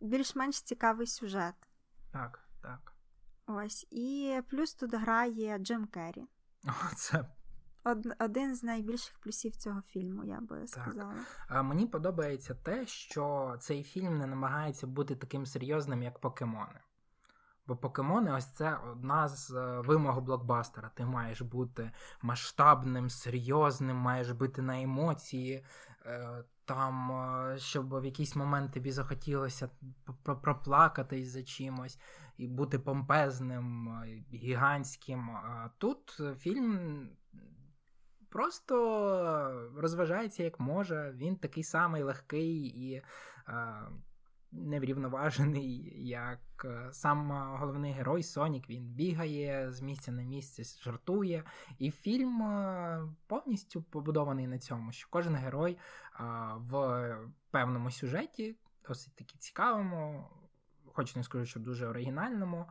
більш-менш 0.00 0.62
цікавий 0.62 1.06
сюжет. 1.06 1.54
Так, 2.12 2.40
так. 2.62 2.91
Ось. 3.46 3.86
І 3.90 4.40
плюс 4.50 4.74
тут 4.74 4.94
грає 4.94 5.58
Джим 5.58 5.86
Керрі. 5.86 6.26
О, 6.64 6.70
це 6.96 7.24
один 8.18 8.56
з 8.56 8.62
найбільших 8.62 9.18
плюсів 9.18 9.56
цього 9.56 9.82
фільму, 9.82 10.24
я 10.24 10.40
би 10.40 10.66
сказала. 10.66 11.14
Так. 11.48 11.64
Мені 11.64 11.86
подобається 11.86 12.54
те, 12.54 12.86
що 12.86 13.56
цей 13.60 13.82
фільм 13.82 14.18
не 14.18 14.26
намагається 14.26 14.86
бути 14.86 15.16
таким 15.16 15.46
серйозним, 15.46 16.02
як 16.02 16.18
покемони. 16.18 16.80
Бо 17.66 17.76
покемони 17.76 18.32
ось 18.32 18.46
це 18.46 18.76
одна 18.76 19.28
з 19.28 19.50
е, 19.50 19.80
вимог 19.80 20.20
блокбастера. 20.20 20.90
Ти 20.94 21.04
маєш 21.04 21.42
бути 21.42 21.90
масштабним, 22.22 23.10
серйозним, 23.10 23.96
маєш 23.96 24.30
бути 24.30 24.62
на 24.62 24.82
емоції. 24.82 25.64
Е, 26.62 26.74
там, 26.74 27.12
е, 27.12 27.58
щоб 27.58 28.00
в 28.00 28.04
якийсь 28.04 28.36
момент 28.36 28.72
тобі 28.72 28.92
захотілося 28.92 29.70
проплакатись 30.42 31.28
за 31.28 31.42
чимось 31.42 31.98
і 32.36 32.48
бути 32.48 32.78
помпезним, 32.78 33.88
гігантським. 34.32 35.30
А 35.30 35.70
тут 35.78 36.20
фільм 36.38 37.08
просто 38.30 39.72
розважається 39.76 40.42
як 40.42 40.60
може. 40.60 41.12
Він 41.16 41.36
такий 41.36 41.64
самий 41.64 42.02
легкий 42.02 42.64
і. 42.64 43.02
неврівноважений, 44.52 45.92
як 46.08 46.40
е, 46.64 46.88
сам 46.92 47.30
головний 47.58 47.92
герой 47.92 48.22
Сонік. 48.22 48.70
Він 48.70 48.84
бігає 48.84 49.72
з 49.72 49.82
місця 49.82 50.12
на 50.12 50.22
місце, 50.22 50.62
жартує. 50.84 51.44
І 51.78 51.90
фільм 51.90 52.42
е, 52.42 53.08
повністю 53.26 53.82
побудований 53.82 54.46
на 54.46 54.58
цьому, 54.58 54.92
що 54.92 55.08
кожен 55.10 55.34
герой 55.34 55.78
в 56.56 57.16
певному 57.50 57.90
сюжеті, 57.90 58.56
досить 58.88 59.14
таки 59.14 59.38
цікавому, 59.38 60.28
хоч 60.86 61.16
не 61.16 61.24
скажу, 61.24 61.46
що 61.46 61.60
дуже 61.60 61.86
оригінальному. 61.86 62.68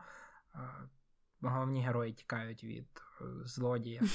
Головні 1.40 1.84
герої 1.84 2.12
тікають 2.12 2.64
від 2.64 3.02
е, 3.20 3.24
злодія. 3.44 4.02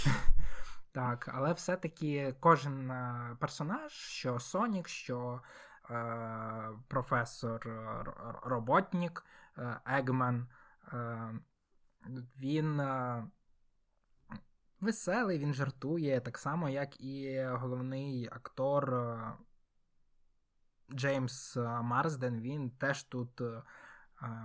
Так, 0.91 1.30
але 1.34 1.53
все-таки 1.53 2.36
кожен 2.39 2.93
персонаж, 3.39 3.91
що 3.91 4.39
Сонік, 4.39 4.88
що 4.88 5.41
Е, 5.89 6.69
професор 6.88 7.61
Роботнік 8.43 9.25
е, 9.57 9.80
Егмен. 9.86 10.47
Е, 10.93 11.34
він 12.39 12.82
веселий, 14.82 15.39
він 15.39 15.53
жартує, 15.53 16.19
так 16.21 16.38
само, 16.38 16.69
як 16.69 17.01
і 17.01 17.43
головний 17.43 18.30
актор 18.32 19.07
Джеймс 20.98 21.56
Марсден. 21.82 22.41
Він 22.41 22.70
теж 22.70 23.04
тут, 23.04 23.41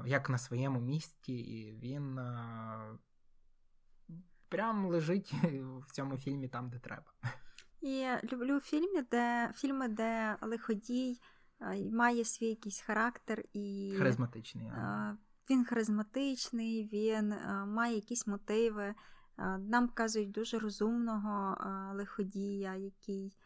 як 0.06 0.30
на 0.30 0.38
своєму 0.38 0.80
місці, 0.80 1.32
і 1.32 1.72
він 1.72 2.20
прям 4.48 4.86
лежить 4.86 5.32
в 5.86 5.92
цьому 5.92 6.16
фільмі 6.16 6.48
там, 6.48 6.70
де 6.70 6.78
треба. 6.78 7.12
І 7.80 8.06
люблю 8.32 8.60
фільми, 8.60 9.02
де 9.10 9.52
фільми, 9.54 9.88
де 9.88 10.36
лиходій 10.40 11.20
має 11.92 12.24
свій 12.24 12.46
якийсь 12.46 12.80
характер 12.80 13.44
і 13.52 13.94
харизматичний. 13.98 14.70
Він 15.50 15.64
харизматичний, 15.64 16.88
він 16.92 17.34
має 17.66 17.94
якісь 17.94 18.26
мотиви. 18.26 18.94
Нам 19.58 19.88
показують 19.88 20.30
дуже 20.30 20.58
розумного 20.58 21.56
лиходія, 21.94 22.74
який 22.74 23.36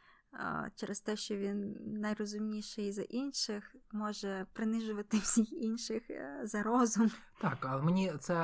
через 0.74 1.00
те, 1.00 1.16
що 1.16 1.36
він 1.36 1.76
найрозумніший 2.00 2.92
за 2.92 3.02
інших, 3.02 3.76
може 3.92 4.46
принижувати 4.52 5.16
всіх 5.22 5.52
інших 5.52 6.10
е, 6.10 6.40
за 6.44 6.62
розум. 6.62 7.10
Так, 7.40 7.66
але 7.70 7.82
мені 7.82 8.12
це 8.20 8.34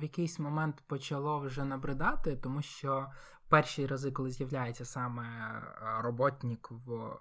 в 0.00 0.02
якийсь 0.02 0.38
момент 0.38 0.82
почало 0.86 1.40
вже 1.40 1.64
набридати, 1.64 2.36
тому 2.36 2.62
що 2.62 3.12
перші 3.48 3.86
рази, 3.86 4.12
коли 4.12 4.30
з'являється 4.30 4.84
саме 4.84 5.24
роботник 6.02 6.70
в 6.70 7.18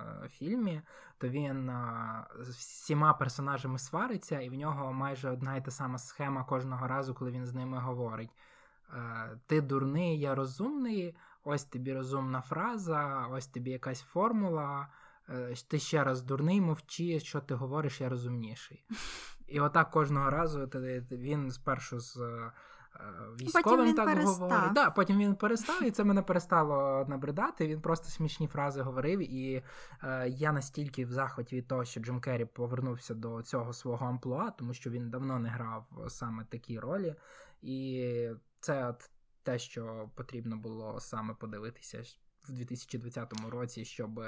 Е, 0.00 0.28
фільмі, 0.28 0.82
то 1.18 1.28
він 1.28 1.70
е, 1.70 2.24
з 2.40 2.48
всіма 2.48 3.14
персонажами 3.14 3.78
свариться, 3.78 4.40
і 4.40 4.48
в 4.48 4.54
нього 4.54 4.92
майже 4.92 5.30
одна 5.30 5.56
і 5.56 5.64
та 5.64 5.70
сама 5.70 5.98
схема 5.98 6.44
кожного 6.44 6.86
разу, 6.86 7.14
коли 7.14 7.30
він 7.30 7.46
з 7.46 7.54
ними 7.54 7.78
говорить. 7.78 8.30
Е, 8.94 9.38
ти 9.46 9.60
дурний, 9.60 10.20
я 10.20 10.34
розумний, 10.34 11.16
ось 11.48 11.64
тобі 11.64 11.94
розумна 11.94 12.40
фраза, 12.40 13.26
ось 13.30 13.46
тобі 13.46 13.70
якась 13.70 14.00
формула. 14.00 14.88
Ти 15.68 15.78
ще 15.78 16.04
раз 16.04 16.22
дурний, 16.22 16.60
мовчи, 16.60 17.20
що 17.20 17.40
ти 17.40 17.54
говориш, 17.54 18.00
я 18.00 18.08
розумніший. 18.08 18.84
І 19.46 19.60
отак 19.60 19.90
кожного 19.90 20.30
разу 20.30 20.66
він 21.10 21.50
спершу 21.50 22.00
з 22.00 22.20
Е, 23.00 23.02
військовим 23.40 23.94
так 23.94 24.06
перестав. 24.06 24.50
говорить. 24.50 24.72
Да, 24.72 24.90
Потім 24.90 25.18
він 25.18 25.34
перестав, 25.34 25.82
і 25.82 25.90
це 25.90 26.04
мене 26.04 26.22
перестало 26.22 27.06
набридати. 27.08 27.66
Він 27.66 27.80
просто 27.80 28.08
смішні 28.08 28.46
фрази 28.46 28.82
говорив. 28.82 29.20
І 29.34 29.62
е, 30.02 30.28
я 30.28 30.52
настільки 30.52 31.04
в 31.04 31.12
захваті 31.12 31.56
від 31.56 31.68
того, 31.68 31.84
що 31.84 32.00
Джим 32.00 32.20
Керрі 32.20 32.44
повернувся 32.44 33.14
до 33.14 33.42
цього 33.42 33.72
свого 33.72 34.06
амплуа, 34.06 34.50
тому 34.50 34.74
що 34.74 34.90
він 34.90 35.10
давно 35.10 35.38
не 35.38 35.48
грав 35.48 35.86
саме 36.08 36.44
такі 36.44 36.78
ролі. 36.78 37.14
І 37.62 38.30
це 38.60 38.88
от 38.88 39.10
те, 39.48 39.58
що 39.58 40.10
потрібно 40.14 40.56
було 40.56 41.00
саме 41.00 41.34
подивитися. 41.34 42.02
В 42.48 42.52
2020 42.52 43.32
році, 43.48 43.84
щоб 43.84 44.20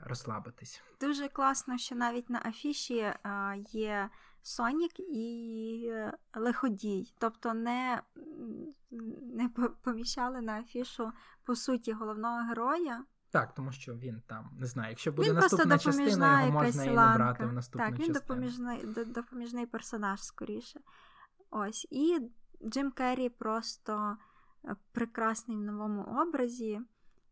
розслабитись, 0.00 0.82
дуже 1.00 1.28
класно, 1.28 1.78
що 1.78 1.94
навіть 1.94 2.30
на 2.30 2.42
афіші 2.44 3.00
а, 3.22 3.54
є 3.72 4.10
Сонік 4.42 5.00
і 5.00 5.88
е, 5.90 6.12
Лиходій. 6.34 7.14
Тобто 7.18 7.54
не 7.54 8.02
не 9.22 9.48
поміщали 9.82 10.40
на 10.40 10.60
афішу 10.60 11.12
по 11.44 11.56
суті 11.56 11.92
головного 11.92 12.48
героя. 12.48 13.04
Так, 13.30 13.54
тому 13.54 13.72
що 13.72 13.94
він 13.94 14.22
там 14.26 14.50
не 14.58 14.66
знаю, 14.66 14.90
якщо 14.90 15.12
буде 15.12 15.28
він 15.28 15.36
наступна 15.36 15.78
частина, 15.78 16.42
його 16.42 16.52
можна 16.52 16.84
і 16.84 16.88
не 16.88 16.94
брати 16.94 17.46
в 17.46 17.52
наступну 17.52 17.90
Так, 17.90 17.98
він 17.98 18.12
допоміжний 18.12 18.84
допоміжний 19.06 19.66
персонаж 19.66 20.22
скоріше. 20.22 20.80
Ось. 21.50 21.86
І 21.90 22.30
Джим 22.64 22.90
Керрі 22.90 23.28
просто 23.28 23.92
е, 23.94 24.27
прекрасний 24.92 25.56
в 25.56 25.60
новому 25.60 26.02
образі. 26.02 26.80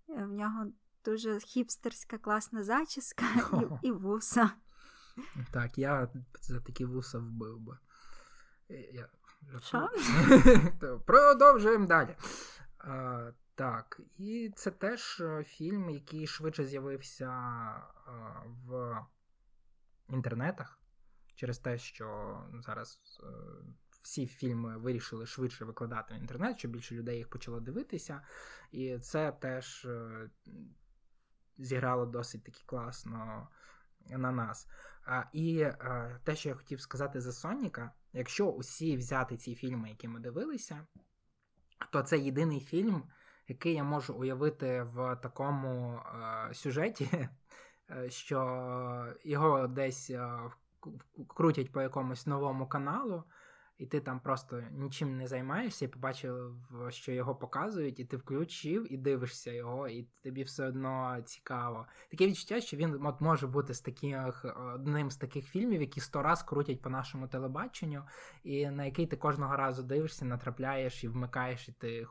Е, 0.09 0.24
в 0.24 0.32
нього 0.32 0.66
дуже 1.05 1.39
хіпстерська 1.39 2.18
класна 2.18 2.64
зачіска 2.64 3.24
і, 3.82 3.87
і 3.87 3.91
вуса. 3.91 4.51
Так, 5.51 5.78
я 5.78 6.09
за 6.41 6.61
такі 6.61 6.84
вуса 6.84 7.18
вбив 7.18 7.59
би. 7.59 7.78
Я... 8.68 9.09
Що? 9.61 9.89
Продовжуємо 11.07 11.87
далі. 11.87 12.16
А, 12.78 13.30
Так, 13.55 14.01
і 14.18 14.53
це 14.57 14.70
теж 14.70 15.20
е, 15.20 15.45
фільм, 15.45 15.91
який 15.91 16.26
швидше 16.26 16.64
з'явився 16.64 17.30
в 18.66 18.99
інтернетах 20.09 20.78
через 21.34 21.59
те, 21.59 21.78
що 21.78 22.39
зараз 22.64 23.20
е, 23.22 23.26
всі 24.07 24.27
фільми 24.27 24.79
вирішили 24.79 25.27
швидше 25.27 25.65
викладати 25.65 26.15
в 26.15 26.17
інтернет, 26.17 26.59
щоб 26.59 26.71
більше 26.71 26.95
людей 26.95 27.17
їх 27.17 27.31
почало 27.31 27.61
дивитися. 27.61 28.21
І 28.73 28.99
це 28.99 29.33
теж 29.33 29.85
е, 29.85 30.31
зіграло 31.59 32.07
досить 32.07 32.45
таки 32.45 32.63
класно 32.67 33.49
на 34.11 34.33
нас. 34.33 34.69
І 35.33 35.63
а, 35.63 36.19
те, 36.25 36.37
що 36.37 36.49
я 36.49 36.55
хотів 36.55 36.81
сказати 36.81 37.21
за 37.21 37.33
Соніка, 37.33 37.93
якщо 38.13 38.47
усі 38.47 38.97
взяти 38.97 39.37
ці 39.37 39.55
фільми, 39.55 39.89
які 39.89 40.09
ми 40.09 40.21
дивилися, 40.21 40.87
то 41.93 42.03
це 42.03 42.19
єдиний 42.19 42.61
фільм, 42.61 43.03
який 43.49 43.75
я 43.75 43.85
можу 43.85 44.15
уявити 44.15 44.83
в 44.83 45.17
такому 45.17 46.01
а, 46.05 46.51
сюжеті, 46.55 47.29
що 48.09 49.15
його 49.25 49.67
десь 49.67 50.11
крутять 51.29 51.73
по 51.73 51.83
якомусь 51.83 52.27
новому 52.27 52.69
каналу 52.69 53.25
і 53.79 53.87
ти 53.87 54.01
там 54.01 54.20
просто 54.20 54.62
нічим 54.72 55.16
не 55.16 55.27
займаєшся, 55.27 55.85
і 55.85 55.89
побачив, 55.89 56.57
що 56.89 57.12
його 57.12 57.35
показують, 57.35 58.01
і 58.01 58.05
ти 58.05 58.16
включив 58.16 58.93
і 58.93 58.97
дивишся 58.97 59.53
його, 59.53 59.89
і 59.89 60.03
тобі 60.22 60.43
все 60.43 60.66
одно 60.66 61.22
цікаво. 61.24 61.87
Таке 62.11 62.27
відчуття, 62.27 62.61
що 62.61 62.77
він 62.77 63.07
от 63.07 63.20
може 63.20 63.47
бути 63.47 63.74
з 63.74 63.81
таких 63.81 64.47
одним 64.74 65.11
з 65.11 65.16
таких 65.16 65.47
фільмів, 65.47 65.81
які 65.81 66.01
сто 66.01 66.22
раз 66.22 66.43
крутять 66.43 66.83
по 66.83 66.91
нашому 66.91 67.29
телебаченню, 67.29 68.03
і 68.45 68.70
на 68.70 68.85
який 68.85 69.07
ти 69.07 69.16
кожного 69.16 69.57
разу 69.57 69.83
дивишся, 69.83 70.24
натрапляєш 70.24 71.05
і 71.05 71.09
вмикаєш, 71.09 71.68
і 71.68 71.72
ти 71.72 72.07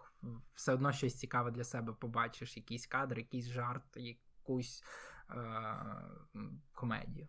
все 0.53 0.73
одно 0.73 0.91
щось 0.91 1.15
цікаве 1.15 1.51
для 1.51 1.63
себе 1.63 1.93
побачиш, 1.93 2.57
якийсь 2.57 2.87
кадр, 2.87 3.17
якийсь 3.17 3.47
жарт, 3.47 3.97
якусь 3.97 4.83
е- 5.29 5.35
комедію. 6.73 7.27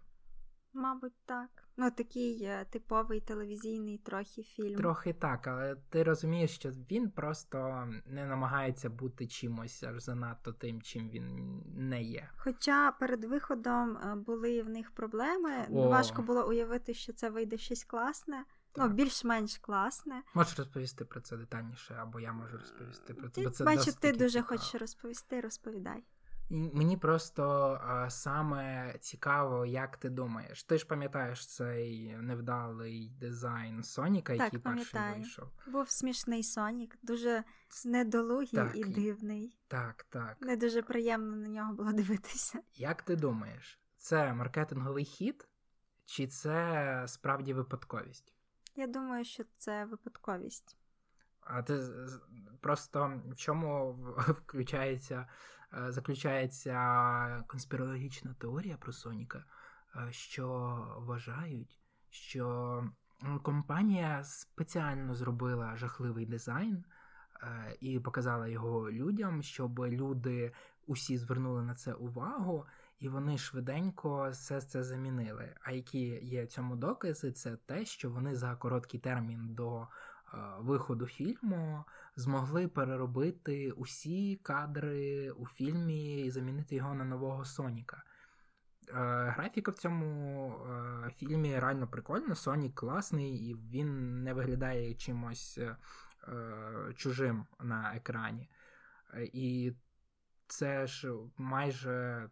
Мабуть, 0.76 1.12
так. 1.24 1.48
Ну, 1.76 1.90
такий 1.90 2.42
е, 2.44 2.66
типовий 2.70 3.20
телевізійний 3.20 3.98
трохи 3.98 4.42
фільм. 4.42 4.76
Трохи 4.76 5.12
так, 5.12 5.46
але 5.46 5.76
ти 5.88 6.02
розумієш, 6.02 6.54
що 6.54 6.70
він 6.70 7.10
просто 7.10 7.88
не 8.06 8.26
намагається 8.26 8.90
бути 8.90 9.26
чимось 9.26 9.82
аж 9.82 10.02
занадто 10.02 10.52
тим, 10.52 10.82
чим 10.82 11.08
він 11.08 11.62
не 11.74 12.02
є. 12.02 12.28
Хоча 12.36 12.92
перед 12.92 13.24
виходом 13.24 13.96
е, 13.96 14.14
були 14.14 14.62
в 14.62 14.68
них 14.68 14.90
проблеми, 14.90 15.66
О. 15.70 15.88
важко 15.88 16.22
було 16.22 16.48
уявити, 16.48 16.94
що 16.94 17.12
це 17.12 17.30
вийде 17.30 17.58
щось 17.58 17.84
класне. 17.84 18.36
Ну, 18.38 18.44
так. 18.72 18.88
Ну, 18.88 18.94
більш-менш 18.94 19.58
класне. 19.58 20.22
Можеш 20.34 20.58
розповісти 20.58 21.04
про 21.04 21.20
це 21.20 21.36
детальніше, 21.36 21.94
або 21.94 22.20
я 22.20 22.32
можу 22.32 22.58
розповісти 22.58 23.14
про 23.14 23.28
це. 23.28 23.64
Бачу, 23.64 23.92
ти 24.00 24.12
дуже 24.12 24.28
цікаво. 24.30 24.46
хочеш 24.48 24.80
розповісти, 24.80 25.40
розповідай. 25.40 26.04
Мені 26.50 26.96
просто 26.96 27.44
а, 27.82 28.10
саме 28.10 28.94
цікаво, 29.00 29.66
як 29.66 29.96
ти 29.96 30.10
думаєш. 30.10 30.64
Ти 30.64 30.78
ж 30.78 30.86
пам'ятаєш 30.86 31.46
цей 31.46 32.16
невдалий 32.16 33.08
дизайн 33.20 33.82
Соніка, 33.82 34.36
так, 34.36 34.44
який 34.44 34.58
перший 34.58 35.00
вийшов? 35.14 35.48
Був 35.66 35.90
смішний 35.90 36.42
Сонік, 36.42 36.98
дуже 37.02 37.44
недолугий 37.84 38.46
так, 38.46 38.76
і 38.76 38.84
дивний. 38.84 39.58
Так, 39.68 40.06
так. 40.10 40.36
Не 40.40 40.56
дуже 40.56 40.82
приємно 40.82 41.36
на 41.36 41.48
нього 41.48 41.72
було 41.72 41.92
дивитися. 41.92 42.58
Як 42.74 43.02
ти 43.02 43.16
думаєш, 43.16 43.80
це 43.96 44.32
маркетинговий 44.32 45.04
хід, 45.04 45.48
чи 46.04 46.26
це 46.26 47.04
справді 47.08 47.54
випадковість? 47.54 48.32
Я 48.76 48.86
думаю, 48.86 49.24
що 49.24 49.44
це 49.56 49.84
випадковість. 49.84 50.76
А 51.46 51.62
ти 51.62 51.80
просто 52.60 53.20
в 53.26 53.36
чому 53.36 53.92
включається, 54.18 55.26
е, 55.72 55.92
заключається 55.92 57.44
конспірологічна 57.48 58.34
теорія 58.38 58.76
про 58.76 58.92
Соніка? 58.92 59.44
що 60.10 60.46
вважають, 60.98 61.78
що 62.10 62.84
компанія 63.42 64.24
спеціально 64.24 65.14
зробила 65.14 65.76
жахливий 65.76 66.26
дизайн 66.26 66.84
е, 67.42 67.76
і 67.80 68.00
показала 68.00 68.48
його 68.48 68.90
людям, 68.90 69.42
щоб 69.42 69.78
люди 69.78 70.52
усі 70.86 71.18
звернули 71.18 71.62
на 71.62 71.74
це 71.74 71.92
увагу, 71.92 72.66
і 72.98 73.08
вони 73.08 73.38
швиденько 73.38 74.28
все 74.30 74.60
це 74.60 74.82
замінили. 74.82 75.54
А 75.62 75.72
які 75.72 76.04
є 76.24 76.46
цьому 76.46 76.76
докази, 76.76 77.32
це 77.32 77.56
те, 77.56 77.84
що 77.84 78.10
вони 78.10 78.34
за 78.34 78.56
короткий 78.56 79.00
термін 79.00 79.54
до 79.54 79.80
е, 79.82 79.86
виходу 80.58 81.06
фільму 81.06 81.84
змогли 82.16 82.68
переробити 82.68 83.70
усі 83.70 84.36
кадри 84.36 85.30
у 85.30 85.46
фільмі 85.46 86.24
і 86.24 86.30
замінити 86.30 86.76
його 86.76 86.94
на 86.94 87.04
нового 87.04 87.44
Соніка. 87.44 88.02
Е, 88.88 88.92
графіка 89.36 89.70
в 89.70 89.74
цьому 89.74 90.50
е, 90.50 91.10
фільмі 91.10 91.58
реально 91.58 91.88
прикольна. 91.88 92.34
Сонік 92.34 92.74
класний, 92.74 93.48
і 93.48 93.54
він 93.54 94.22
не 94.22 94.34
виглядає 94.34 94.94
чимось 94.94 95.58
е, 95.58 95.76
чужим 96.96 97.46
на 97.60 97.96
екрані. 97.96 98.50
І 99.18 99.72
це 100.46 100.86
ж 100.86 101.14
майже. 101.36 102.28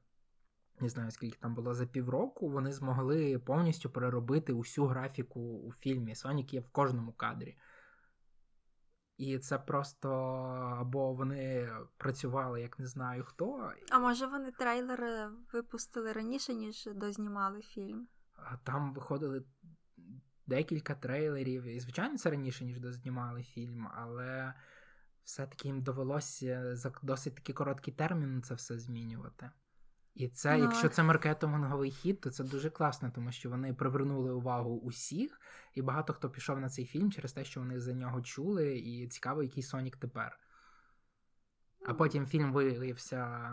Не 0.81 0.89
знаю, 0.89 1.11
скільки 1.11 1.39
там 1.39 1.55
було 1.55 1.75
за 1.75 1.87
півроку, 1.87 2.49
вони 2.49 2.73
змогли 2.73 3.39
повністю 3.39 3.91
переробити 3.91 4.53
усю 4.53 4.87
графіку 4.87 5.41
у 5.41 5.73
фільмі. 5.73 6.15
Сонік 6.15 6.55
є 6.55 6.61
в 6.61 6.69
кожному 6.69 7.13
кадрі. 7.13 7.57
І 9.17 9.39
це 9.39 9.59
просто 9.59 10.11
або 10.81 11.13
вони 11.13 11.71
працювали, 11.97 12.61
як 12.61 12.79
не 12.79 12.87
знаю 12.87 13.25
хто. 13.25 13.73
А 13.91 13.99
може 13.99 14.27
вони 14.27 14.53
трейлер 14.53 15.31
випустили 15.53 16.13
раніше, 16.13 16.55
ніж 16.55 16.89
дознімали 16.95 17.63
фільм? 17.63 18.09
Там 18.65 18.95
виходили 18.95 19.45
декілька 20.47 20.95
трейлерів, 20.95 21.65
і, 21.65 21.81
звичайно, 21.81 22.19
це 22.19 22.31
раніше, 22.31 22.65
ніж 22.65 22.81
дознімали 22.81 23.43
фільм, 23.43 23.89
але 23.95 24.55
все-таки 25.25 25.69
їм 25.69 25.83
довелося 25.83 26.77
за 26.77 26.93
досить 27.03 27.35
такий 27.35 27.55
короткий 27.55 27.95
термін 27.95 28.43
це 28.43 28.55
все 28.55 28.79
змінювати. 28.79 29.51
І 30.15 30.29
це, 30.29 30.57
ну, 30.57 30.63
якщо 30.63 30.89
це 30.89 31.03
маркетинговий 31.03 31.91
хід, 31.91 32.21
то 32.21 32.31
це 32.31 32.45
дуже 32.45 32.71
класно, 32.71 33.11
тому 33.15 33.33
що 33.33 33.51
вони 33.51 33.75
привернули 33.75 34.33
увагу 34.33 34.77
усіх, 34.77 35.41
і 35.75 35.83
багато 35.83 36.13
хто 36.13 36.31
пішов 36.31 36.61
на 36.61 36.69
цей 36.69 36.87
фільм 36.87 37.13
через 37.13 37.33
те, 37.33 37.45
що 37.45 37.61
вони 37.61 37.81
за 37.81 37.93
нього 37.93 38.23
чули, 38.23 38.79
і 38.79 39.09
цікаво, 39.09 39.43
який 39.43 39.63
Сонік 39.63 39.97
тепер. 39.97 40.39
А 41.87 41.95
потім 41.95 42.27
фільм 42.27 42.53
виявився 42.53 43.53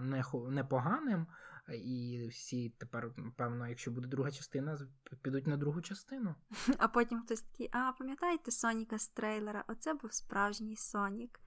непоганим, 0.50 1.28
і 1.74 2.28
всі 2.32 2.70
тепер, 2.70 3.12
певно, 3.38 3.68
якщо 3.68 3.92
буде 3.92 4.08
друга 4.08 4.32
частина, 4.32 4.80
підуть 5.22 5.48
на 5.48 5.58
другу 5.58 5.82
частину. 5.82 6.36
А 6.78 6.88
потім 6.88 7.22
хтось 7.22 7.42
такий, 7.42 7.70
а 7.72 7.92
пам'ятаєте 7.92 8.52
Соніка 8.52 8.98
з 8.98 9.08
трейлера? 9.08 9.64
Оце 9.68 9.94
був 9.94 10.14
справжній 10.14 10.76
Сонік, 10.76 11.40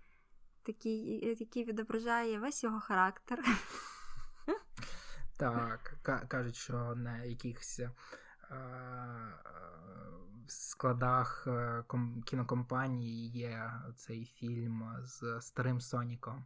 такий, 0.62 1.26
який 1.40 1.64
відображає 1.64 2.38
весь 2.38 2.64
його 2.64 2.80
характер. 2.80 3.44
Так, 5.36 5.96
кажуть, 6.28 6.56
що 6.56 6.94
на 6.94 7.18
якихось 7.18 7.80
е, 7.80 7.90
складах 10.46 11.44
е, 11.46 11.84
кінокомпанії 12.24 13.28
є 13.28 13.72
цей 13.96 14.24
фільм 14.24 14.84
з 15.02 15.40
старим 15.40 15.80
Соніком, 15.80 16.44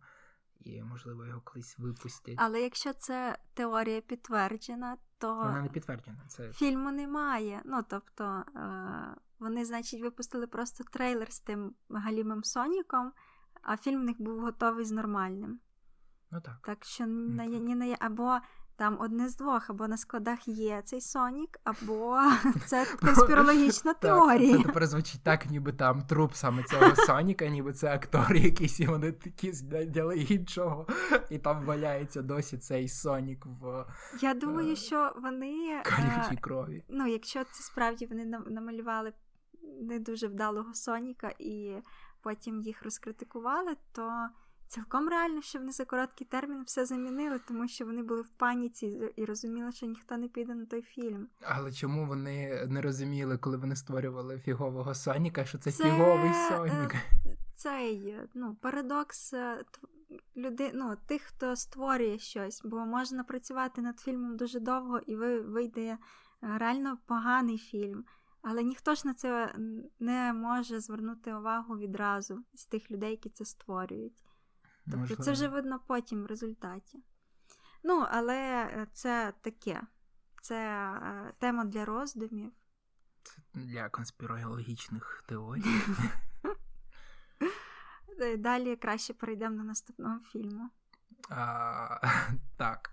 і, 0.61 0.83
можливо, 0.83 1.27
його 1.27 1.41
колись 1.41 1.79
випустять. 1.79 2.35
Але 2.39 2.61
якщо 2.61 2.93
це 2.93 3.39
теорія 3.55 4.01
підтверджена, 4.01 4.97
то 5.19 5.35
вона 5.35 5.63
не 5.63 5.69
підтверджена. 5.69 6.19
Це 6.29 6.53
фільму 6.53 6.93
немає. 6.93 7.63
Ну 7.65 7.85
тобто 7.89 8.25
е, 8.25 9.15
вони, 9.39 9.65
значить, 9.65 10.03
випустили 10.03 10.47
просто 10.47 10.85
трейлер 10.85 11.33
з 11.33 11.41
тим 11.41 11.75
галімим 11.91 12.45
Соніком, 12.45 13.13
а 13.63 13.77
фільм 13.77 14.01
в 14.01 14.05
них 14.05 14.17
був 14.23 14.41
готовий 14.41 14.85
з 14.85 14.91
нормальним. 14.93 15.61
Ну 16.31 16.41
так. 16.41 16.59
Так 16.65 16.85
що 16.85 17.07
не, 17.07 17.47
не, 17.49 17.75
не 17.75 17.97
або 18.01 18.39
там 18.79 18.97
одне 19.01 19.29
з 19.29 19.37
двох, 19.37 19.71
або 19.71 19.89
на 19.89 19.97
складах 19.97 20.49
є 20.49 20.83
цей 20.85 21.01
Сонік, 21.01 21.61
або 21.65 22.21
це 22.67 22.87
конспірологічна 23.01 23.95
теорія. 23.95 24.57
Це 24.57 24.63
тепер 24.63 24.87
звучить 24.87 25.23
так, 25.23 25.47
ніби 25.47 25.73
там 25.73 26.03
труп 26.03 26.35
саме 26.35 26.63
цього 26.63 26.97
Соніка, 26.97 27.49
ніби 27.49 27.73
це 27.73 27.95
актор 27.95 28.37
якийсь, 28.37 28.81
і 28.81 28.87
вони 28.87 29.13
такі 29.13 29.53
для 29.87 30.15
іншого, 30.15 30.87
і 31.31 31.39
там 31.39 31.65
валяється 31.65 32.23
досі 32.23 32.59
цей 32.59 32.89
Сонік 32.89 33.47
в 33.47 33.87
Я 34.21 34.35
думаю, 34.35 34.77
що 34.77 35.13
вони 35.23 35.83
калючій 35.85 36.37
крові. 36.41 36.85
Ну, 36.89 37.07
якщо 37.07 37.45
це 37.45 37.63
справді 37.63 38.07
вони 38.07 38.25
намалювали 38.25 39.13
не 39.83 39.99
дуже 39.99 40.27
вдалого 40.27 40.75
Соніка, 40.75 41.33
і 41.39 41.77
потім 42.23 42.61
їх 42.61 42.83
розкритикували, 42.83 43.77
то. 43.93 44.29
Цілком 44.69 45.09
реально, 45.09 45.43
що 45.43 45.59
вони 45.59 45.73
за 45.73 45.85
короткий 45.85 46.27
термін 46.27 46.63
все 46.63 46.87
замінили, 46.87 47.41
тому 47.49 47.69
що 47.69 47.85
вони 47.85 48.03
були 48.03 48.23
в 48.23 48.29
паніці 48.29 49.13
і 49.17 49.25
розуміли, 49.25 49.73
що 49.73 49.87
ніхто 49.87 50.17
не 50.17 50.29
піде 50.29 50.55
на 50.55 50.67
той 50.67 50.83
фільм. 50.83 51.29
Але 51.41 51.73
чому 51.73 52.07
вони 52.07 52.67
не 52.69 52.81
розуміли, 52.81 53.39
коли 53.39 53.57
вони 53.57 53.77
створювали 53.77 54.39
фігового 54.39 54.95
Соніка, 54.95 55.45
що 55.45 55.59
це, 55.59 55.73
це 55.73 55.85
фіговий 55.85 56.31
е, 56.31 56.49
Сонік? 56.49 56.95
Цей 57.55 58.17
ну, 58.35 58.57
парадокс 58.61 59.33
е, 59.33 59.65
люди, 60.37 60.71
ну, 60.75 60.97
тих, 61.07 61.23
хто 61.23 61.57
створює 61.57 62.19
щось, 62.19 62.63
бо 62.65 62.77
можна 62.77 63.25
працювати 63.25 63.81
над 63.83 64.01
фільмом 64.01 64.37
дуже 64.37 64.61
довго 64.61 64.99
і 64.99 65.17
вийде 65.41 65.81
е, 65.81 65.99
реально 66.41 66.99
поганий 67.07 67.59
фільм. 67.59 68.05
Але 68.43 68.63
ніхто 68.63 68.95
ж 68.95 69.03
на 69.05 69.15
це 69.15 69.55
не 70.01 70.33
може 70.33 70.81
звернути 70.81 71.35
увагу 71.35 71.79
відразу 71.79 72.45
з 72.55 72.67
тих 72.67 72.91
людей, 72.91 73.11
які 73.11 73.29
це 73.29 73.45
створюють. 73.45 74.15
Тобто 74.91 74.99
Можливо. 75.01 75.23
це 75.23 75.33
вже 75.33 75.49
видно 75.49 75.81
потім 75.87 76.23
в 76.23 76.27
результаті. 76.27 77.03
Ну, 77.83 78.07
але 78.11 78.37
е, 78.37 78.87
це 78.93 79.33
таке. 79.41 79.83
Це 80.43 80.57
е, 80.57 81.33
тема 81.39 81.65
для 81.65 81.85
роздумів. 81.85 82.53
Це 83.23 83.43
для 83.55 83.89
конспірологічних 83.89 85.25
теорій. 85.27 85.63
Е, 88.21 88.37
далі 88.37 88.77
краще 88.77 89.15
перейдемо 89.15 89.57
до 89.57 89.63
наступного 89.63 90.21
фільму. 90.21 90.71
А, 91.31 92.01
Так. 92.57 92.91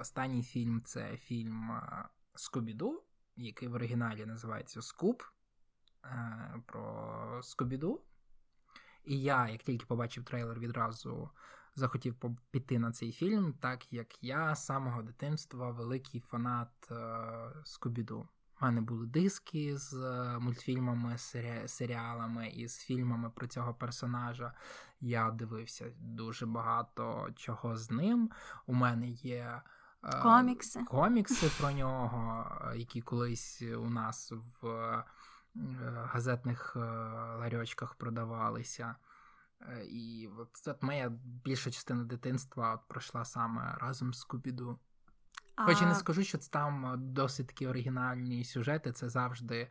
Останній 0.00 0.42
фільм 0.42 0.82
це 0.84 1.16
фільм 1.16 1.80
Скубіду, 2.34 3.02
який 3.36 3.68
в 3.68 3.74
оригіналі 3.74 4.26
називається 4.26 4.82
Скуб. 4.82 5.22
Про 6.66 7.40
Скубіду. 7.42 8.04
І 9.04 9.20
я, 9.20 9.48
як 9.48 9.62
тільки 9.62 9.86
побачив 9.86 10.24
трейлер, 10.24 10.58
відразу 10.58 11.30
захотів 11.74 12.14
піти 12.50 12.78
на 12.78 12.92
цей 12.92 13.12
фільм, 13.12 13.54
так 13.60 13.92
як 13.92 14.24
я 14.24 14.54
з 14.54 14.66
самого 14.66 15.02
дитинства 15.02 15.70
великий 15.70 16.20
фанат 16.20 16.68
е, 16.90 17.16
Скубіду. 17.64 18.28
У 18.60 18.64
мене 18.64 18.80
були 18.80 19.06
диски 19.06 19.78
з 19.78 19.94
е, 19.94 20.38
мультфільмами, 20.38 21.18
сері... 21.18 21.68
серіалами 21.68 22.48
і 22.48 22.68
з 22.68 22.78
фільмами 22.78 23.30
про 23.30 23.46
цього 23.46 23.74
персонажа. 23.74 24.52
Я 25.00 25.30
дивився 25.30 25.92
дуже 26.00 26.46
багато 26.46 27.28
чого 27.36 27.76
з 27.76 27.90
ним. 27.90 28.30
У 28.66 28.74
мене 28.74 29.08
є. 29.08 29.62
Е, 30.04 30.22
комікси 30.22 30.84
комікси 30.84 31.50
про 31.60 31.72
нього, 31.72 32.46
які 32.76 33.00
колись 33.00 33.62
у 33.62 33.90
нас 33.90 34.32
в 34.32 35.04
газетних 35.94 36.72
е, 36.76 36.78
ларьочках 37.38 37.94
продавалися. 37.94 38.96
І 39.90 40.28
от, 40.38 40.48
от 40.66 40.82
моя 40.82 41.08
більша 41.44 41.70
частина 41.70 42.04
дитинства 42.04 42.74
от 42.74 42.88
пройшла 42.88 43.24
саме 43.24 43.74
разом 43.80 44.14
з 44.14 44.18
Скубіду. 44.18 44.78
А... 45.54 45.64
Хоч 45.64 45.82
і 45.82 45.84
не 45.84 45.94
скажу, 45.94 46.22
що 46.22 46.38
це 46.38 46.50
там 46.50 46.94
досить 46.98 47.46
такі 47.46 47.66
оригінальні 47.66 48.44
сюжети, 48.44 48.92
це 48.92 49.08
завжди 49.08 49.70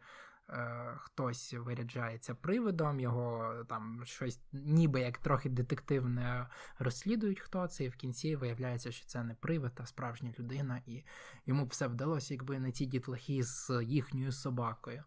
е, 0.50 0.94
хтось 0.98 1.54
виряджається 1.54 2.36
привидом, 2.36 3.00
його 3.00 3.56
там 3.70 4.02
щось 4.06 4.40
ніби 4.52 5.00
як 5.02 5.18
трохи 5.18 5.50
детективне 5.50 6.48
розслідують, 6.80 7.40
хто 7.40 7.68
це, 7.68 7.84
і 7.84 7.90
в 7.90 7.96
кінці 7.96 8.36
виявляється, 8.36 8.92
що 8.92 9.06
це 9.06 9.24
не 9.24 9.36
привид, 9.36 9.72
а 9.78 9.86
справжня 9.86 10.34
людина, 10.40 10.82
і 10.86 11.06
йому 11.46 11.66
б 11.66 11.70
все 11.70 11.88
вдалося, 11.88 12.34
якби 12.34 12.60
не 12.60 12.72
ті 12.72 12.86
дітлахи 12.86 13.44
з 13.44 13.84
їхньою 13.84 14.32
собакою. 14.32 15.04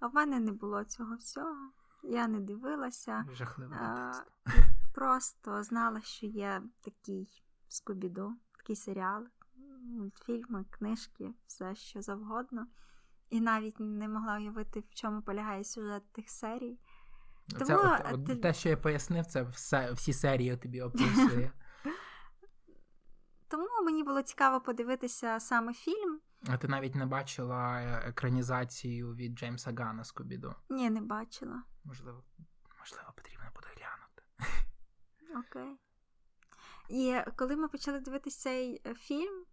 А 0.00 0.06
в 0.06 0.14
мене 0.14 0.40
не 0.40 0.52
було 0.52 0.84
цього 0.84 1.16
всього. 1.16 1.70
Я 2.02 2.28
не 2.28 2.40
дивилася. 2.40 3.24
Жахливе 3.32 4.12
Просто 4.94 5.62
знала, 5.62 6.00
що 6.00 6.26
є 6.26 6.62
такий 6.80 7.42
Скубіду, 7.68 8.32
такий 8.58 8.76
серіал, 8.76 9.26
мультфільми, 9.82 10.64
книжки, 10.70 11.34
все 11.46 11.74
що 11.74 12.02
завгодно. 12.02 12.66
І 13.30 13.40
навіть 13.40 13.80
не 13.80 14.08
могла 14.08 14.36
уявити, 14.36 14.80
в 14.80 14.94
чому 14.94 15.22
полягає 15.22 15.64
сюжет 15.64 16.12
тих 16.12 16.30
серій. 16.30 16.78
Тому, 17.52 17.64
це 17.64 17.76
от, 17.76 18.00
от, 18.12 18.26
ти... 18.26 18.36
Те, 18.36 18.54
що 18.54 18.68
я 18.68 18.76
пояснив, 18.76 19.26
це 19.26 19.42
все, 19.42 19.92
всі 19.92 20.12
серії 20.12 20.56
тобі 20.56 20.82
описує. 20.82 21.52
Тому 23.48 23.68
мені 23.84 24.02
було 24.02 24.22
цікаво 24.22 24.60
подивитися 24.60 25.40
саме 25.40 25.74
фільм. 25.74 26.15
А 26.48 26.56
ти 26.56 26.68
навіть 26.68 26.94
не 26.94 27.06
бачила 27.06 27.80
е, 27.80 28.02
екранізацію 28.08 29.14
від 29.14 29.38
Джеймса 29.38 29.72
Гана 29.78 30.04
Скобіду? 30.04 30.54
Ні, 30.70 30.90
не 30.90 31.00
бачила. 31.00 31.62
Можливо, 31.84 32.24
можливо, 32.78 33.12
потрібно 33.16 33.44
буде 33.54 33.68
глянути. 33.76 34.22
Окей. 35.48 35.76
І 36.88 37.20
коли 37.36 37.56
ми 37.56 37.68
почали 37.68 38.00
дивитися 38.00 38.40
цей 38.40 38.82
е, 38.86 38.94
фільм 38.94 39.44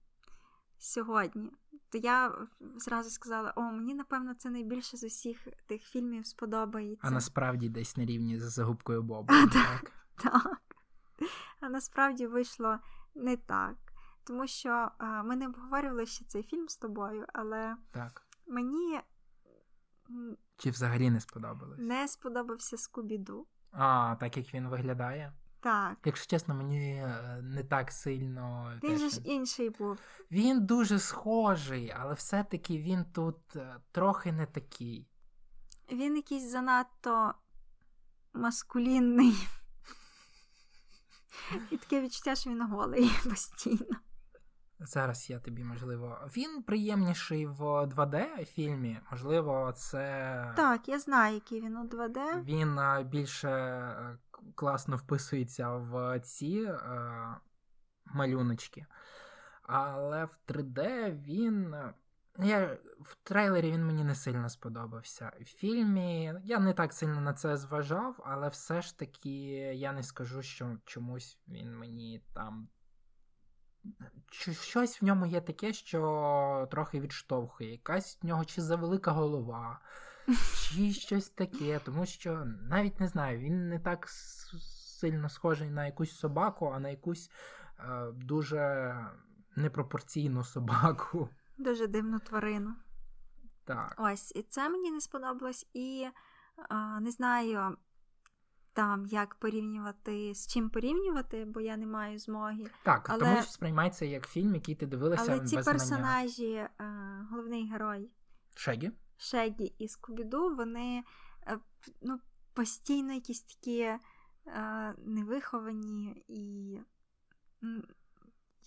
сьогодні, 0.78 1.52
то 1.90 1.98
я 1.98 2.48
зразу 2.76 3.10
сказала: 3.10 3.54
о, 3.56 3.62
мені 3.62 3.94
напевно 3.94 4.34
це 4.34 4.50
найбільше 4.50 4.98
з 4.98 5.04
усіх 5.04 5.48
тих 5.68 5.84
фільмів 5.84 6.28
сподобається. 6.28 7.08
А 7.08 7.12
насправді 7.12 7.70
десь 7.70 7.98
на 7.98 8.06
рівні 8.06 8.40
з 8.40 8.44
загубкою 8.44 9.04
Бобу. 9.04 9.34
так? 9.54 9.92
Так. 10.16 10.62
А 11.60 11.70
насправді 11.70 12.28
вийшло 12.28 12.80
не 13.16 13.38
так. 13.38 13.76
Тому 14.24 14.48
що 14.48 14.92
а, 14.98 15.24
ми 15.24 15.36
не 15.36 15.48
обговорювали 15.48 16.06
ще 16.06 16.26
цей 16.26 16.44
фільм 16.44 16.70
з 16.70 16.78
тобою, 16.78 17.26
але 17.34 17.76
так. 17.92 18.28
мені 18.48 19.00
чи 20.58 20.70
взагалі 20.70 21.10
не 21.10 21.20
сподобалось? 21.20 21.80
Не 21.80 22.08
сподобався 22.08 22.78
Скубіду. 22.78 23.48
А, 23.72 24.16
так 24.20 24.38
як 24.38 24.54
він 24.54 24.68
виглядає? 24.68 25.34
Так. 25.60 25.98
Якщо 26.06 26.28
чесно, 26.28 26.56
мені 26.56 26.96
е, 26.96 27.40
не 27.44 27.64
так 27.64 27.92
сильно. 27.92 28.74
Він 28.84 28.98
же 28.98 29.10
ж 29.10 29.22
інший 29.24 29.70
був. 29.70 30.00
Він 30.32 30.66
дуже 30.66 31.00
схожий, 31.00 31.94
але 31.98 32.14
все-таки 32.14 32.78
він 32.78 33.06
тут 33.06 33.56
е, 33.56 33.76
трохи 33.92 34.32
не 34.32 34.46
такий. 34.46 35.08
Він 35.92 36.16
якийсь 36.16 36.52
занадто 36.52 37.34
маскулінний. 38.34 39.48
І 41.72 41.78
таке 41.78 42.02
відчуття, 42.02 42.36
що 42.36 42.50
він 42.50 42.68
голий 42.68 43.12
постійно. 43.30 43.98
Зараз 44.86 45.30
я 45.30 45.40
тобі, 45.40 45.64
можливо. 45.64 46.18
Він 46.38 46.64
приємніший 46.64 47.46
в 47.46 47.62
2D 47.62 48.46
фільмі. 48.46 49.00
Можливо, 49.12 49.74
це. 49.76 50.54
Так, 50.56 50.90
я 50.90 51.00
знаю, 51.00 51.36
який 51.36 51.62
він 51.62 51.78
у 51.78 51.88
2D. 51.88 52.44
Він 52.44 52.80
більше 53.10 53.50
е, 53.50 54.18
класно 54.56 54.96
вписується 54.96 55.76
в 55.76 56.20
ці 56.20 56.62
е, 56.68 57.36
малюночки. 58.06 58.86
Але 59.64 60.26
в 60.26 60.38
3D 60.48 61.12
він. 61.22 61.76
Я, 62.40 62.78
В 63.02 63.16
трейлері 63.24 63.72
він 63.72 63.86
мені 63.86 64.04
не 64.04 64.16
сильно 64.16 64.50
сподобався. 64.50 65.32
В 65.42 65.44
фільмі 65.44 66.34
я 66.44 66.60
не 66.60 66.74
так 66.74 66.94
сильно 66.94 67.22
на 67.22 67.34
це 67.34 67.58
зважав, 67.58 68.24
але 68.26 68.50
все 68.50 68.82
ж 68.82 69.00
таки 69.00 69.30
я 69.76 69.92
не 69.92 70.04
скажу, 70.04 70.42
що 70.42 70.78
чомусь 70.86 71.40
він 71.48 71.78
мені 71.78 72.22
там. 72.34 72.68
Щось 74.62 75.02
в 75.02 75.06
ньому 75.06 75.26
є 75.26 75.42
таке, 75.42 75.74
що 75.74 76.68
трохи 76.72 77.00
відштовхує. 77.00 77.72
Якась 77.72 78.20
в 78.22 78.26
нього 78.26 78.46
чи 78.46 78.62
завелика 78.62 79.12
голова, 79.12 79.80
чи 80.56 80.94
щось 80.94 81.30
таке, 81.30 81.80
тому 81.80 82.06
що 82.06 82.46
навіть 82.46 83.00
не 83.00 83.08
знаю, 83.08 83.40
він 83.40 83.70
не 83.70 83.80
так 83.80 84.10
сильно 85.00 85.30
схожий 85.30 85.70
на 85.70 85.86
якусь 85.86 86.20
собаку, 86.20 86.72
а 86.76 86.80
на 86.80 86.90
якусь 86.90 87.30
е, 87.80 88.12
дуже 88.12 88.96
непропорційну 89.56 90.44
собаку. 90.44 91.30
Дуже 91.58 91.88
дивну 91.88 92.20
тварину. 92.20 92.76
Так. 93.66 93.96
Ось, 93.98 94.32
і 94.36 94.42
це 94.44 94.70
мені 94.70 94.92
не 94.92 95.02
сподобалось, 95.02 95.68
і 95.74 96.08
а, 96.70 97.00
не 97.00 97.12
знаю 97.12 97.78
там 98.74 99.06
як 99.06 99.36
порівнювати, 99.36 100.36
з 100.36 100.48
чим 100.48 100.70
порівнювати, 100.70 101.46
бо 101.46 101.62
я 101.62 101.78
не 101.78 101.86
маю 101.86 102.20
змоги. 102.20 102.66
Так, 102.84 103.10
але... 103.10 103.20
тому 103.20 103.42
що 103.42 103.52
сприймається 103.52 104.06
як 104.06 104.28
фільм, 104.28 104.56
який 104.56 104.76
ти 104.76 104.86
дивилася. 104.86 105.32
Але 105.32 105.46
ці 105.46 105.56
без 105.56 105.66
персонажі, 105.66 106.68
а, 106.78 106.84
головний 107.32 107.70
герой 107.70 108.10
Шегі 108.56 108.92
Шегі 109.18 109.76
і 109.78 109.88
Скубіду, 109.88 110.56
вони 110.56 111.04
а, 111.46 111.58
ну, 112.02 112.20
постійно 112.54 113.14
якісь 113.14 113.42
такі 113.42 113.94
а, 114.46 114.94
невиховані 114.98 116.24
і 116.28 116.80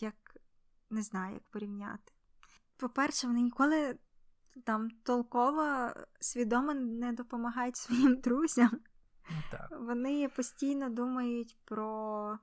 як 0.00 0.14
не 0.90 1.02
знаю, 1.02 1.34
як 1.34 1.42
порівняти. 1.42 2.12
По-перше, 2.76 3.26
вони 3.26 3.40
ніколи 3.40 3.98
там 4.64 4.90
толково 4.90 5.90
свідомо 6.20 6.74
не 6.74 7.12
допомагають 7.12 7.76
своїм 7.76 8.16
друзям. 8.16 8.80
Ну, 9.30 9.36
так. 9.50 9.68
Вони 9.80 10.28
постійно 10.28 10.90
думають 10.90 11.56
про 11.64 12.38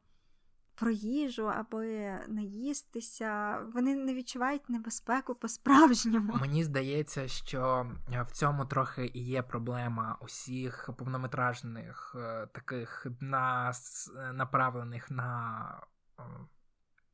про 0.75 0.91
їжу, 0.91 1.49
аби 1.49 2.17
наїстися. 2.27 3.59
Вони 3.73 3.95
не 3.95 4.13
відчувають 4.13 4.69
небезпеку 4.69 5.35
по-справжньому. 5.35 6.33
Мені 6.33 6.63
здається, 6.63 7.27
що 7.27 7.91
в 8.07 8.31
цьому 8.31 8.65
трохи 8.65 9.11
і 9.13 9.23
є 9.25 9.41
проблема 9.41 10.17
усіх 10.21 10.89
повнометражних 10.97 12.15
е, 12.19 12.47
таких 12.53 13.07
нас 13.19 14.11
направлених 14.33 15.11
на 15.11 15.81
е, 16.19 16.23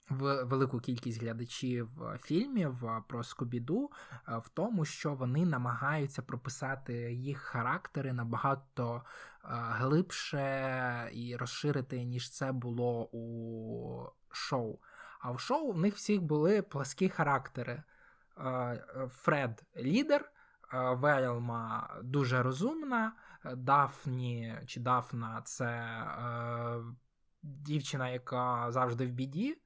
велику 0.09 0.79
кількість 0.79 1.21
глядачів 1.21 1.89
фільмів 2.21 2.83
про 3.07 3.23
Скобіду 3.23 3.91
в 4.27 4.49
тому, 4.49 4.85
що 4.85 5.13
вони 5.13 5.45
намагаються 5.45 6.21
прописати 6.21 7.13
їх 7.13 7.39
характери 7.39 8.13
набагато 8.13 9.03
глибше 9.43 11.09
і 11.13 11.35
розширити, 11.35 12.03
ніж 12.03 12.31
це 12.31 12.51
було 12.51 13.09
у 13.11 14.09
шоу. 14.31 14.79
А 15.19 15.31
в 15.31 15.39
шоу 15.39 15.71
в 15.71 15.77
них 15.77 15.95
всіх 15.95 16.21
були 16.21 16.61
пласкі 16.61 17.09
характери. 17.09 17.83
Фред 19.09 19.63
лідер, 19.77 20.31
Вельма 20.73 21.89
дуже 22.03 22.43
розумна, 22.43 23.13
Дафні 23.55 24.57
чи 24.67 24.79
Дафна 24.79 25.41
це 25.45 26.03
дівчина, 27.43 28.09
яка 28.09 28.71
завжди 28.71 29.05
в 29.05 29.09
біді. 29.09 29.57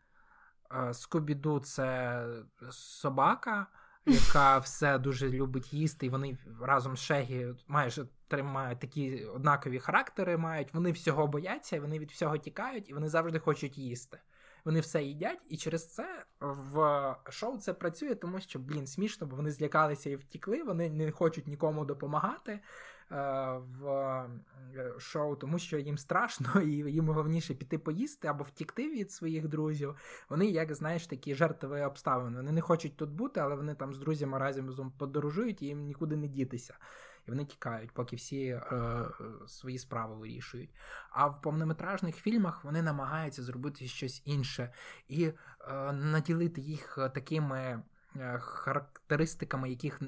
Скобіду 0.91 1.59
це 1.59 2.25
собака, 2.71 3.67
яка 4.05 4.57
все 4.57 4.97
дуже 4.97 5.29
любить 5.29 5.73
їсти, 5.73 6.05
і 6.05 6.09
вони 6.09 6.37
разом 6.61 6.97
з 6.97 6.99
Шегі 6.99 7.47
майже 7.67 8.05
тримають 8.27 8.79
такі 8.79 9.25
однакові 9.25 9.79
характери, 9.79 10.37
мають. 10.37 10.73
Вони 10.73 10.91
всього 10.91 11.27
бояться, 11.27 11.81
вони 11.81 11.99
від 11.99 12.11
всього 12.11 12.37
тікають, 12.37 12.89
і 12.89 12.93
вони 12.93 13.09
завжди 13.09 13.39
хочуть 13.39 13.77
їсти. 13.77 14.19
Вони 14.65 14.79
все 14.79 15.03
їдять, 15.03 15.41
і 15.49 15.57
через 15.57 15.93
це 15.93 16.23
в 16.39 17.15
шоу 17.29 17.57
це 17.57 17.73
працює, 17.73 18.15
тому 18.15 18.39
що, 18.39 18.59
блін, 18.59 18.87
смішно, 18.87 19.27
бо 19.27 19.35
вони 19.35 19.51
злякалися 19.51 20.09
і 20.09 20.15
втікли, 20.15 20.63
вони 20.63 20.89
не 20.89 21.11
хочуть 21.11 21.47
нікому 21.47 21.85
допомагати. 21.85 22.59
Е, 23.13 23.59
в 23.79 23.87
е, 24.75 24.99
шоу, 24.99 25.35
тому 25.35 25.59
що 25.59 25.77
їм 25.77 25.97
страшно, 25.97 26.61
і 26.61 26.71
їм 26.71 27.09
головніше 27.09 27.53
піти 27.53 27.77
поїсти 27.77 28.27
або 28.27 28.43
втікти 28.43 28.89
від 28.89 29.11
своїх 29.11 29.47
друзів. 29.47 29.95
Вони, 30.29 30.45
як 30.45 30.73
знаєш, 30.75 31.07
такі 31.07 31.35
жертви 31.35 31.85
обставини. 31.85 32.37
Вони 32.37 32.51
не 32.51 32.61
хочуть 32.61 32.97
тут 32.97 33.09
бути, 33.09 33.39
але 33.39 33.55
вони 33.55 33.75
там 33.75 33.93
з 33.93 33.99
друзями 33.99 34.37
разом 34.37 34.91
подорожують 34.97 35.61
і 35.61 35.65
їм 35.65 35.85
нікуди 35.85 36.15
не 36.15 36.27
дітися. 36.27 36.77
І 37.27 37.31
вони 37.31 37.45
тікають, 37.45 37.91
поки 37.91 38.15
всі 38.15 38.45
е, 38.45 38.61
свої 39.47 39.77
справи 39.77 40.15
вирішують. 40.15 40.75
А 41.09 41.27
в 41.27 41.41
повнометражних 41.41 42.15
фільмах 42.15 42.63
вони 42.63 42.81
намагаються 42.81 43.43
зробити 43.43 43.87
щось 43.87 44.21
інше 44.25 44.73
і 45.07 45.25
е, 45.25 45.33
наділити 45.91 46.61
їх 46.61 46.97
такими 47.13 47.83
е, 48.15 48.39
характеристиками, 48.39 49.69
яких 49.69 50.01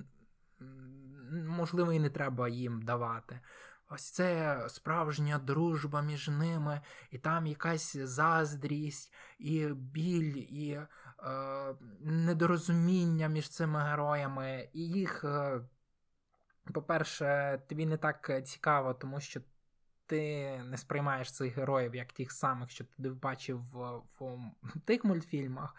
можливо, 1.32 1.94
і 1.94 2.00
не 2.00 2.10
треба 2.10 2.50
їм 2.50 2.82
давати. 2.82 3.40
Ось 3.90 4.12
це 4.12 4.60
справжня 4.70 5.40
дружба 5.40 6.02
між 6.02 6.28
ними, 6.28 6.82
і 7.12 7.18
там 7.18 7.48
якась 7.48 7.98
заздрість, 7.98 9.14
і 9.40 9.68
біль, 9.68 10.36
і 10.36 10.72
е, 10.72 10.88
недорозуміння 12.02 13.28
між 13.28 13.50
цими 13.50 13.80
героями. 13.80 14.70
І 14.74 14.82
їх, 14.82 15.24
е, 15.24 15.62
по-перше, 16.74 17.60
тобі 17.70 17.86
не 17.86 17.98
так 17.98 18.32
цікаво, 18.46 18.94
тому 18.94 19.20
що 19.22 19.42
ти 20.06 20.58
не 20.64 20.78
сприймаєш 20.78 21.32
цих 21.32 21.58
героїв 21.58 21.96
як 21.96 22.14
тих 22.14 22.32
самих, 22.32 22.70
що 22.70 22.86
ти 22.86 23.10
бачив 23.10 23.62
в, 23.72 24.02
в 24.20 24.80
тих 24.86 25.04
мультфільмах. 25.04 25.76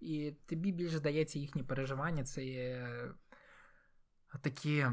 І 0.00 0.34
тобі 0.46 0.72
більше 0.72 0.98
здається 0.98 1.38
їхні 1.38 1.62
переживання 1.62 2.24
це 2.24 2.44
є 2.44 2.88
такі 4.40 4.78
е, 4.78 4.92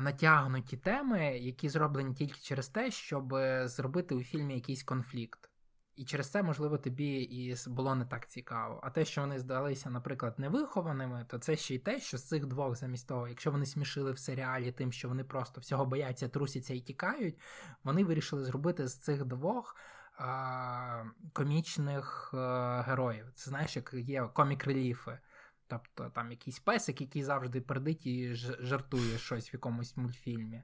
натягнуті 0.00 0.76
теми, 0.76 1.38
які 1.38 1.68
зроблені 1.68 2.14
тільки 2.14 2.40
через 2.40 2.68
те, 2.68 2.90
щоб 2.90 3.34
зробити 3.64 4.14
у 4.14 4.22
фільмі 4.22 4.54
якийсь 4.54 4.82
конфлікт. 4.82 5.50
І 5.96 6.04
через 6.04 6.30
це, 6.30 6.42
можливо, 6.42 6.78
тобі 6.78 7.22
і 7.22 7.56
було 7.66 7.94
не 7.94 8.04
так 8.04 8.28
цікаво. 8.28 8.80
А 8.82 8.90
те, 8.90 9.04
що 9.04 9.20
вони 9.20 9.38
здалися, 9.38 9.90
наприклад, 9.90 10.34
невихованими, 10.38 11.26
то 11.28 11.38
це 11.38 11.56
ще 11.56 11.74
й 11.74 11.78
те, 11.78 12.00
що 12.00 12.18
з 12.18 12.28
цих 12.28 12.46
двох, 12.46 12.76
замість 12.76 13.08
того, 13.08 13.28
якщо 13.28 13.50
вони 13.50 13.66
смішили 13.66 14.12
в 14.12 14.18
серіалі 14.18 14.72
тим, 14.72 14.92
що 14.92 15.08
вони 15.08 15.24
просто 15.24 15.60
всього 15.60 15.86
бояться, 15.86 16.28
трусяться 16.28 16.74
і 16.74 16.80
тікають, 16.80 17.38
вони 17.84 18.04
вирішили 18.04 18.44
зробити 18.44 18.88
з 18.88 18.98
цих 18.98 19.24
двох 19.24 19.76
комічних 21.32 22.30
героїв. 22.86 23.32
Це 23.34 23.50
знаєш, 23.50 23.76
як 23.76 23.94
є 23.94 24.22
комік-реліфи. 24.22 25.18
Тобто 25.70 26.10
там 26.10 26.30
якийсь 26.30 26.58
песик, 26.58 27.00
який 27.00 27.22
завжди 27.22 27.60
пердить 27.60 28.06
і 28.06 28.34
жартує 28.34 29.18
щось 29.18 29.52
в 29.52 29.54
якомусь 29.54 29.96
мультфільмі, 29.96 30.62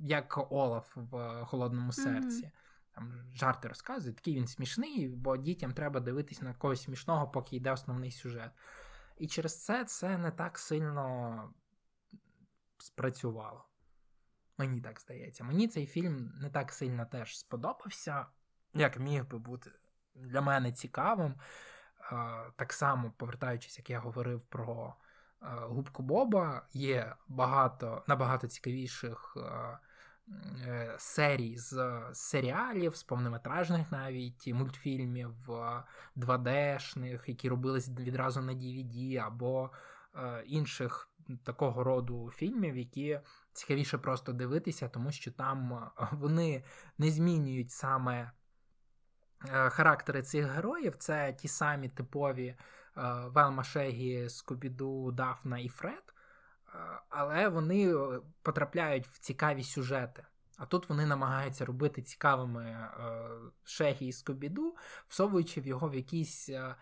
як 0.00 0.52
Олаф 0.52 0.96
в 0.96 1.44
Холодному 1.44 1.92
серці. 1.92 2.44
Mm-hmm. 2.44 2.94
Там 2.94 3.12
жарти 3.34 3.68
розказує, 3.68 4.14
такий 4.14 4.34
він 4.34 4.46
смішний, 4.46 5.08
бо 5.08 5.36
дітям 5.36 5.72
треба 5.72 6.00
дивитися 6.00 6.44
на 6.44 6.54
когось 6.54 6.82
смішного, 6.82 7.28
поки 7.28 7.56
йде 7.56 7.72
основний 7.72 8.10
сюжет. 8.10 8.50
І 9.18 9.26
через 9.26 9.64
це 9.64 9.84
це 9.84 10.18
не 10.18 10.30
так 10.30 10.58
сильно 10.58 11.54
спрацювало. 12.78 13.64
Мені 14.58 14.80
так 14.80 15.00
здається. 15.00 15.44
Мені 15.44 15.68
цей 15.68 15.86
фільм 15.86 16.32
не 16.40 16.50
так 16.50 16.72
сильно 16.72 17.06
теж 17.06 17.38
сподобався, 17.38 18.26
як 18.74 18.98
міг 18.98 19.26
би 19.26 19.38
бути 19.38 19.70
для 20.14 20.40
мене 20.40 20.72
цікавим. 20.72 21.34
Так 22.56 22.72
само, 22.72 23.12
повертаючись, 23.16 23.78
як 23.78 23.90
я 23.90 23.98
говорив 23.98 24.40
про 24.40 24.94
Губку 25.40 26.02
Боба, 26.02 26.62
є 26.72 27.14
багато 27.28 28.02
набагато 28.06 28.46
цікавіших 28.46 29.36
Е, 30.66 30.94
серій 30.98 31.58
з 31.58 32.00
серіалів, 32.12 32.96
з 32.96 33.02
повнометражних 33.02 33.92
навіть 33.92 34.46
мультфільмів 34.46 35.34
2D-шних, 36.16 37.20
які 37.26 37.48
робились 37.48 37.88
відразу 37.88 38.42
на 38.42 38.52
DVD, 38.52 39.16
або 39.16 39.70
е, 40.14 40.42
інших 40.46 41.10
такого 41.44 41.84
роду 41.84 42.30
фільмів, 42.34 42.76
які 42.76 43.20
цікавіше 43.52 43.98
просто 43.98 44.32
дивитися, 44.32 44.88
тому 44.88 45.12
що 45.12 45.30
там 45.32 45.72
е, 45.72 46.08
вони 46.12 46.64
не 46.98 47.10
змінюють 47.10 47.70
саме 47.70 48.30
характери 49.48 50.22
цих 50.22 50.46
героїв. 50.46 50.96
Це 50.96 51.32
ті 51.32 51.48
самі 51.48 51.88
типові 51.88 52.54
Велма 53.26 53.64
Шегі, 53.64 54.28
Скубіду, 54.28 55.12
Дафна 55.12 55.58
і 55.58 55.68
Фред 55.68 56.14
але 57.08 57.48
вони 57.48 57.94
е, 57.94 58.20
потрапляють 58.42 59.06
в 59.06 59.18
цікаві 59.18 59.64
сюжети. 59.64 60.26
А 60.56 60.66
тут 60.66 60.88
вони 60.88 61.06
намагаються 61.06 61.64
робити 61.64 62.02
цікавими 62.02 62.64
е, 62.64 62.90
Шегі 63.64 64.06
і 64.06 64.12
Скобіду, 64.12 64.76
всовуючи 65.08 65.60
в 65.60 65.66
його 65.66 65.88
в 65.88 65.94
якийсь 65.94 66.48
е, 66.48 66.74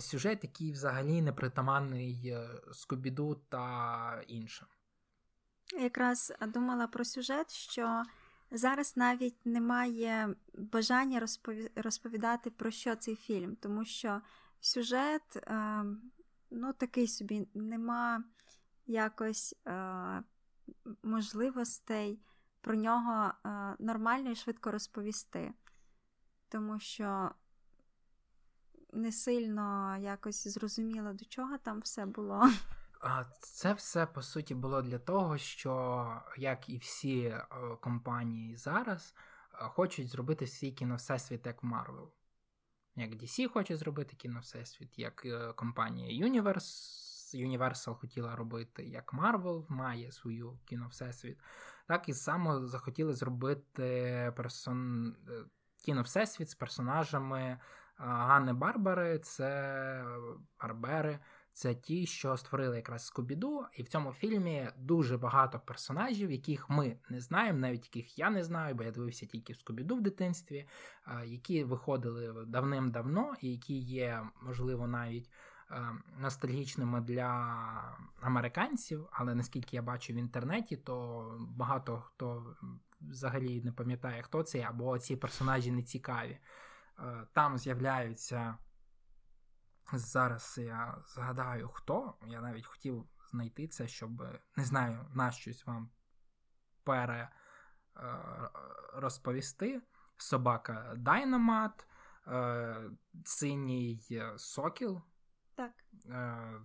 сюжет, 0.00 0.38
який 0.42 0.72
взагалі 0.72 1.22
не 1.22 1.32
притаманний 1.32 2.36
Скобіду 2.72 3.34
та 3.48 4.22
іншим. 4.26 4.68
Якраз 5.80 6.32
думала 6.40 6.86
про 6.86 7.04
сюжет, 7.04 7.50
що 7.52 8.02
зараз 8.52 8.96
навіть 8.96 9.46
немає 9.46 10.34
бажання 10.54 11.26
розповідати 11.76 12.50
про 12.50 12.70
що 12.70 12.96
цей 12.96 13.16
фільм, 13.16 13.56
тому 13.56 13.84
що 13.84 14.20
сюжет, 14.60 15.46
ну, 16.50 16.72
такий 16.72 17.08
собі, 17.08 17.48
нема 17.54 18.24
якось 18.86 19.54
е, 19.66 20.22
можливостей 21.02 22.20
про 22.60 22.74
нього 22.74 23.32
е, 23.46 23.76
нормально 23.78 24.30
і 24.30 24.34
швидко 24.34 24.70
розповісти, 24.70 25.52
тому 26.48 26.80
що 26.80 27.30
не 28.92 29.12
сильно 29.12 29.96
якось 30.00 30.48
зрозуміло, 30.48 31.12
до 31.12 31.24
чого 31.24 31.58
там 31.58 31.80
все 31.80 32.06
було. 32.06 32.50
Це 33.40 33.72
все 33.72 34.06
по 34.06 34.22
суті 34.22 34.54
було 34.54 34.82
для 34.82 34.98
того, 34.98 35.38
що, 35.38 36.22
як 36.36 36.68
і 36.68 36.78
всі 36.78 37.20
е, 37.24 37.46
компанії 37.80 38.56
зараз, 38.56 39.14
е, 39.54 39.56
хочуть 39.56 40.08
зробити 40.08 40.46
свій 40.46 40.72
кіновсесвіт 40.72 41.46
як 41.46 41.64
Marvel. 41.64 42.08
Як 42.96 43.10
DC 43.10 43.48
хоче 43.48 43.76
зробити 43.76 44.16
кіновсесвіт, 44.16 44.98
як 44.98 45.24
е, 45.24 45.52
компанія 45.52 46.26
Universe 46.26 47.02
Universal 47.34 47.94
хотіла 47.94 48.36
робити, 48.36 48.84
як 48.84 49.14
Marvel 49.14 49.64
має 49.68 50.12
свою 50.12 50.58
кіновсесвіт, 50.64 51.38
так 51.88 52.08
і 52.08 52.14
само 52.14 52.66
захотіли 52.66 53.14
зробити 53.14 54.32
персон... 54.36 55.16
Кіновсесвіт 55.84 56.50
з 56.50 56.54
персонажами 56.54 57.58
Ганни 57.96 58.52
Барбари, 58.52 59.18
це 59.18 60.04
Барбери. 60.60 61.18
Це 61.52 61.74
ті, 61.74 62.06
що 62.06 62.36
створили 62.36 62.76
якраз 62.76 63.06
Скубіду, 63.06 63.64
і 63.76 63.82
в 63.82 63.88
цьому 63.88 64.12
фільмі 64.12 64.68
дуже 64.78 65.18
багато 65.18 65.60
персонажів, 65.60 66.30
яких 66.30 66.70
ми 66.70 66.96
не 67.08 67.20
знаємо, 67.20 67.58
навіть 67.58 67.96
яких 67.96 68.18
я 68.18 68.30
не 68.30 68.44
знаю, 68.44 68.74
бо 68.74 68.84
я 68.84 68.90
дивився 68.90 69.26
тільки 69.26 69.52
в 69.52 69.56
Скубіду 69.56 69.96
в 69.96 70.00
дитинстві, 70.00 70.68
які 71.24 71.64
виходили 71.64 72.44
давним-давно, 72.46 73.34
і 73.40 73.50
які 73.50 73.78
є, 73.78 74.22
можливо, 74.42 74.86
навіть 74.86 75.30
Е, 75.72 75.92
ностальгічними 76.18 77.00
для 77.00 77.96
американців, 78.20 79.08
але 79.12 79.34
наскільки 79.34 79.76
я 79.76 79.82
бачу 79.82 80.12
в 80.12 80.16
інтернеті, 80.16 80.76
то 80.76 81.26
багато 81.40 81.98
хто 81.98 82.56
взагалі 83.00 83.62
не 83.62 83.72
пам'ятає, 83.72 84.22
хто 84.22 84.42
це, 84.42 84.60
або 84.60 84.98
ці 84.98 85.16
персонажі 85.16 85.72
не 85.72 85.82
цікаві. 85.82 86.38
Е, 86.98 87.26
там 87.32 87.58
з'являються. 87.58 88.56
Зараз 89.92 90.58
я 90.58 90.98
згадаю, 91.06 91.68
хто. 91.68 92.14
Я 92.26 92.40
навіть 92.40 92.66
хотів 92.66 93.06
знайти 93.30 93.68
це, 93.68 93.88
щоб 93.88 94.22
не 94.56 94.64
знаю, 94.64 95.06
на 95.14 95.30
щось 95.30 95.66
вам 95.66 95.90
пере 96.84 97.28
е, 97.96 98.18
розповісти. 98.94 99.82
Собака 100.16 100.94
Дайнамат, 100.96 101.86
синій 103.24 104.00
сокіл, 104.36 105.02
так. 105.54 105.72
Е, 106.08 106.60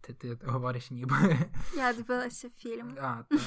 ти, 0.00 0.14
ти, 0.14 0.36
ти 0.36 0.46
говориш 0.46 0.90
ніби. 0.90 1.38
Я 1.76 1.92
дивилася 1.92 2.50
фільм. 2.50 2.96
А, 3.00 3.22
так. 3.22 3.40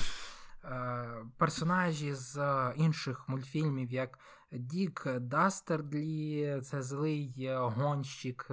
Е, 0.64 1.26
персонажі 1.38 2.14
з 2.14 2.38
інших 2.76 3.30
мультфільмів, 3.30 3.92
як 3.92 4.20
Дік 4.52 5.08
Дастердлі, 5.20 6.62
це 6.64 6.82
злий 6.82 7.50
гонщик 7.50 8.48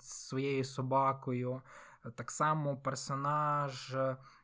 з 0.00 0.06
своєю 0.06 0.64
собакою. 0.64 1.62
Так 2.14 2.30
само 2.30 2.76
персонаж 2.76 3.96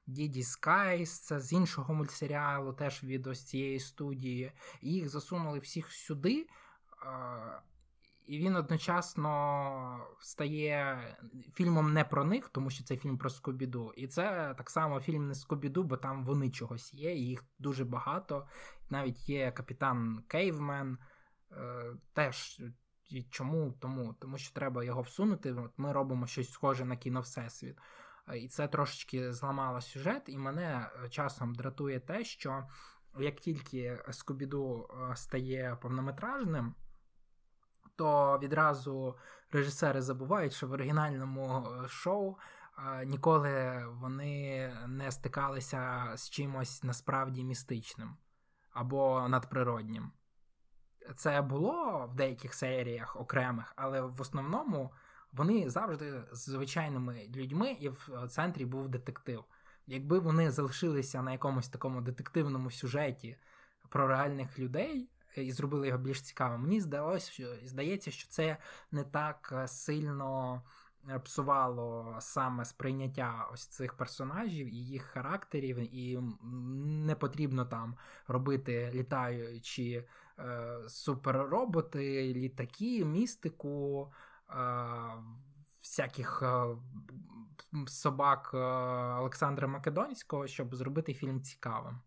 Діді 0.07 0.43
Скайс, 0.43 1.21
це 1.21 1.41
з 1.41 1.53
іншого 1.53 1.95
мультсеріалу, 1.95 2.73
теж 2.73 3.05
від 3.05 3.27
ось 3.27 3.45
цієї 3.45 3.81
студії. 3.81 4.53
Їх 4.81 5.09
засунули 5.09 5.59
всіх 5.59 5.93
сюди. 5.93 6.47
І 8.27 8.39
він 8.39 8.57
одночасно 8.57 10.07
стає 10.21 10.99
фільмом 11.55 11.93
не 11.93 12.05
про 12.05 12.25
них, 12.25 12.49
тому 12.49 12.71
що 12.71 12.85
це 12.85 12.97
фільм 12.97 13.19
про 13.19 13.31
Скубі-Ду. 13.31 13.93
І 13.97 14.07
це 14.07 14.55
так 14.59 14.71
само 14.71 15.01
фільм 15.01 15.29
не 15.29 15.35
Скубі-Ду, 15.35 15.83
бо 15.83 15.97
там 15.97 16.25
вони 16.25 16.51
чогось 16.51 16.95
є, 16.95 17.15
і 17.15 17.27
їх 17.27 17.45
дуже 17.59 17.85
багато. 17.85 18.47
Навіть 18.91 19.29
є 19.29 19.53
капітан 19.53 20.23
Кейвмен. 20.29 20.99
Е, 21.53 21.95
теж 22.13 22.63
чому? 23.31 23.73
Тому 23.81 24.15
Тому 24.21 24.39
що 24.39 24.55
треба 24.55 24.85
його 24.85 25.03
всунути. 25.03 25.53
От 25.53 25.73
Ми 25.77 25.93
робимо 25.93 26.27
щось 26.27 26.53
схоже 26.53 26.85
на 26.85 26.97
кіновсесвіт. 26.97 27.79
Е, 28.29 28.39
і 28.39 28.49
це 28.49 28.69
трошечки 28.69 29.33
зламало 29.33 29.81
сюжет, 29.81 30.23
і 30.27 30.39
мене 30.39 30.91
е, 31.05 31.09
часом 31.09 31.55
дратує 31.55 32.01
те, 32.01 32.25
що 32.25 32.65
як 33.19 33.41
тільки 33.41 34.03
Скубі-Ду 34.11 34.89
стає 35.15 35.79
повнометражним 35.83 36.75
то 37.97 38.39
відразу 38.43 39.17
режисери 39.53 40.03
забувають, 40.03 40.53
що 40.53 40.67
в 40.67 40.73
оригінальному 40.73 41.67
е, 41.85 41.89
шоу 41.89 42.37
е, 42.79 43.07
ніколи 43.07 43.85
вони 43.89 44.73
не 44.87 45.13
стикалися 45.13 46.13
з 46.17 46.31
чимось 46.31 46.83
насправді 46.83 47.45
містичним 47.45 48.17
або 48.71 49.29
надприроднім. 49.29 50.13
Це 51.17 51.43
було 51.43 52.07
в 52.13 52.15
деяких 52.15 52.55
серіях 52.55 53.17
окремих, 53.21 53.73
але 53.77 54.01
в 54.01 54.21
основному 54.21 54.93
вони 55.33 55.71
завжди 55.71 56.23
з 56.33 56.45
звичайними 56.45 57.29
людьми, 57.37 57.77
і 57.81 57.89
в 57.89 58.29
центрі 58.29 58.65
був 58.65 58.89
детектив. 58.89 59.45
Якби 59.87 60.19
вони 60.19 60.51
залишилися 60.51 61.23
на 61.23 61.33
якомусь 61.33 61.69
такому 61.69 62.01
детективному 62.01 62.71
сюжеті 62.71 63.37
про 63.89 64.09
реальних 64.09 64.59
людей, 64.59 65.11
і 65.43 65.53
зробили 65.53 65.87
його 65.87 65.99
більш 65.99 66.23
цікавим. 66.23 66.61
Мені 66.61 66.81
здалося, 66.81 67.33
що 67.33 67.57
здається, 67.65 68.11
що 68.11 68.29
це 68.29 68.57
не 68.91 69.05
так 69.05 69.55
е, 69.57 69.69
сильно 69.69 70.63
е, 71.11 71.19
псувало 71.19 72.17
саме 72.21 72.65
сприйняття 72.65 73.49
ось 73.53 73.67
цих 73.67 73.95
персонажів 73.95 74.67
і 74.67 74.77
їх 74.77 75.03
характерів, 75.03 75.95
і 75.95 76.19
не 77.07 77.15
потрібно 77.15 77.65
там 77.65 77.97
робити 78.27 78.91
літаючі 78.95 80.09
е, 80.39 80.79
суперроботи, 80.89 82.35
літаки, 82.35 83.05
містику. 83.05 84.13
Е, 84.51 84.57
Всяких 85.83 86.43
е, 86.43 86.77
собак 87.87 88.51
Олександра 89.21 89.69
Македонського, 89.69 90.47
щоб 90.47 90.75
зробити 90.75 91.15
фільм 91.15 91.43
цікавим. 91.43 92.01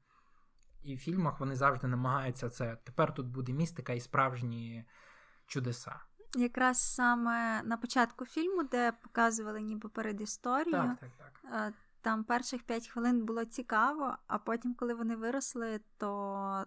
І 0.82 0.96
в 0.96 1.00
фільмах 1.00 1.40
вони 1.40 1.56
завжди 1.56 1.88
намагаються 1.88 2.50
це. 2.50 2.78
Тепер 2.84 3.14
тут 3.14 3.28
буде 3.28 3.54
містика 3.54 3.94
і 3.94 4.00
справжні 4.00 4.86
чудеса. 5.48 6.00
Якраз 6.36 6.94
саме 6.96 7.64
на 7.64 7.78
початку 7.78 8.26
фільму, 8.26 8.64
де 8.64 8.92
показували 8.92 9.62
ніби 9.62 9.90
перед 9.90 10.22
історією, 10.22 10.96
Так, 11.00 11.12
так, 11.18 11.34
так. 11.52 11.74
там 12.02 12.24
перших 12.24 12.64
5 12.64 12.88
хвилин 12.88 13.26
було 13.26 13.46
цікаво, 13.46 14.18
а 14.28 14.38
потім, 14.38 14.74
коли 14.76 14.94
вони 14.94 15.16
виросли, 15.16 15.80
то 15.98 16.66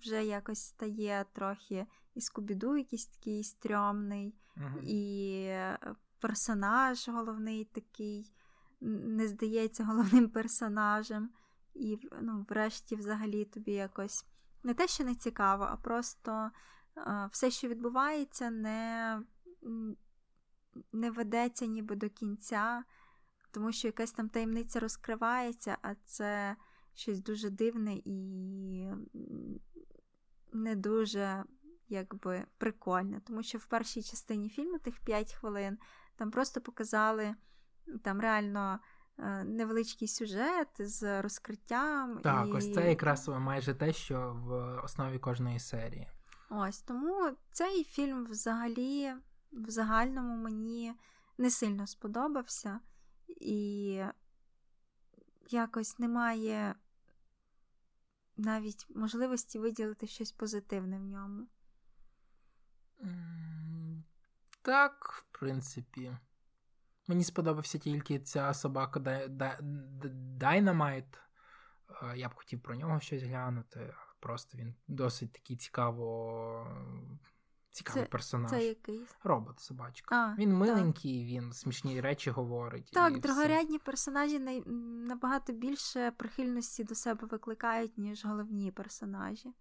вже 0.00 0.24
якось 0.24 0.64
стає 0.66 1.24
трохи 1.32 1.86
і 2.14 2.20
Скубіду 2.20 2.76
якийсь 2.76 3.06
такий 3.06 3.44
стрьомний, 3.44 4.34
Угу. 4.56 4.78
і 4.82 5.50
персонаж 6.20 7.08
головний 7.08 7.64
такий 7.64 8.32
не 8.80 9.28
здається 9.28 9.84
головним 9.84 10.28
персонажем. 10.28 11.30
І 11.74 11.98
ну, 12.20 12.46
врешті, 12.48 12.96
взагалі, 12.96 13.44
тобі 13.44 13.72
якось 13.72 14.24
не 14.62 14.74
те, 14.74 14.88
що 14.88 15.04
не 15.04 15.14
цікаво, 15.14 15.66
а 15.70 15.76
просто 15.76 16.50
е, 16.96 17.28
все, 17.32 17.50
що 17.50 17.68
відбувається, 17.68 18.50
не 18.50 19.22
не 20.92 21.10
ведеться 21.10 21.66
ніби 21.66 21.96
до 21.96 22.08
кінця, 22.08 22.84
тому 23.50 23.72
що 23.72 23.88
якась 23.88 24.12
там 24.12 24.28
таємниця 24.28 24.80
розкривається, 24.80 25.78
а 25.82 25.94
це 25.94 26.56
щось 26.94 27.20
дуже 27.20 27.50
дивне 27.50 27.94
і 28.04 28.86
не 30.52 30.76
дуже 30.76 31.44
якби 31.88 32.44
прикольне. 32.58 33.20
Тому 33.20 33.42
що 33.42 33.58
в 33.58 33.66
першій 33.66 34.02
частині 34.02 34.48
фільму 34.48 34.78
тих 34.78 35.00
5 35.00 35.32
хвилин 35.32 35.78
там 36.16 36.30
просто 36.30 36.60
показали 36.60 37.34
там 38.02 38.20
реально 38.20 38.80
невеличкий 39.44 40.08
сюжет 40.08 40.68
з 40.78 41.22
розкриттям. 41.22 42.18
Так, 42.22 42.46
і... 42.48 42.50
ось 42.50 42.74
це 42.74 42.88
якраз 42.88 43.28
майже 43.28 43.74
те, 43.74 43.92
що 43.92 44.32
в 44.44 44.80
основі 44.84 45.18
кожної 45.18 45.58
серії. 45.58 46.08
Ось 46.50 46.82
тому 46.82 47.30
цей 47.52 47.84
фільм 47.84 48.26
взагалі 48.26 49.12
в 49.52 49.70
загальному 49.70 50.36
мені 50.36 50.94
не 51.38 51.50
сильно 51.50 51.86
сподобався, 51.86 52.80
і 53.28 54.04
якось 55.50 55.98
немає 55.98 56.74
навіть 58.36 58.86
можливості 58.94 59.58
виділити 59.58 60.06
щось 60.06 60.32
позитивне 60.32 60.98
в 60.98 61.04
ньому. 61.04 61.46
Так, 64.62 65.12
в 65.12 65.38
принципі. 65.38 66.16
Мені 67.10 67.24
сподобався 67.24 67.78
тільки 67.78 68.18
ця 68.18 68.54
собака 68.54 69.00
Dynamite. 70.38 71.18
Е, 72.02 72.16
я 72.16 72.28
б 72.28 72.34
хотів 72.34 72.60
про 72.60 72.74
нього 72.74 73.00
щось 73.00 73.22
глянути. 73.22 73.94
Просто 74.20 74.58
він 74.58 74.74
досить 74.88 75.32
такий 75.32 75.56
цікаво. 75.56 76.66
Цікавий 77.70 78.02
це, 78.02 78.08
персонаж. 78.08 78.50
Це 78.50 78.64
який? 78.64 79.06
Робот, 79.24 79.60
собачка. 79.60 80.16
А, 80.16 80.34
він 80.38 80.54
миленький, 80.54 81.20
так. 81.20 81.30
він 81.30 81.52
смішні 81.52 82.00
речі 82.00 82.30
говорить. 82.30 82.90
Так, 82.92 83.16
і 83.16 83.20
другорядні 83.20 83.76
все. 83.76 83.84
персонажі 83.84 84.38
набагато 85.08 85.52
більше 85.52 86.10
прихильності 86.10 86.84
до 86.84 86.94
себе 86.94 87.26
викликають, 87.26 87.98
ніж 87.98 88.24
головні 88.24 88.70
персонажі. 88.70 89.54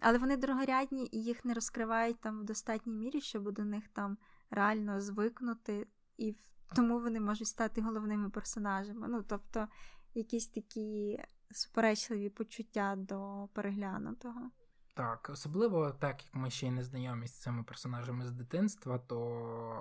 Але 0.00 0.18
вони 0.18 0.36
другорядні 0.36 1.08
і 1.12 1.22
їх 1.22 1.44
не 1.44 1.54
розкривають 1.54 2.20
там 2.20 2.40
в 2.40 2.44
достатній 2.44 2.94
мірі, 2.94 3.20
щоб 3.20 3.52
до 3.52 3.64
них 3.64 3.88
там 3.88 4.18
реально 4.50 5.00
звикнути, 5.00 5.86
і 6.16 6.36
тому 6.76 7.00
вони 7.00 7.20
можуть 7.20 7.48
стати 7.48 7.80
головними 7.80 8.30
персонажами. 8.30 9.08
Ну, 9.08 9.24
тобто, 9.28 9.68
якісь 10.14 10.46
такі 10.46 11.18
суперечливі 11.50 12.28
почуття 12.28 12.94
до 12.96 13.48
переглянутого. 13.52 14.50
Так, 14.94 15.30
особливо 15.32 15.90
так 15.90 16.24
як 16.24 16.34
ми 16.34 16.50
ще 16.50 16.66
й 16.66 16.70
не 16.70 16.84
знайомі 16.84 17.26
з 17.26 17.40
цими 17.40 17.62
персонажами 17.62 18.26
з 18.26 18.32
дитинства, 18.32 18.98
то 18.98 19.18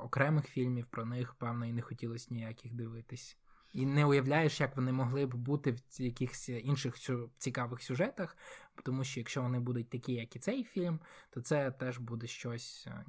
окремих 0.04 0.46
фільмів 0.46 0.86
про 0.86 1.06
них, 1.06 1.34
певно, 1.34 1.66
і 1.66 1.74
не 1.74 1.82
хотілося 1.82 2.28
ніяких 2.32 2.74
дивитись. 2.74 3.38
І 3.74 3.86
не 3.86 4.06
уявляєш, 4.06 4.62
як 4.62 4.76
вони 4.76 4.92
могли 4.92 5.26
б 5.26 5.36
бути 5.36 5.72
в 5.72 6.02
якихось 6.02 6.50
інших 6.50 6.96
цікавих 7.38 7.84
сюжетах, 7.84 8.38
тому 8.84 9.04
що 9.04 9.20
якщо 9.20 9.42
вони 9.42 9.60
будуть 9.60 9.90
такі, 9.90 10.14
як 10.14 10.36
і 10.36 10.40
цей 10.40 10.64
фільм, 10.64 11.00
то 11.30 11.42
це 11.42 11.72
теж 11.72 11.98
буде 11.98 12.28
щось 12.28 12.88
е, 12.88 13.06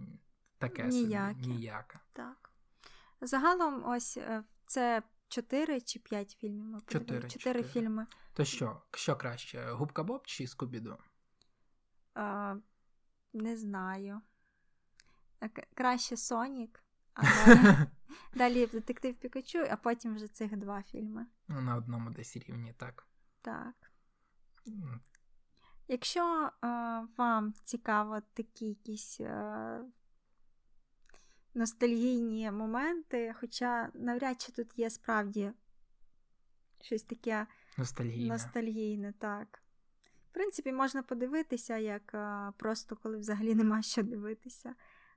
таке 0.58 0.84
ніяке. 0.84 1.34
собі 1.34 1.46
ніяке. 1.46 1.98
Так. 2.12 2.43
Загалом, 3.26 3.84
ось 3.86 4.16
е, 4.16 4.44
це 4.66 5.02
чотири 5.28 5.80
чи 5.80 5.98
п'ять 5.98 6.30
фільмів. 6.30 6.64
Ми 6.64 6.80
чотири, 6.86 7.30
чотири 7.30 7.62
фільми. 7.62 8.06
То 8.32 8.44
що, 8.44 8.82
що 8.94 9.16
краще? 9.16 9.70
Губка 9.70 10.02
Боб 10.02 10.26
чи 10.26 10.46
Скубіду? 10.46 10.98
А, 12.14 12.56
Не 13.32 13.56
знаю. 13.56 14.20
Е, 15.42 15.50
краще 15.74 16.16
Сонік. 16.16 16.80
А 17.14 17.22
далі, 17.46 17.86
далі 18.34 18.66
детектив 18.66 19.14
Пікачу, 19.14 19.66
а 19.70 19.76
потім 19.76 20.14
вже 20.14 20.28
цих 20.28 20.56
два 20.56 20.82
фільми. 20.82 21.26
Ну, 21.48 21.60
на 21.60 21.76
одному 21.76 22.10
десь 22.10 22.36
рівні, 22.36 22.74
так. 22.76 23.06
Так. 23.42 23.74
Якщо 25.88 26.50
е, 26.64 26.68
вам 27.16 27.52
цікаво 27.64 28.20
такі 28.34 28.66
якісь 28.66 29.20
е, 29.20 29.80
ностальгійні 31.54 32.50
моменти, 32.50 33.34
хоча 33.40 33.90
навряд 33.94 34.40
чи 34.40 34.52
тут 34.52 34.78
є 34.78 34.90
справді 34.90 35.52
щось 36.80 37.02
таке 37.02 37.46
ностальгійне, 37.78 38.28
ностальгійне 38.28 39.12
так. 39.18 39.62
В 40.30 40.34
принципі, 40.34 40.72
можна 40.72 41.02
подивитися, 41.02 41.76
як 41.76 42.14
просто 42.56 42.96
коли 42.96 43.18
взагалі 43.18 43.54
нема 43.54 43.82
що 43.82 44.02
дивитися. 44.02 44.74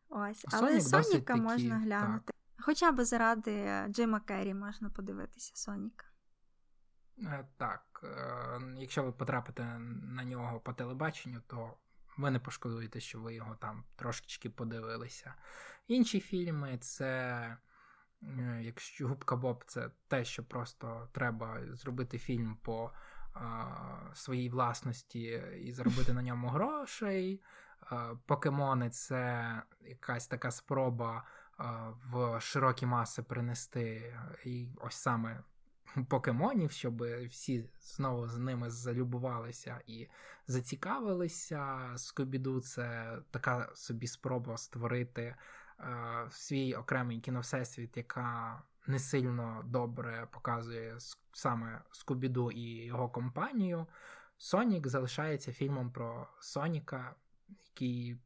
Ось. 0.09 0.45
Але 0.51 0.81
Соніка 0.81 1.35
можна 1.35 1.75
такі, 1.75 1.85
глянути. 1.85 2.25
Так. 2.25 2.35
Хоча 2.59 2.91
б 2.91 3.03
заради 3.03 3.85
Джима 3.89 4.19
Керрі 4.19 4.53
можна 4.53 4.89
подивитися 4.89 5.51
Соніка. 5.55 6.05
Е, 7.23 7.47
так, 7.57 8.01
е, 8.03 8.61
якщо 8.77 9.03
ви 9.03 9.11
потрапите 9.11 9.63
на 10.03 10.23
нього 10.23 10.59
по 10.59 10.73
телебаченню, 10.73 11.41
то 11.47 11.73
ви 12.17 12.31
не 12.31 12.39
пошкодуєте, 12.39 12.99
що 12.99 13.19
ви 13.19 13.33
його 13.33 13.55
там 13.55 13.83
трошечки 13.95 14.49
подивилися. 14.49 15.33
Інші 15.87 16.19
фільми 16.19 16.77
це. 16.77 17.57
Е, 18.23 18.59
якщо 18.63 19.07
Губка 19.07 19.35
Боб 19.35 19.63
це 19.67 19.91
те, 20.07 20.25
що 20.25 20.43
просто 20.43 21.09
треба 21.13 21.59
зробити 21.75 22.17
фільм 22.17 22.57
по 22.63 22.91
своїй 24.13 24.49
власності 24.49 25.43
і 25.61 25.71
заробити 25.71 26.13
на 26.13 26.21
ньому 26.21 26.47
грошей. 26.47 27.41
Покемони 28.25 28.89
це 28.89 29.61
якась 29.81 30.27
така 30.27 30.51
спроба 30.51 31.23
в 32.11 32.39
широкі 32.39 32.85
маси 32.85 33.23
принести 33.23 34.15
і 34.45 34.69
ось 34.81 34.95
саме 34.95 35.43
покемонів, 36.09 36.71
щоб 36.71 37.03
всі 37.27 37.69
знову 37.81 38.27
з 38.27 38.37
ними 38.37 38.69
залюбувалися 38.69 39.81
і 39.87 40.07
зацікавилися. 40.47 41.91
Скобіду 41.95 42.61
це 42.61 43.17
така 43.31 43.69
собі 43.75 44.07
спроба 44.07 44.57
створити 44.57 45.35
свій 46.29 46.73
окремий 46.73 47.19
кіновсесвіт, 47.19 47.97
яка 47.97 48.61
не 48.87 48.99
сильно 48.99 49.63
добре 49.65 50.27
показує 50.31 50.97
саме 51.33 51.81
Скубіду 51.91 52.51
і 52.51 52.85
його 52.85 53.09
компанію. 53.09 53.87
Сонік 54.37 54.87
залишається 54.87 55.53
фільмом 55.53 55.91
про 55.91 56.27
Соніка, 56.39 57.15
який 57.67 58.17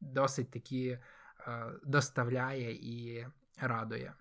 досить 0.00 0.50
таки 0.50 1.00
е, 1.40 1.72
доставляє 1.84 2.72
і 2.72 3.26
радує. 3.60 4.14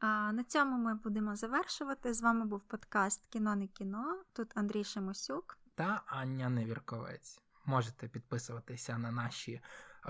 А 0.00 0.32
на 0.32 0.44
цьому 0.44 0.78
ми 0.78 0.94
будемо 0.94 1.36
завершувати. 1.36 2.14
З 2.14 2.22
вами 2.22 2.44
був 2.44 2.60
подкаст 2.60 3.26
Кіно 3.26 3.56
не 3.56 3.66
кіно. 3.66 4.22
Тут 4.32 4.52
Андрій 4.54 4.84
Шимосюк 4.84 5.58
та 5.74 6.02
Аня 6.06 6.48
Невірковець. 6.48 7.40
Можете 7.64 8.08
підписуватися 8.08 8.98
на 8.98 9.10
наші 9.10 9.60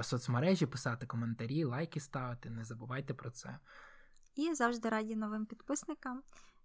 соцмережі, 0.02 0.66
писати 0.66 1.06
коментарі, 1.06 1.64
лайки 1.64 2.00
ставити. 2.00 2.50
Не 2.50 2.64
забувайте 2.64 3.14
про 3.14 3.30
це. 3.30 3.58
І 4.34 4.54
завжди 4.54 4.88
раді 4.88 5.16
новим 5.16 5.46
підписникам. 5.46 6.22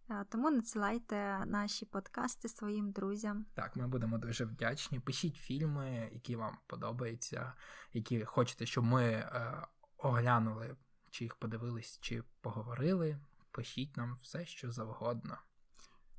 Е, 0.10 0.26
тому 0.30 0.52
надсилайте 0.52 1.46
наші 1.46 1.86
подкасти 1.86 2.50
своїм 2.50 2.92
друзям. 2.92 3.46
Так, 3.54 3.76
ми 3.76 3.88
будемо 3.88 4.18
дуже 4.18 4.46
вдячні. 4.46 5.00
Пишіть 5.00 5.36
фільми, 5.36 6.10
які 6.14 6.36
вам 6.36 6.58
подобаються, 6.68 7.54
які 7.94 8.26
хочете, 8.26 8.66
щоб 8.66 8.84
ми 8.84 9.04
е, 9.04 9.68
оглянули, 9.98 10.76
чи 11.14 11.24
їх 11.24 11.36
подивились, 11.36 12.00
чи 12.02 12.24
поговорили. 12.42 13.18
Пишіть 13.52 13.98
нам 13.98 14.18
все, 14.22 14.46
що 14.46 14.72
завгодно. 14.72 15.38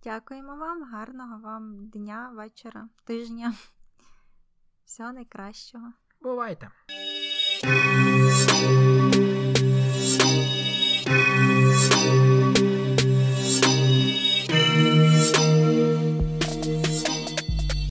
Дякуємо 0.04 0.56
вам, 0.56 0.92
гарного 0.92 1.40
вам 1.40 1.88
дня, 1.88 2.30
вечора, 2.34 2.88
тижня. 3.04 3.54
Всього 4.84 5.12
найкращого. 5.12 5.92
Бувайте! 6.20 6.70
Thank 11.06 12.28
you. 12.28 12.33